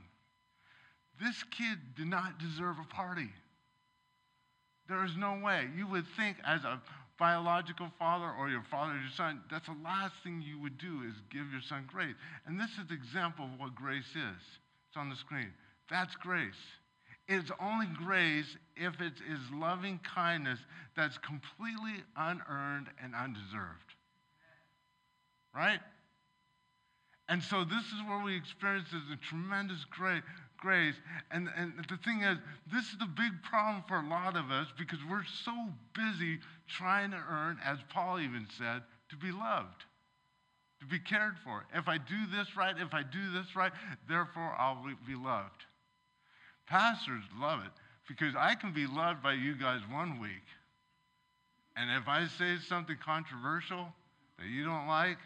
This 1.22 1.44
kid 1.52 1.78
did 1.96 2.08
not 2.08 2.40
deserve 2.40 2.78
a 2.80 2.94
party. 2.94 3.30
There 4.88 5.04
is 5.04 5.18
no 5.18 5.40
way. 5.44 5.68
You 5.76 5.88
would 5.88 6.06
think, 6.16 6.38
as 6.46 6.64
a 6.64 6.82
biological 7.20 7.92
father 8.00 8.32
or 8.40 8.50
your 8.50 8.64
father 8.70 8.94
or 8.94 9.00
your 9.00 9.12
son, 9.16 9.42
that's 9.52 9.68
the 9.68 9.76
last 9.84 10.14
thing 10.24 10.42
you 10.42 10.60
would 10.62 10.78
do 10.78 11.02
is 11.08 11.14
give 11.30 11.52
your 11.52 11.62
son 11.62 11.86
grace. 11.92 12.16
And 12.46 12.60
this 12.60 12.70
is 12.72 12.88
the 12.88 12.94
example 12.94 13.46
of 13.46 13.60
what 13.60 13.76
grace 13.76 14.12
is. 14.16 14.42
It's 14.88 14.98
on 14.98 15.10
the 15.10 15.16
screen. 15.16 15.52
That's 15.90 16.16
grace. 16.16 16.54
It's 17.28 17.52
only 17.60 17.88
grace 17.88 18.56
if 18.78 19.02
it 19.02 19.14
is 19.30 19.40
loving 19.52 20.00
kindness 20.00 20.60
that's 20.96 21.18
completely 21.18 22.04
unearned 22.16 22.88
and 23.04 23.14
undeserved. 23.14 23.96
Right? 25.54 25.80
And 27.30 27.44
so 27.44 27.64
this 27.64 27.84
is 27.84 28.08
where 28.08 28.24
we 28.24 28.36
experience 28.36 28.88
this 28.92 29.20
tremendous 29.28 29.84
grace. 29.92 30.24
Grace. 30.58 30.96
And, 31.30 31.50
and 31.56 31.74
the 31.88 31.98
thing 31.98 32.24
is, 32.24 32.38
this 32.72 32.86
is 32.86 32.98
the 32.98 33.06
big 33.06 33.32
problem 33.44 33.84
for 33.88 33.98
a 33.98 34.08
lot 34.08 34.36
of 34.36 34.50
us 34.50 34.68
because 34.78 35.00
we're 35.10 35.26
so 35.46 35.54
busy 35.94 36.40
trying 36.68 37.12
to 37.12 37.22
earn, 37.30 37.60
as 37.64 37.78
Paul 37.90 38.20
even 38.20 38.48
said, 38.58 38.82
to 39.10 39.16
be 39.16 39.32
loved, 39.32 39.84
to 40.80 40.88
be 40.88 41.00
cared 41.00 41.36
for. 41.44 41.66
If 41.76 41.88
I 41.88 41.98
do 41.98 42.26
this 42.36 42.58
right, 42.58 42.76
if 42.78 42.94
I 42.94 43.04
do 43.04 43.32
this 43.34 43.56
right, 43.56 43.72
therefore 44.10 44.56
I'll 44.58 44.84
be 45.06 45.16
loved. 45.16 45.66
Pastors 46.68 47.24
love 47.40 47.60
it 47.64 47.72
because 48.08 48.34
I 48.36 48.56
can 48.56 48.74
be 48.74 48.88
loved 48.88 49.22
by 49.22 49.34
you 49.34 49.56
guys 49.56 49.82
one 49.92 50.20
week. 50.20 50.46
And 51.76 51.92
if 52.02 52.08
I 52.08 52.26
say 52.26 52.58
something 52.68 52.98
controversial 53.06 53.88
that 54.40 54.48
you 54.48 54.66
don't 54.66 54.88
like, 54.88 55.18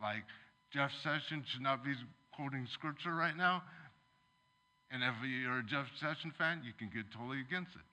like 0.00 0.24
Jeff 0.72 0.92
Sessions 1.02 1.46
should 1.48 1.62
not 1.62 1.84
be 1.84 1.92
quoting 2.34 2.66
scripture 2.72 3.14
right 3.14 3.36
now, 3.36 3.62
and 4.90 5.02
if 5.02 5.14
you're 5.24 5.58
a 5.58 5.62
Jeff 5.64 5.86
Sessions 6.00 6.34
fan, 6.36 6.62
you 6.64 6.72
can 6.78 6.88
get 6.88 7.10
totally 7.12 7.40
against 7.40 7.74
it. 7.74 7.86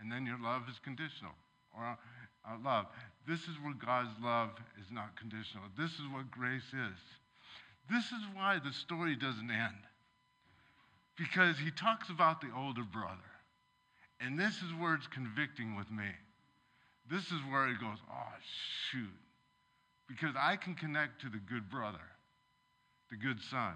And 0.00 0.12
then 0.12 0.26
your 0.26 0.38
love 0.38 0.62
is 0.68 0.78
conditional 0.84 1.32
or 1.76 1.96
uh, 2.44 2.56
love. 2.64 2.86
This 3.26 3.40
is 3.40 3.56
where 3.62 3.74
God's 3.74 4.16
love 4.22 4.50
is 4.80 4.86
not 4.92 5.16
conditional. 5.16 5.64
This 5.78 5.92
is 5.92 6.06
what 6.12 6.30
grace 6.30 6.68
is. 6.72 7.00
This 7.90 8.04
is 8.06 8.22
why 8.34 8.58
the 8.62 8.72
story 8.72 9.16
doesn't 9.16 9.50
end 9.50 9.84
because 11.16 11.58
he 11.58 11.70
talks 11.70 12.10
about 12.10 12.40
the 12.40 12.48
older 12.56 12.84
brother. 12.84 13.32
And 14.20 14.38
this 14.38 14.56
is 14.56 14.72
where 14.78 14.94
it's 14.94 15.06
convicting 15.06 15.76
with 15.76 15.90
me. 15.90 16.08
This 17.10 17.24
is 17.26 17.40
where 17.50 17.68
it 17.68 17.80
goes, 17.80 17.98
oh, 18.10 18.32
shoot. 18.90 19.08
Because 20.08 20.34
I 20.38 20.56
can 20.56 20.74
connect 20.74 21.20
to 21.22 21.28
the 21.28 21.38
good 21.38 21.68
brother, 21.68 22.04
the 23.10 23.16
good 23.16 23.40
son. 23.50 23.74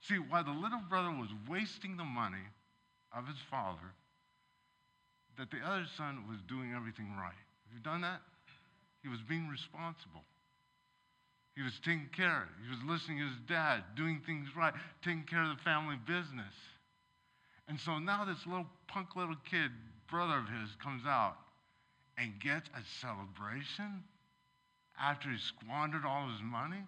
See, 0.00 0.16
while 0.16 0.44
the 0.44 0.50
little 0.50 0.82
brother 0.88 1.10
was 1.10 1.30
wasting 1.48 1.96
the 1.96 2.04
money 2.04 2.44
of 3.16 3.26
his 3.26 3.38
father, 3.50 3.94
that 5.38 5.50
the 5.50 5.58
other 5.64 5.86
son 5.96 6.24
was 6.28 6.38
doing 6.48 6.72
everything 6.74 7.14
right. 7.16 7.34
Have 7.66 7.74
you 7.74 7.80
done 7.80 8.00
that? 8.02 8.20
He 9.02 9.08
was 9.08 9.20
being 9.28 9.48
responsible. 9.48 10.24
He 11.54 11.62
was 11.62 11.78
taking 11.84 12.10
care. 12.14 12.48
He 12.62 12.70
was 12.70 12.82
listening 12.84 13.18
to 13.18 13.24
his 13.24 13.40
dad, 13.48 13.82
doing 13.96 14.20
things 14.26 14.48
right, 14.56 14.74
taking 15.02 15.24
care 15.24 15.42
of 15.42 15.56
the 15.56 15.62
family 15.62 15.96
business. 16.06 16.52
And 17.68 17.80
so 17.80 17.98
now 17.98 18.24
this 18.24 18.46
little 18.46 18.66
punk 18.88 19.16
little 19.16 19.36
kid, 19.48 19.70
brother 20.10 20.38
of 20.38 20.48
his, 20.48 20.74
comes 20.82 21.06
out 21.06 21.36
and 22.18 22.38
gets 22.40 22.68
a 22.70 22.82
celebration 23.00 24.04
after 25.00 25.30
he 25.30 25.38
squandered 25.38 26.04
all 26.04 26.28
his 26.28 26.42
money. 26.42 26.82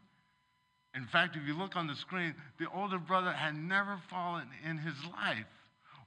In 0.95 1.07
fact, 1.07 1.37
if 1.37 1.47
you 1.47 1.55
look 1.55 1.77
on 1.77 1.87
the 1.87 1.95
screen, 1.95 2.35
the 2.59 2.71
older 2.71 2.99
brother 2.99 3.33
had 3.33 3.55
never 3.55 4.01
fallen 4.11 4.49
in 4.69 4.79
his 4.79 4.97
life. 5.13 5.47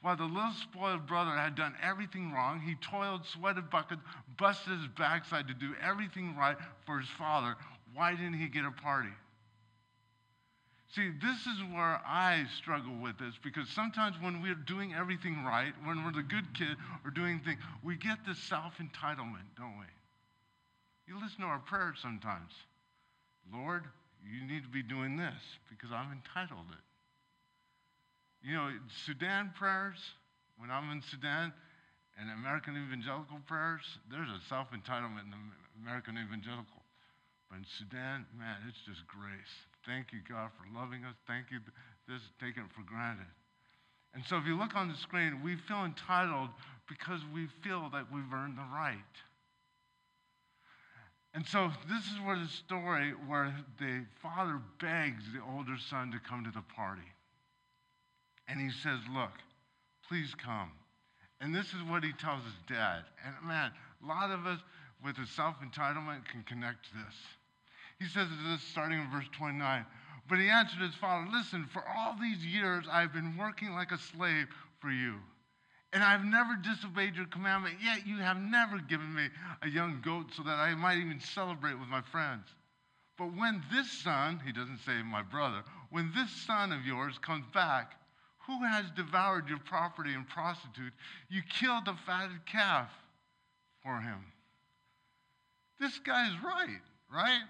While 0.02 0.18
the 0.18 0.24
little 0.24 0.54
spoiled 0.54 1.06
brother 1.06 1.32
had 1.32 1.56
done 1.56 1.76
everything 1.82 2.32
wrong, 2.32 2.60
he 2.60 2.76
toiled, 2.76 3.26
sweated 3.26 3.70
buckets, 3.70 4.02
busted 4.38 4.80
his 4.80 4.88
backside 4.98 5.48
to 5.48 5.54
do 5.54 5.76
everything 5.82 6.36
right 6.36 6.58
for 6.86 7.00
his 7.00 7.10
father. 7.10 7.56
Why 7.94 8.12
didn't 8.12 8.40
he 8.40 8.48
get 8.48 8.66
a 8.66 8.72
party? 8.72 9.14
See, 10.96 11.10
this 11.22 11.40
is 11.46 11.62
where 11.72 12.02
I 12.06 12.46
struggle 12.58 12.96
with 13.02 13.18
this 13.18 13.36
because 13.42 13.70
sometimes 13.70 14.18
when 14.20 14.42
we're 14.42 14.56
doing 14.56 14.94
everything 14.94 15.44
right, 15.46 15.74
when 15.86 16.04
we're 16.04 16.12
the 16.12 16.24
good 16.24 16.54
kid 16.54 16.76
or 17.06 17.12
doing 17.12 17.40
things, 17.40 17.60
we 17.82 17.96
get 17.96 18.18
this 18.28 18.40
self 18.40 18.74
entitlement, 18.78 19.48
don't 19.56 19.80
we? 19.80 19.86
You 21.12 21.19
listen 21.19 21.43
to 21.43 21.52
our 21.52 21.60
prayers 21.60 22.00
sometimes. 22.00 22.56
Lord, 23.52 23.84
you 24.24 24.47
need 24.47 24.63
to 24.63 24.71
be 24.71 24.80
doing 24.80 25.19
this 25.19 25.43
because 25.67 25.91
I'm 25.91 26.08
entitled 26.08 26.71
it. 26.71 26.86
You 28.39 28.56
know, 28.56 28.71
Sudan 29.04 29.52
prayers, 29.60 30.00
when 30.56 30.71
I'm 30.71 30.88
in 30.88 31.04
Sudan, 31.04 31.52
and 32.15 32.32
American 32.32 32.80
evangelical 32.80 33.43
prayers, 33.43 33.84
there's 34.08 34.32
a 34.32 34.39
self 34.47 34.71
entitlement 34.71 35.28
in 35.28 35.36
the 35.36 35.84
American 35.84 36.15
evangelical. 36.15 36.80
But 37.52 37.60
in 37.60 37.65
Sudan, 37.67 38.24
man, 38.32 38.63
it's 38.71 38.80
just 38.88 39.04
grace. 39.04 39.52
Thank 39.84 40.15
you, 40.15 40.24
God, 40.24 40.56
for 40.56 40.63
loving 40.71 41.04
us. 41.04 41.19
Thank 41.28 41.52
you, 41.52 41.60
this, 42.08 42.24
taking 42.39 42.63
it 42.63 42.71
for 42.71 42.88
granted. 42.88 43.28
And 44.15 44.24
so 44.24 44.38
if 44.38 44.47
you 44.47 44.56
look 44.56 44.80
on 44.80 44.88
the 44.88 44.95
screen, 44.95 45.43
we 45.43 45.60
feel 45.67 45.84
entitled 45.84 46.56
because 46.88 47.19
we 47.36 47.52
feel 47.67 47.91
that 47.91 48.08
we've 48.08 48.32
earned 48.32 48.56
the 48.56 48.69
right. 48.71 49.12
And 51.34 51.48
so 51.48 51.72
this 51.89 52.04
is 52.06 52.20
where 52.26 52.38
the 52.38 52.48
story 52.48 53.13
where 53.28 53.56
the 53.80 54.06
father 54.22 54.60
begs 54.80 55.24
the 55.34 55.41
older 55.56 55.78
son 55.89 56.12
to 56.12 56.20
come 56.20 56.44
to 56.44 56.52
the 56.52 56.63
party. 56.76 57.08
And 58.48 58.60
he 58.60 58.70
says, 58.70 59.00
Look, 59.13 59.32
please 60.08 60.36
come. 60.36 60.72
And 61.39 61.56
this 61.56 61.67
is 61.67 61.82
what 61.89 62.04
he 62.04 62.12
tells 62.13 62.44
his 62.44 62.54
dad. 62.67 63.04
And 63.26 63.48
man, 63.48 63.72
a 64.04 64.06
lot 64.06 64.30
of 64.30 64.46
us 64.46 64.60
with 65.04 65.17
a 65.17 65.26
self 65.26 65.56
entitlement 65.62 66.26
can 66.30 66.44
connect 66.44 66.86
to 66.86 66.91
this. 66.94 67.15
He 67.98 68.08
says 68.08 68.28
this 68.50 68.62
starting 68.62 69.00
in 69.00 69.10
verse 69.10 69.30
29. 69.38 69.86
But 70.28 70.39
he 70.39 70.50
answered 70.50 70.82
his 70.82 70.96
father, 70.96 71.28
Listen, 71.32 71.65
for 71.72 71.84
all 71.88 72.15
these 72.20 72.46
years 72.46 72.86
I've 72.91 73.13
been 73.13 73.38
working 73.38 73.74
like 73.74 73.91
a 73.91 73.98
slave 73.98 74.48
for 74.80 74.91
you. 74.91 75.15
And 75.93 76.04
I've 76.04 76.23
never 76.23 76.56
disobeyed 76.56 77.15
your 77.15 77.25
commandment, 77.25 77.75
yet 77.84 78.08
you 78.08 78.17
have 78.17 78.38
never 78.38 78.80
given 78.80 79.13
me 79.13 79.27
a 79.62 79.67
young 79.67 80.01
goat 80.04 80.27
so 80.36 80.43
that 80.43 80.58
I 80.58 80.73
might 80.75 80.97
even 80.99 81.19
celebrate 81.19 81.77
with 81.77 81.89
my 81.89 82.01
friends. 82.12 82.45
But 83.17 83.36
when 83.36 83.62
this 83.73 83.91
son, 83.91 84.39
he 84.45 84.54
doesn't 84.54 84.80
say 84.86 85.01
my 85.04 85.21
brother, 85.21 85.63
when 85.89 86.12
this 86.15 86.32
son 86.32 86.71
of 86.71 86.86
yours 86.86 87.17
comes 87.21 87.45
back, 87.54 87.95
who 88.47 88.63
has 88.65 88.86
devoured 88.95 89.47
your 89.49 89.60
property 89.60 90.13
and 90.13 90.27
prostitute? 90.27 90.93
You 91.30 91.41
killed 91.60 91.86
the 91.86 91.95
fatted 92.06 92.45
calf 92.45 92.89
for 93.84 93.99
him. 93.99 94.25
This 95.80 95.99
guy's 95.99 96.34
right, 96.43 96.82
right? 97.13 97.41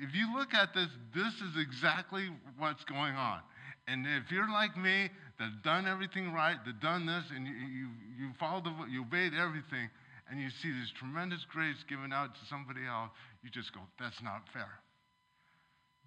If 0.00 0.14
you 0.14 0.34
look 0.36 0.54
at 0.54 0.74
this, 0.74 0.88
this 1.14 1.34
is 1.34 1.56
exactly 1.56 2.28
what's 2.58 2.84
going 2.84 3.14
on. 3.14 3.40
And 3.88 4.06
if 4.06 4.30
you're 4.30 4.50
like 4.50 4.76
me, 4.76 5.08
that 5.38 5.44
have 5.44 5.62
done 5.62 5.86
everything 5.86 6.32
right, 6.32 6.56
They've 6.64 6.80
done 6.80 7.06
this, 7.06 7.24
and 7.34 7.46
you, 7.46 7.54
you, 7.54 7.88
you 8.18 8.30
followed, 8.38 8.64
the, 8.64 8.74
you 8.90 9.02
obeyed 9.02 9.34
everything, 9.34 9.88
and 10.30 10.40
you 10.40 10.50
see 10.50 10.70
this 10.70 10.90
tremendous 10.90 11.44
grace 11.48 11.82
given 11.88 12.12
out 12.12 12.34
to 12.34 12.40
somebody 12.50 12.80
else, 12.86 13.10
you 13.42 13.50
just 13.50 13.72
go, 13.72 13.80
that's 13.98 14.22
not 14.22 14.42
fair. 14.52 14.80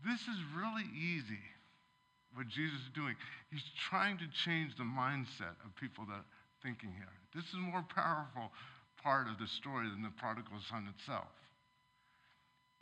This 0.05 0.21
is 0.21 0.37
really 0.55 0.85
easy, 0.93 1.41
what 2.33 2.47
Jesus 2.47 2.79
is 2.81 2.91
doing. 2.93 3.15
He's 3.51 3.63
trying 3.89 4.17
to 4.17 4.27
change 4.45 4.75
the 4.75 4.83
mindset 4.83 5.55
of 5.63 5.75
people 5.79 6.05
that 6.05 6.25
are 6.25 6.31
thinking 6.63 6.91
here. 6.91 7.13
This 7.33 7.45
is 7.45 7.53
a 7.55 7.57
more 7.57 7.85
powerful 7.95 8.51
part 9.01 9.27
of 9.27 9.39
the 9.39 9.47
story 9.47 9.89
than 9.89 10.03
the 10.03 10.13
prodigal 10.17 10.59
son 10.69 10.87
itself. 10.93 11.31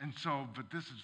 And 0.00 0.12
so, 0.18 0.48
but 0.56 0.70
this 0.72 0.84
is 0.84 1.02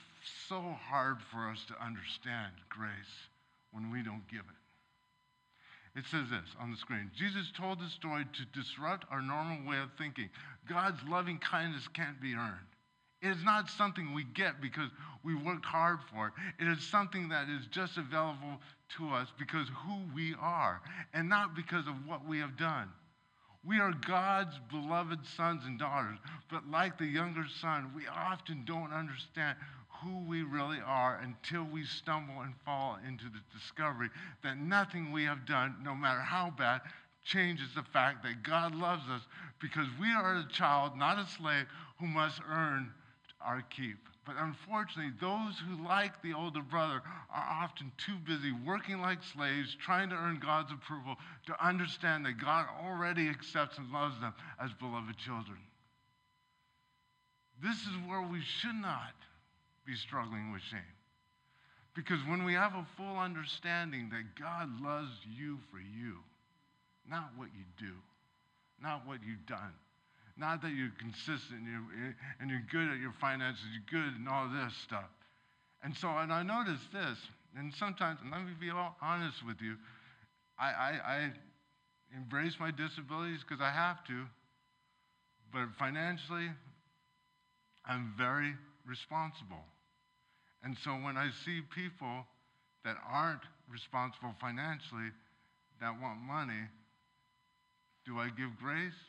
so 0.49 0.61
hard 0.89 1.19
for 1.31 1.49
us 1.51 1.65
to 1.69 1.85
understand 1.85 2.53
grace 2.69 3.29
when 3.71 3.91
we 3.91 4.03
don't 4.03 4.27
give 4.29 4.41
it. 4.41 4.66
It 5.97 6.05
says 6.11 6.29
this 6.31 6.55
on 6.61 6.71
the 6.71 6.77
screen 6.77 7.11
Jesus 7.17 7.51
told 7.57 7.81
the 7.81 7.89
story 7.89 8.25
to 8.25 8.61
disrupt 8.61 9.07
our 9.11 9.23
normal 9.23 9.67
way 9.69 9.79
of 9.79 9.89
thinking. 9.97 10.29
God's 10.69 11.01
loving 11.09 11.39
kindness 11.39 11.89
can't 11.95 12.21
be 12.21 12.35
earned. 12.35 12.69
It 13.23 13.29
is 13.29 13.43
not 13.43 13.71
something 13.71 14.13
we 14.13 14.25
get 14.25 14.61
because 14.61 14.91
we 15.25 15.35
worked 15.35 15.65
hard 15.65 15.99
for 16.13 16.29
it. 16.29 16.35
It 16.63 16.69
is 16.69 16.85
something 16.85 17.31
that 17.31 17.49
is 17.49 17.67
just 17.71 17.97
available 17.97 18.61
to 18.99 19.09
us 19.09 19.29
because 19.39 19.69
who 19.69 20.03
we 20.15 20.35
are 20.39 20.83
and 21.15 21.29
not 21.29 21.57
because 21.57 21.89
of 21.89 21.95
what 22.07 22.27
we 22.27 22.39
have 22.41 22.59
done. 22.59 22.91
We 23.65 23.81
are 23.81 23.93
God's 24.07 24.55
beloved 24.71 25.27
sons 25.37 25.63
and 25.65 25.79
daughters, 25.79 26.19
but 26.51 26.69
like 26.71 26.99
the 26.99 27.07
younger 27.07 27.47
son, 27.61 27.91
we 27.97 28.07
often 28.07 28.65
don't 28.65 28.93
understand 28.93 29.57
who 30.03 30.29
we 30.29 30.43
really 30.43 30.79
are 30.85 31.21
until 31.23 31.65
we 31.65 31.85
stumble 31.85 32.41
and 32.41 32.55
fall 32.65 32.99
into 33.07 33.25
the 33.25 33.41
discovery 33.59 34.11
that 34.43 34.59
nothing 34.59 35.13
we 35.13 35.25
have 35.25 35.47
done, 35.47 35.77
no 35.83 35.95
matter 35.95 36.21
how 36.21 36.53
bad, 36.57 36.81
changes 37.25 37.69
the 37.75 37.83
fact 37.83 38.23
that 38.23 38.43
God 38.43 38.75
loves 38.75 39.03
us 39.11 39.23
because 39.61 39.87
we 40.01 40.09
are 40.13 40.37
a 40.37 40.53
child, 40.53 40.97
not 40.97 41.19
a 41.19 41.27
slave, 41.27 41.67
who 41.99 42.07
must 42.07 42.41
earn 42.49 42.91
our 43.41 43.63
keep. 43.63 43.99
But 44.25 44.37
unfortunately, 44.39 45.13
those 45.21 45.55
who, 45.59 45.87
like 45.87 46.21
the 46.21 46.35
older 46.35 46.63
brother, 46.63 47.01
are 47.33 47.63
often 47.63 47.93
too 47.97 48.17
busy 48.27 48.53
working 48.67 49.01
like 49.01 49.23
slaves, 49.23 49.77
trying 49.81 50.11
to 50.11 50.17
earn 50.17 50.41
God's 50.41 50.73
approval, 50.73 51.17
to 51.47 51.65
understand 51.65 52.27
that 52.27 52.41
God 52.41 52.67
already 52.85 53.29
accepts 53.29 53.79
and 53.79 53.91
loves 53.93 54.21
them 54.21 54.35
as 54.61 54.73
beloved 54.75 55.17
children. 55.17 55.59
This 57.63 57.77
is 57.83 57.95
where 58.07 58.23
we 58.23 58.43
should 58.43 58.75
not 58.75 59.15
be 59.87 59.95
struggling 59.95 60.53
with 60.53 60.63
shame. 60.63 60.81
Because 61.95 62.19
when 62.29 62.45
we 62.45 62.53
have 62.53 62.75
a 62.75 62.87
full 62.97 63.17
understanding 63.17 64.11
that 64.11 64.39
God 64.39 64.69
loves 64.83 65.17
you 65.25 65.59
for 65.71 65.79
you, 65.79 66.19
not 67.09 67.31
what 67.37 67.49
you 67.57 67.65
do, 67.79 67.95
not 68.83 69.07
what 69.07 69.21
you've 69.27 69.47
done, 69.47 69.73
not 70.37 70.61
that 70.61 70.73
you're 70.73 70.93
consistent 70.99 71.61
and 71.63 71.67
you're, 71.67 72.09
eh, 72.09 72.13
and 72.41 72.51
you're 72.51 72.67
good 72.71 72.93
at 72.93 73.01
your 73.01 73.15
finances, 73.19 73.65
you're 73.73 74.03
good 74.03 74.15
and 74.19 74.29
all 74.29 74.49
this 74.49 74.75
stuff. 74.85 75.09
And 75.83 75.97
so, 75.97 76.09
and 76.09 76.33
I 76.33 76.43
noticed 76.43 76.93
this, 76.93 77.17
and 77.57 77.73
sometimes, 77.73 78.19
and 78.23 78.31
let 78.31 78.45
me 78.45 78.53
be 78.61 78.71
honest 79.01 79.47
with 79.47 79.63
you, 79.63 79.77
I, 80.59 80.67
I, 80.67 80.91
I 81.07 81.33
embrace 82.15 82.57
my 82.61 82.71
disabilities 82.71 83.41
because 83.41 83.63
I 83.63 83.71
have 83.71 84.05
to, 84.07 84.25
but 85.53 85.69
financially, 85.79 86.51
I'm 87.87 88.13
very 88.19 88.55
responsible. 88.87 89.65
And 90.63 90.77
so 90.83 90.91
when 90.93 91.17
I 91.17 91.31
see 91.45 91.61
people 91.75 92.27
that 92.85 92.97
aren't 93.09 93.43
responsible 93.71 94.35
financially 94.41 95.11
that 95.81 96.01
want 96.01 96.21
money, 96.21 96.69
do 98.05 98.19
I 98.19 98.29
give 98.29 98.57
grace 98.59 99.01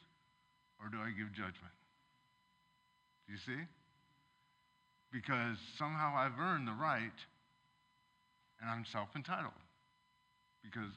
or 0.82 0.90
do 0.90 0.98
I 0.98 1.10
give 1.18 1.32
judgment? 1.34 1.76
Do 3.28 3.34
you 3.34 3.40
see? 3.40 3.64
Because 5.12 5.58
somehow 5.78 6.14
I've 6.16 6.40
earned 6.40 6.68
the 6.68 6.74
right 6.74 7.18
and 8.62 8.70
I'm 8.70 8.86
self 8.92 9.10
entitled 9.16 9.54
because 10.64 10.92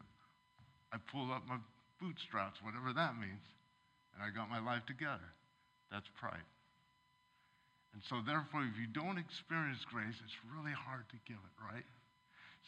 I 0.92 0.96
pulled 1.12 1.30
up 1.30 1.46
my 1.46 1.57
bootstraps, 2.01 2.59
whatever 2.62 2.92
that 2.92 3.16
means, 3.16 3.44
and 4.14 4.22
I 4.24 4.34
got 4.34 4.51
my 4.51 4.59
life 4.59 4.84
together. 4.86 5.30
That's 5.92 6.09
pride. 6.18 6.46
And 7.93 8.03
so, 8.09 8.22
therefore, 8.24 8.62
if 8.62 8.78
you 8.78 8.86
don't 8.86 9.18
experience 9.18 9.84
grace, 9.84 10.14
it's 10.22 10.38
really 10.55 10.72
hard 10.72 11.09
to 11.11 11.18
give 11.26 11.38
it, 11.43 11.55
right? 11.59 11.84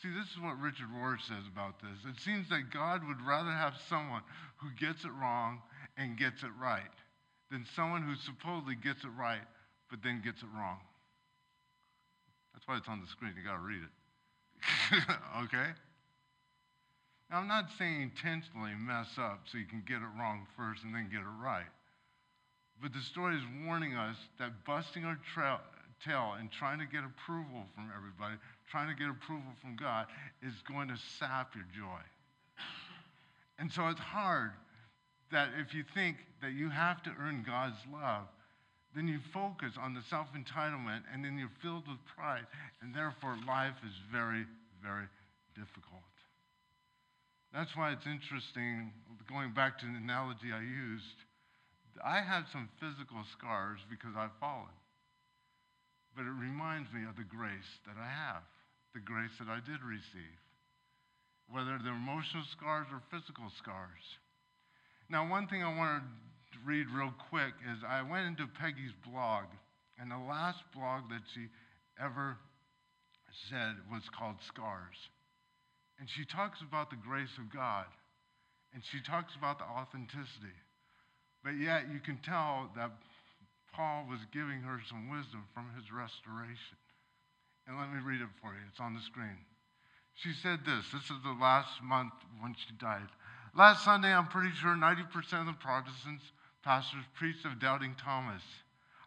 See, 0.03 0.09
this 0.11 0.27
is 0.35 0.41
what 0.41 0.59
Richard 0.59 0.89
Rohr 0.91 1.20
says 1.20 1.47
about 1.47 1.79
this. 1.81 2.03
It 2.09 2.18
seems 2.20 2.49
that 2.49 2.70
God 2.73 3.07
would 3.07 3.23
rather 3.23 3.53
have 3.53 3.75
someone 3.89 4.23
who 4.57 4.68
gets 4.81 5.05
it 5.05 5.12
wrong 5.20 5.62
and 5.97 6.18
gets 6.18 6.43
it 6.43 6.51
right 6.59 6.91
than 7.51 7.66
someone 7.77 8.03
who 8.03 8.16
supposedly 8.16 8.75
gets 8.75 9.05
it 9.05 9.12
right 9.18 9.45
but 9.91 10.03
then 10.03 10.23
gets 10.25 10.43
it 10.43 10.49
wrong. 10.57 10.81
That's 12.55 12.66
why 12.66 12.79
it's 12.79 12.89
on 12.89 13.01
the 13.01 13.07
screen. 13.07 13.35
You 13.37 13.45
got 13.45 13.61
to 13.61 13.62
read 13.62 13.85
it. 13.85 13.93
okay? 15.45 15.70
Now, 17.31 17.39
I'm 17.39 17.49
not 17.49 17.68
saying 17.79 18.01
intentionally 18.01 18.73
mess 18.75 19.09
up 19.18 19.45
so 19.45 19.59
you 19.59 19.66
can 19.66 19.85
get 19.87 19.97
it 19.97 20.12
wrong 20.18 20.47
first 20.57 20.83
and 20.83 20.95
then 20.95 21.09
get 21.12 21.20
it 21.20 21.37
right. 21.41 21.68
But 22.83 22.93
the 22.93 23.01
story 23.01 23.37
is 23.37 23.43
warning 23.64 23.95
us 23.95 24.16
that 24.41 24.64
busting 24.66 25.05
our 25.05 25.16
trail, 25.33 25.61
tail 26.05 26.35
and 26.39 26.51
trying 26.51 26.80
to 26.80 26.87
get 26.87 27.05
approval 27.05 27.62
from 27.76 27.93
everybody, 27.97 28.35
trying 28.70 28.89
to 28.89 28.95
get 28.95 29.09
approval 29.09 29.53
from 29.61 29.76
God, 29.76 30.07
is 30.43 30.55
going 30.66 30.89
to 30.89 30.97
sap 31.18 31.55
your 31.55 31.64
joy. 31.72 32.03
And 33.59 33.70
so 33.70 33.87
it's 33.87 34.01
hard 34.01 34.51
that 35.30 35.51
if 35.61 35.72
you 35.72 35.85
think 35.95 36.16
that 36.43 36.53
you 36.53 36.68
have 36.70 37.03
to 37.05 37.11
earn 37.20 37.45
God's 37.47 37.78
love, 37.93 38.26
then 38.97 39.07
you 39.07 39.20
focus 39.33 39.74
on 39.80 39.95
the 39.95 40.03
self 40.11 40.26
entitlement 40.35 41.03
and 41.12 41.24
then 41.24 41.39
you're 41.39 41.55
filled 41.62 41.87
with 41.87 41.99
pride, 42.16 42.47
and 42.83 42.93
therefore 42.93 43.37
life 43.47 43.78
is 43.87 43.95
very, 44.11 44.45
very 44.83 45.07
difficult. 45.55 46.03
That's 47.55 47.76
why 47.76 47.93
it's 47.93 48.07
interesting, 48.07 48.93
going 49.28 49.53
back 49.53 49.78
to 49.78 49.87
the 49.87 49.97
analogy 49.97 50.53
I 50.53 50.61
used, 50.61 51.22
I 52.01 52.22
have 52.22 52.49
some 52.53 52.68
physical 52.80 53.20
scars 53.36 53.80
because 53.90 54.16
I've 54.16 54.34
fallen. 54.40 54.72
But 56.16 56.24
it 56.24 56.36
reminds 56.36 56.93
me 56.93 57.05
of 57.09 57.16
the 57.16 57.28
grace 57.28 57.68
that 57.86 57.97
I 58.01 58.09
have, 58.09 58.45
the 58.95 59.01
grace 59.01 59.32
that 59.40 59.49
I 59.49 59.61
did 59.61 59.80
receive, 59.84 60.40
whether 61.49 61.80
they're 61.80 61.97
emotional 61.97 62.45
scars 62.53 62.86
or 62.93 63.01
physical 63.12 63.49
scars. 63.61 64.05
Now, 65.09 65.28
one 65.28 65.49
thing 65.49 65.64
I 65.64 65.76
want 65.76 66.05
to 66.53 66.59
read 66.64 66.86
real 66.93 67.12
quick 67.28 67.53
is 67.64 67.84
I 67.84 68.03
went 68.03 68.26
into 68.28 68.47
Peggy's 68.47 68.97
blog, 69.05 69.45
and 69.99 70.11
the 70.11 70.20
last 70.20 70.61
blog 70.74 71.09
that 71.09 71.24
she 71.34 71.49
ever 72.01 72.36
said 73.49 73.76
was 73.90 74.03
called 74.16 74.36
Scars. 74.49 74.97
And 75.99 76.09
she 76.09 76.24
talks 76.24 76.61
about 76.61 76.90
the 76.90 76.97
grace 76.97 77.32
of 77.38 77.53
God, 77.53 77.86
and 78.74 78.82
she 78.93 79.01
talks 79.03 79.34
about 79.36 79.59
the 79.59 79.64
authenticity. 79.64 80.57
But 81.45 81.59
yet, 81.59 81.90
you 81.93 81.99
can 81.99 82.18
tell 82.18 82.70
that 82.76 82.90
Paul 83.72 84.07
was 84.09 84.20
giving 84.32 84.62
her 84.62 84.80
some 84.88 85.11
wisdom 85.11 85.45
from 85.55 85.70
his 85.74 85.90
restoration. 85.90 86.78
And 87.66 87.78
let 87.78 87.93
me 87.93 88.01
read 88.05 88.20
it 88.20 88.28
for 88.40 88.53
you. 88.53 88.61
It's 88.70 88.80
on 88.80 88.95
the 88.95 89.01
screen. 89.01 89.38
She 90.14 90.32
said 90.32 90.61
this. 90.64 90.84
This 90.93 91.11
is 91.11 91.22
the 91.24 91.36
last 91.40 91.82
month 91.82 92.12
when 92.40 92.55
she 92.55 92.74
died. 92.78 93.09
Last 93.57 93.84
Sunday, 93.84 94.12
I'm 94.12 94.28
pretty 94.28 94.55
sure 94.61 94.74
90% 94.76 95.09
of 95.40 95.47
the 95.47 95.53
Protestants 95.59 96.24
pastors 96.62 97.05
preached 97.14 97.45
of 97.45 97.59
doubting 97.59 97.95
Thomas. 97.97 98.43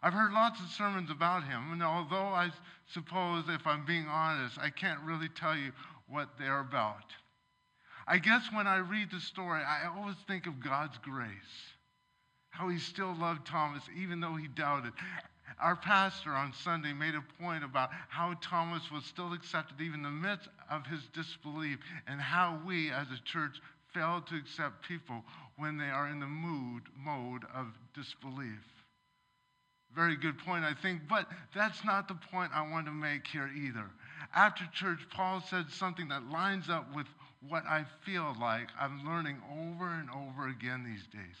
I've 0.02 0.12
heard 0.12 0.32
lots 0.32 0.60
of 0.60 0.68
sermons 0.68 1.10
about 1.10 1.44
him, 1.44 1.72
and 1.72 1.82
although 1.82 2.16
I 2.16 2.50
suppose, 2.92 3.44
if 3.48 3.66
I'm 3.66 3.84
being 3.86 4.06
honest, 4.06 4.58
I 4.58 4.70
can't 4.70 5.00
really 5.00 5.28
tell 5.28 5.56
you 5.56 5.72
what 6.08 6.28
they're 6.38 6.60
about. 6.60 7.12
I 8.06 8.18
guess 8.18 8.46
when 8.52 8.66
I 8.66 8.76
read 8.76 9.10
the 9.10 9.20
story, 9.20 9.62
I 9.62 9.88
always 9.88 10.16
think 10.28 10.46
of 10.46 10.62
God's 10.62 10.98
grace, 10.98 11.74
how 12.56 12.68
he 12.68 12.78
still 12.78 13.14
loved 13.20 13.46
Thomas 13.46 13.82
even 14.00 14.20
though 14.20 14.34
he 14.34 14.48
doubted. 14.48 14.92
Our 15.60 15.76
pastor 15.76 16.32
on 16.32 16.52
Sunday 16.52 16.92
made 16.92 17.14
a 17.14 17.42
point 17.42 17.64
about 17.64 17.90
how 18.08 18.34
Thomas 18.40 18.90
was 18.90 19.04
still 19.04 19.32
accepted 19.32 19.80
even 19.80 20.00
in 20.00 20.02
the 20.04 20.10
midst 20.10 20.48
of 20.70 20.86
his 20.86 21.00
disbelief, 21.14 21.78
and 22.06 22.20
how 22.20 22.60
we 22.66 22.90
as 22.90 23.06
a 23.10 23.22
church 23.24 23.60
fail 23.94 24.22
to 24.28 24.36
accept 24.36 24.86
people 24.86 25.22
when 25.56 25.78
they 25.78 25.88
are 25.88 26.08
in 26.08 26.20
the 26.20 26.26
mood, 26.26 26.82
mode 26.98 27.44
of 27.54 27.68
disbelief. 27.94 28.60
Very 29.94 30.16
good 30.16 30.38
point, 30.38 30.64
I 30.64 30.74
think, 30.74 31.02
but 31.08 31.26
that's 31.54 31.82
not 31.84 32.06
the 32.08 32.18
point 32.30 32.52
I 32.54 32.70
want 32.70 32.86
to 32.86 32.92
make 32.92 33.26
here 33.26 33.50
either. 33.56 33.86
After 34.34 34.64
church, 34.74 35.00
Paul 35.10 35.40
said 35.40 35.70
something 35.70 36.08
that 36.08 36.30
lines 36.30 36.68
up 36.68 36.94
with 36.94 37.06
what 37.48 37.64
I 37.66 37.86
feel 38.04 38.36
like 38.38 38.68
I'm 38.78 39.06
learning 39.06 39.38
over 39.50 39.88
and 39.88 40.10
over 40.10 40.48
again 40.48 40.84
these 40.84 41.06
days. 41.06 41.36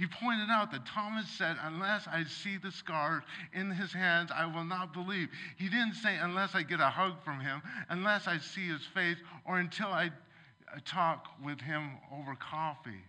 He 0.00 0.06
pointed 0.06 0.48
out 0.48 0.70
that 0.72 0.86
Thomas 0.86 1.28
said, 1.28 1.58
Unless 1.62 2.06
I 2.08 2.24
see 2.24 2.56
the 2.56 2.72
scars 2.72 3.22
in 3.52 3.70
his 3.70 3.92
hands, 3.92 4.30
I 4.34 4.46
will 4.46 4.64
not 4.64 4.94
believe. 4.94 5.28
He 5.58 5.68
didn't 5.68 5.92
say, 5.92 6.16
Unless 6.16 6.54
I 6.54 6.62
get 6.62 6.80
a 6.80 6.88
hug 6.88 7.22
from 7.22 7.38
him, 7.38 7.60
unless 7.90 8.26
I 8.26 8.38
see 8.38 8.66
his 8.66 8.80
face, 8.94 9.18
or 9.44 9.58
until 9.58 9.88
I 9.88 10.06
uh, 10.06 10.78
talk 10.86 11.26
with 11.44 11.60
him 11.60 11.98
over 12.10 12.34
coffee. 12.34 13.04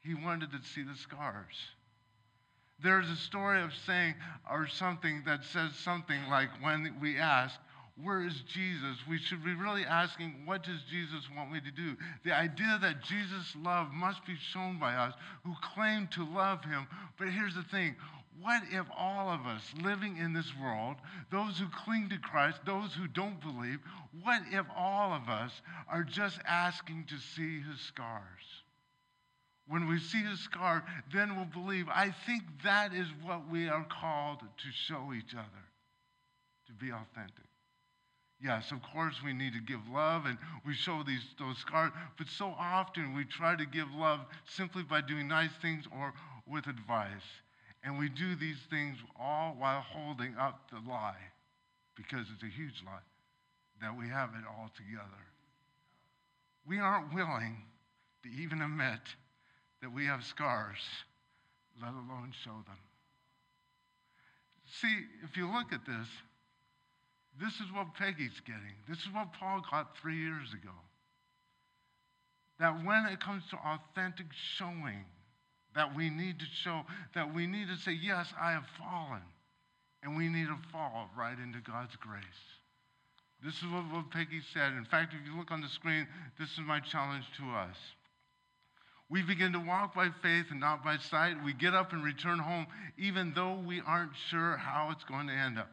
He 0.00 0.14
wanted 0.14 0.52
to 0.52 0.62
see 0.62 0.84
the 0.84 0.94
scars. 0.94 1.56
There's 2.80 3.10
a 3.10 3.16
story 3.16 3.60
of 3.60 3.74
saying, 3.74 4.14
or 4.48 4.68
something 4.68 5.24
that 5.26 5.42
says 5.42 5.74
something 5.74 6.20
like, 6.30 6.50
when 6.62 6.94
we 7.00 7.18
ask, 7.18 7.58
where 8.02 8.22
is 8.22 8.42
Jesus? 8.52 8.98
We 9.08 9.18
should 9.18 9.42
be 9.42 9.54
really 9.54 9.84
asking, 9.84 10.42
what 10.44 10.62
does 10.62 10.82
Jesus 10.90 11.24
want 11.34 11.50
me 11.50 11.60
to 11.60 11.70
do? 11.70 11.96
The 12.24 12.36
idea 12.36 12.78
that 12.82 13.02
Jesus' 13.02 13.54
love 13.62 13.90
must 13.92 14.24
be 14.26 14.36
shown 14.52 14.78
by 14.78 14.94
us 14.94 15.14
who 15.44 15.54
claim 15.74 16.06
to 16.08 16.26
love 16.34 16.62
him. 16.62 16.86
But 17.18 17.28
here's 17.28 17.54
the 17.54 17.62
thing 17.62 17.96
what 18.42 18.62
if 18.70 18.86
all 18.94 19.30
of 19.30 19.46
us 19.46 19.62
living 19.82 20.18
in 20.18 20.34
this 20.34 20.52
world, 20.62 20.96
those 21.30 21.58
who 21.58 21.68
cling 21.84 22.10
to 22.10 22.18
Christ, 22.18 22.58
those 22.66 22.92
who 22.92 23.06
don't 23.08 23.40
believe, 23.40 23.78
what 24.22 24.42
if 24.52 24.66
all 24.76 25.14
of 25.14 25.30
us 25.30 25.62
are 25.88 26.04
just 26.04 26.38
asking 26.46 27.06
to 27.08 27.16
see 27.16 27.62
his 27.62 27.80
scars? 27.80 28.62
When 29.68 29.88
we 29.88 29.98
see 29.98 30.22
his 30.22 30.40
scar, 30.40 30.84
then 31.14 31.34
we'll 31.34 31.46
believe. 31.46 31.88
I 31.88 32.14
think 32.26 32.42
that 32.62 32.92
is 32.92 33.08
what 33.22 33.48
we 33.50 33.68
are 33.68 33.84
called 33.84 34.40
to 34.40 34.68
show 34.72 35.12
each 35.16 35.34
other, 35.34 35.64
to 36.66 36.72
be 36.74 36.90
authentic. 36.90 37.45
Yes, 38.42 38.70
of 38.70 38.82
course 38.82 39.14
we 39.24 39.32
need 39.32 39.54
to 39.54 39.60
give 39.60 39.80
love 39.88 40.26
and 40.26 40.36
we 40.66 40.74
show 40.74 41.02
these 41.02 41.24
those 41.38 41.56
scars, 41.58 41.92
but 42.18 42.28
so 42.28 42.54
often 42.58 43.14
we 43.14 43.24
try 43.24 43.56
to 43.56 43.64
give 43.64 43.90
love 43.94 44.20
simply 44.44 44.82
by 44.82 45.00
doing 45.00 45.26
nice 45.26 45.50
things 45.62 45.84
or 45.90 46.12
with 46.46 46.66
advice. 46.66 47.24
And 47.82 47.98
we 47.98 48.08
do 48.08 48.34
these 48.34 48.58
things 48.68 48.98
all 49.18 49.54
while 49.58 49.80
holding 49.80 50.36
up 50.36 50.70
the 50.70 50.80
lie, 50.90 51.14
because 51.94 52.26
it's 52.34 52.42
a 52.42 52.46
huge 52.46 52.82
lie, 52.84 52.98
that 53.80 53.96
we 53.96 54.08
have 54.08 54.30
it 54.30 54.44
all 54.46 54.70
together. 54.76 55.22
We 56.66 56.78
aren't 56.78 57.14
willing 57.14 57.62
to 58.24 58.28
even 58.28 58.60
admit 58.60 59.00
that 59.80 59.92
we 59.92 60.04
have 60.06 60.24
scars, 60.24 60.80
let 61.80 61.92
alone 61.92 62.32
show 62.44 62.56
them. 62.66 62.78
See, 64.66 65.04
if 65.22 65.36
you 65.36 65.50
look 65.50 65.72
at 65.72 65.86
this, 65.86 66.08
this 67.40 67.54
is 67.54 67.72
what 67.74 67.94
Peggy's 67.94 68.40
getting. 68.46 68.76
This 68.88 68.98
is 68.98 69.08
what 69.12 69.32
Paul 69.32 69.62
got 69.70 69.96
three 70.00 70.16
years 70.16 70.52
ago. 70.52 70.72
That 72.58 72.84
when 72.84 73.06
it 73.06 73.20
comes 73.20 73.42
to 73.50 73.56
authentic 73.56 74.26
showing, 74.56 75.04
that 75.74 75.94
we 75.94 76.08
need 76.08 76.38
to 76.38 76.46
show, 76.62 76.82
that 77.14 77.34
we 77.34 77.46
need 77.46 77.68
to 77.68 77.76
say, 77.76 77.92
Yes, 77.92 78.32
I 78.40 78.52
have 78.52 78.64
fallen. 78.78 79.22
And 80.02 80.16
we 80.16 80.28
need 80.28 80.46
to 80.46 80.58
fall 80.72 81.10
right 81.18 81.36
into 81.38 81.58
God's 81.60 81.96
grace. 81.96 82.22
This 83.44 83.54
is 83.56 83.64
what, 83.64 83.90
what 83.92 84.10
Peggy 84.10 84.40
said. 84.54 84.72
In 84.72 84.84
fact, 84.84 85.14
if 85.14 85.26
you 85.26 85.36
look 85.36 85.50
on 85.50 85.60
the 85.60 85.68
screen, 85.68 86.06
this 86.38 86.48
is 86.50 86.60
my 86.60 86.80
challenge 86.80 87.24
to 87.38 87.44
us. 87.50 87.76
We 89.08 89.22
begin 89.22 89.52
to 89.52 89.58
walk 89.58 89.94
by 89.94 90.08
faith 90.22 90.46
and 90.50 90.60
not 90.60 90.84
by 90.84 90.96
sight. 90.96 91.42
We 91.44 91.52
get 91.52 91.74
up 91.74 91.92
and 91.92 92.02
return 92.02 92.38
home, 92.38 92.66
even 92.98 93.32
though 93.34 93.54
we 93.54 93.80
aren't 93.86 94.12
sure 94.30 94.56
how 94.56 94.90
it's 94.90 95.04
going 95.04 95.28
to 95.28 95.32
end 95.32 95.58
up. 95.58 95.70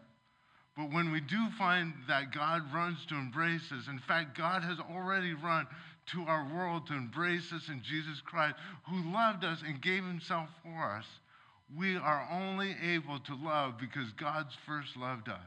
But 0.75 0.91
when 0.91 1.11
we 1.11 1.21
do 1.21 1.49
find 1.57 1.93
that 2.07 2.33
God 2.33 2.73
runs 2.73 3.05
to 3.07 3.15
embrace 3.15 3.71
us, 3.71 3.87
in 3.87 3.99
fact, 3.99 4.35
God 4.35 4.63
has 4.63 4.79
already 4.79 5.33
run 5.33 5.67
to 6.07 6.23
our 6.23 6.47
world 6.53 6.87
to 6.87 6.93
embrace 6.93 7.53
us 7.53 7.69
in 7.69 7.81
Jesus 7.83 8.19
Christ, 8.21 8.55
who 8.89 9.13
loved 9.13 9.43
us 9.43 9.61
and 9.65 9.81
gave 9.81 10.03
himself 10.03 10.49
for 10.63 10.95
us, 10.97 11.05
we 11.75 11.95
are 11.95 12.27
only 12.31 12.75
able 12.83 13.19
to 13.19 13.35
love 13.35 13.75
because 13.79 14.11
God's 14.13 14.55
first 14.65 14.97
loved 14.97 15.29
us. 15.29 15.39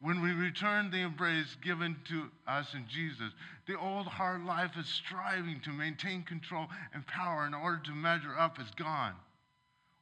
When 0.00 0.20
we 0.20 0.32
return 0.32 0.90
the 0.90 1.00
embrace 1.00 1.56
given 1.64 1.96
to 2.08 2.26
us 2.46 2.74
in 2.74 2.84
Jesus, 2.88 3.32
the 3.66 3.78
old 3.78 4.06
hard 4.06 4.44
life 4.44 4.72
of 4.76 4.86
striving 4.86 5.60
to 5.64 5.70
maintain 5.70 6.22
control 6.22 6.66
and 6.92 7.06
power 7.06 7.46
in 7.46 7.54
order 7.54 7.80
to 7.86 7.92
measure 7.92 8.38
up 8.38 8.60
is 8.60 8.70
gone. 8.76 9.14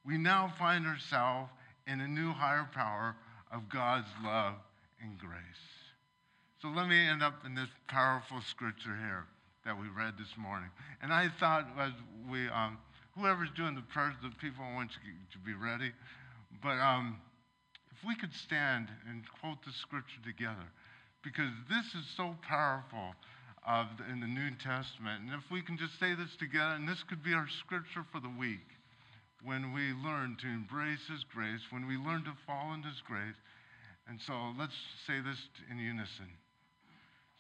We 0.04 0.18
now 0.18 0.52
find 0.58 0.86
ourselves 0.86 1.50
in 1.86 2.00
a 2.00 2.08
new 2.08 2.32
higher 2.32 2.68
power 2.74 3.14
of 3.54 3.68
God's 3.68 4.10
love 4.24 4.54
and 5.00 5.18
grace. 5.18 5.64
So 6.60 6.68
let 6.68 6.88
me 6.88 6.98
end 6.98 7.22
up 7.22 7.44
in 7.46 7.54
this 7.54 7.68
powerful 7.88 8.40
scripture 8.50 8.96
here 8.96 9.24
that 9.64 9.78
we 9.78 9.86
read 9.88 10.14
this 10.18 10.34
morning. 10.36 10.70
And 11.00 11.12
I 11.12 11.28
thought 11.38 11.68
as 11.78 11.92
we, 12.30 12.48
um, 12.48 12.78
whoever's 13.16 13.50
doing 13.56 13.74
the 13.74 13.86
prayers, 13.94 14.14
the 14.22 14.30
people 14.40 14.64
I 14.64 14.74
want 14.74 14.90
you 15.04 15.12
to 15.32 15.38
be 15.38 15.54
ready. 15.54 15.92
But 16.62 16.80
um, 16.80 17.20
if 17.92 18.06
we 18.06 18.16
could 18.16 18.34
stand 18.34 18.88
and 19.08 19.22
quote 19.40 19.62
the 19.64 19.72
scripture 19.72 20.20
together, 20.24 20.66
because 21.22 21.52
this 21.70 21.86
is 21.94 22.06
so 22.16 22.34
powerful 22.46 23.14
uh, 23.66 23.86
in 24.12 24.20
the 24.20 24.26
New 24.26 24.50
Testament. 24.60 25.24
And 25.24 25.32
if 25.32 25.50
we 25.50 25.62
can 25.62 25.78
just 25.78 25.98
say 25.98 26.14
this 26.14 26.34
together, 26.38 26.74
and 26.74 26.88
this 26.88 27.02
could 27.08 27.22
be 27.22 27.32
our 27.32 27.48
scripture 27.60 28.04
for 28.12 28.20
the 28.20 28.32
week 28.38 28.68
when 29.44 29.72
we 29.72 29.92
learn 29.92 30.36
to 30.40 30.48
embrace 30.48 31.04
His 31.10 31.24
grace, 31.24 31.60
when 31.70 31.86
we 31.86 31.96
learn 31.96 32.24
to 32.24 32.32
fall 32.46 32.72
in 32.72 32.82
His 32.82 33.00
grace. 33.06 33.36
And 34.08 34.20
so 34.20 34.34
let's 34.58 34.74
say 35.06 35.20
this 35.20 35.38
in 35.70 35.78
unison. 35.78 36.28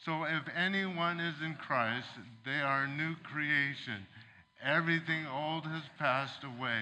So 0.04 0.24
if 0.24 0.42
anyone 0.54 1.20
is 1.20 1.34
in 1.42 1.54
Christ, 1.54 2.08
they 2.44 2.60
are 2.60 2.84
a 2.84 2.88
new 2.88 3.14
creation. 3.22 4.06
Everything 4.62 5.26
old 5.26 5.64
has 5.64 5.82
passed 5.98 6.44
away. 6.44 6.80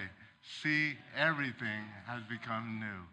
See, 0.63 0.95
everything 1.17 1.85
has 2.07 2.23
become 2.29 2.81
new. 2.81 3.07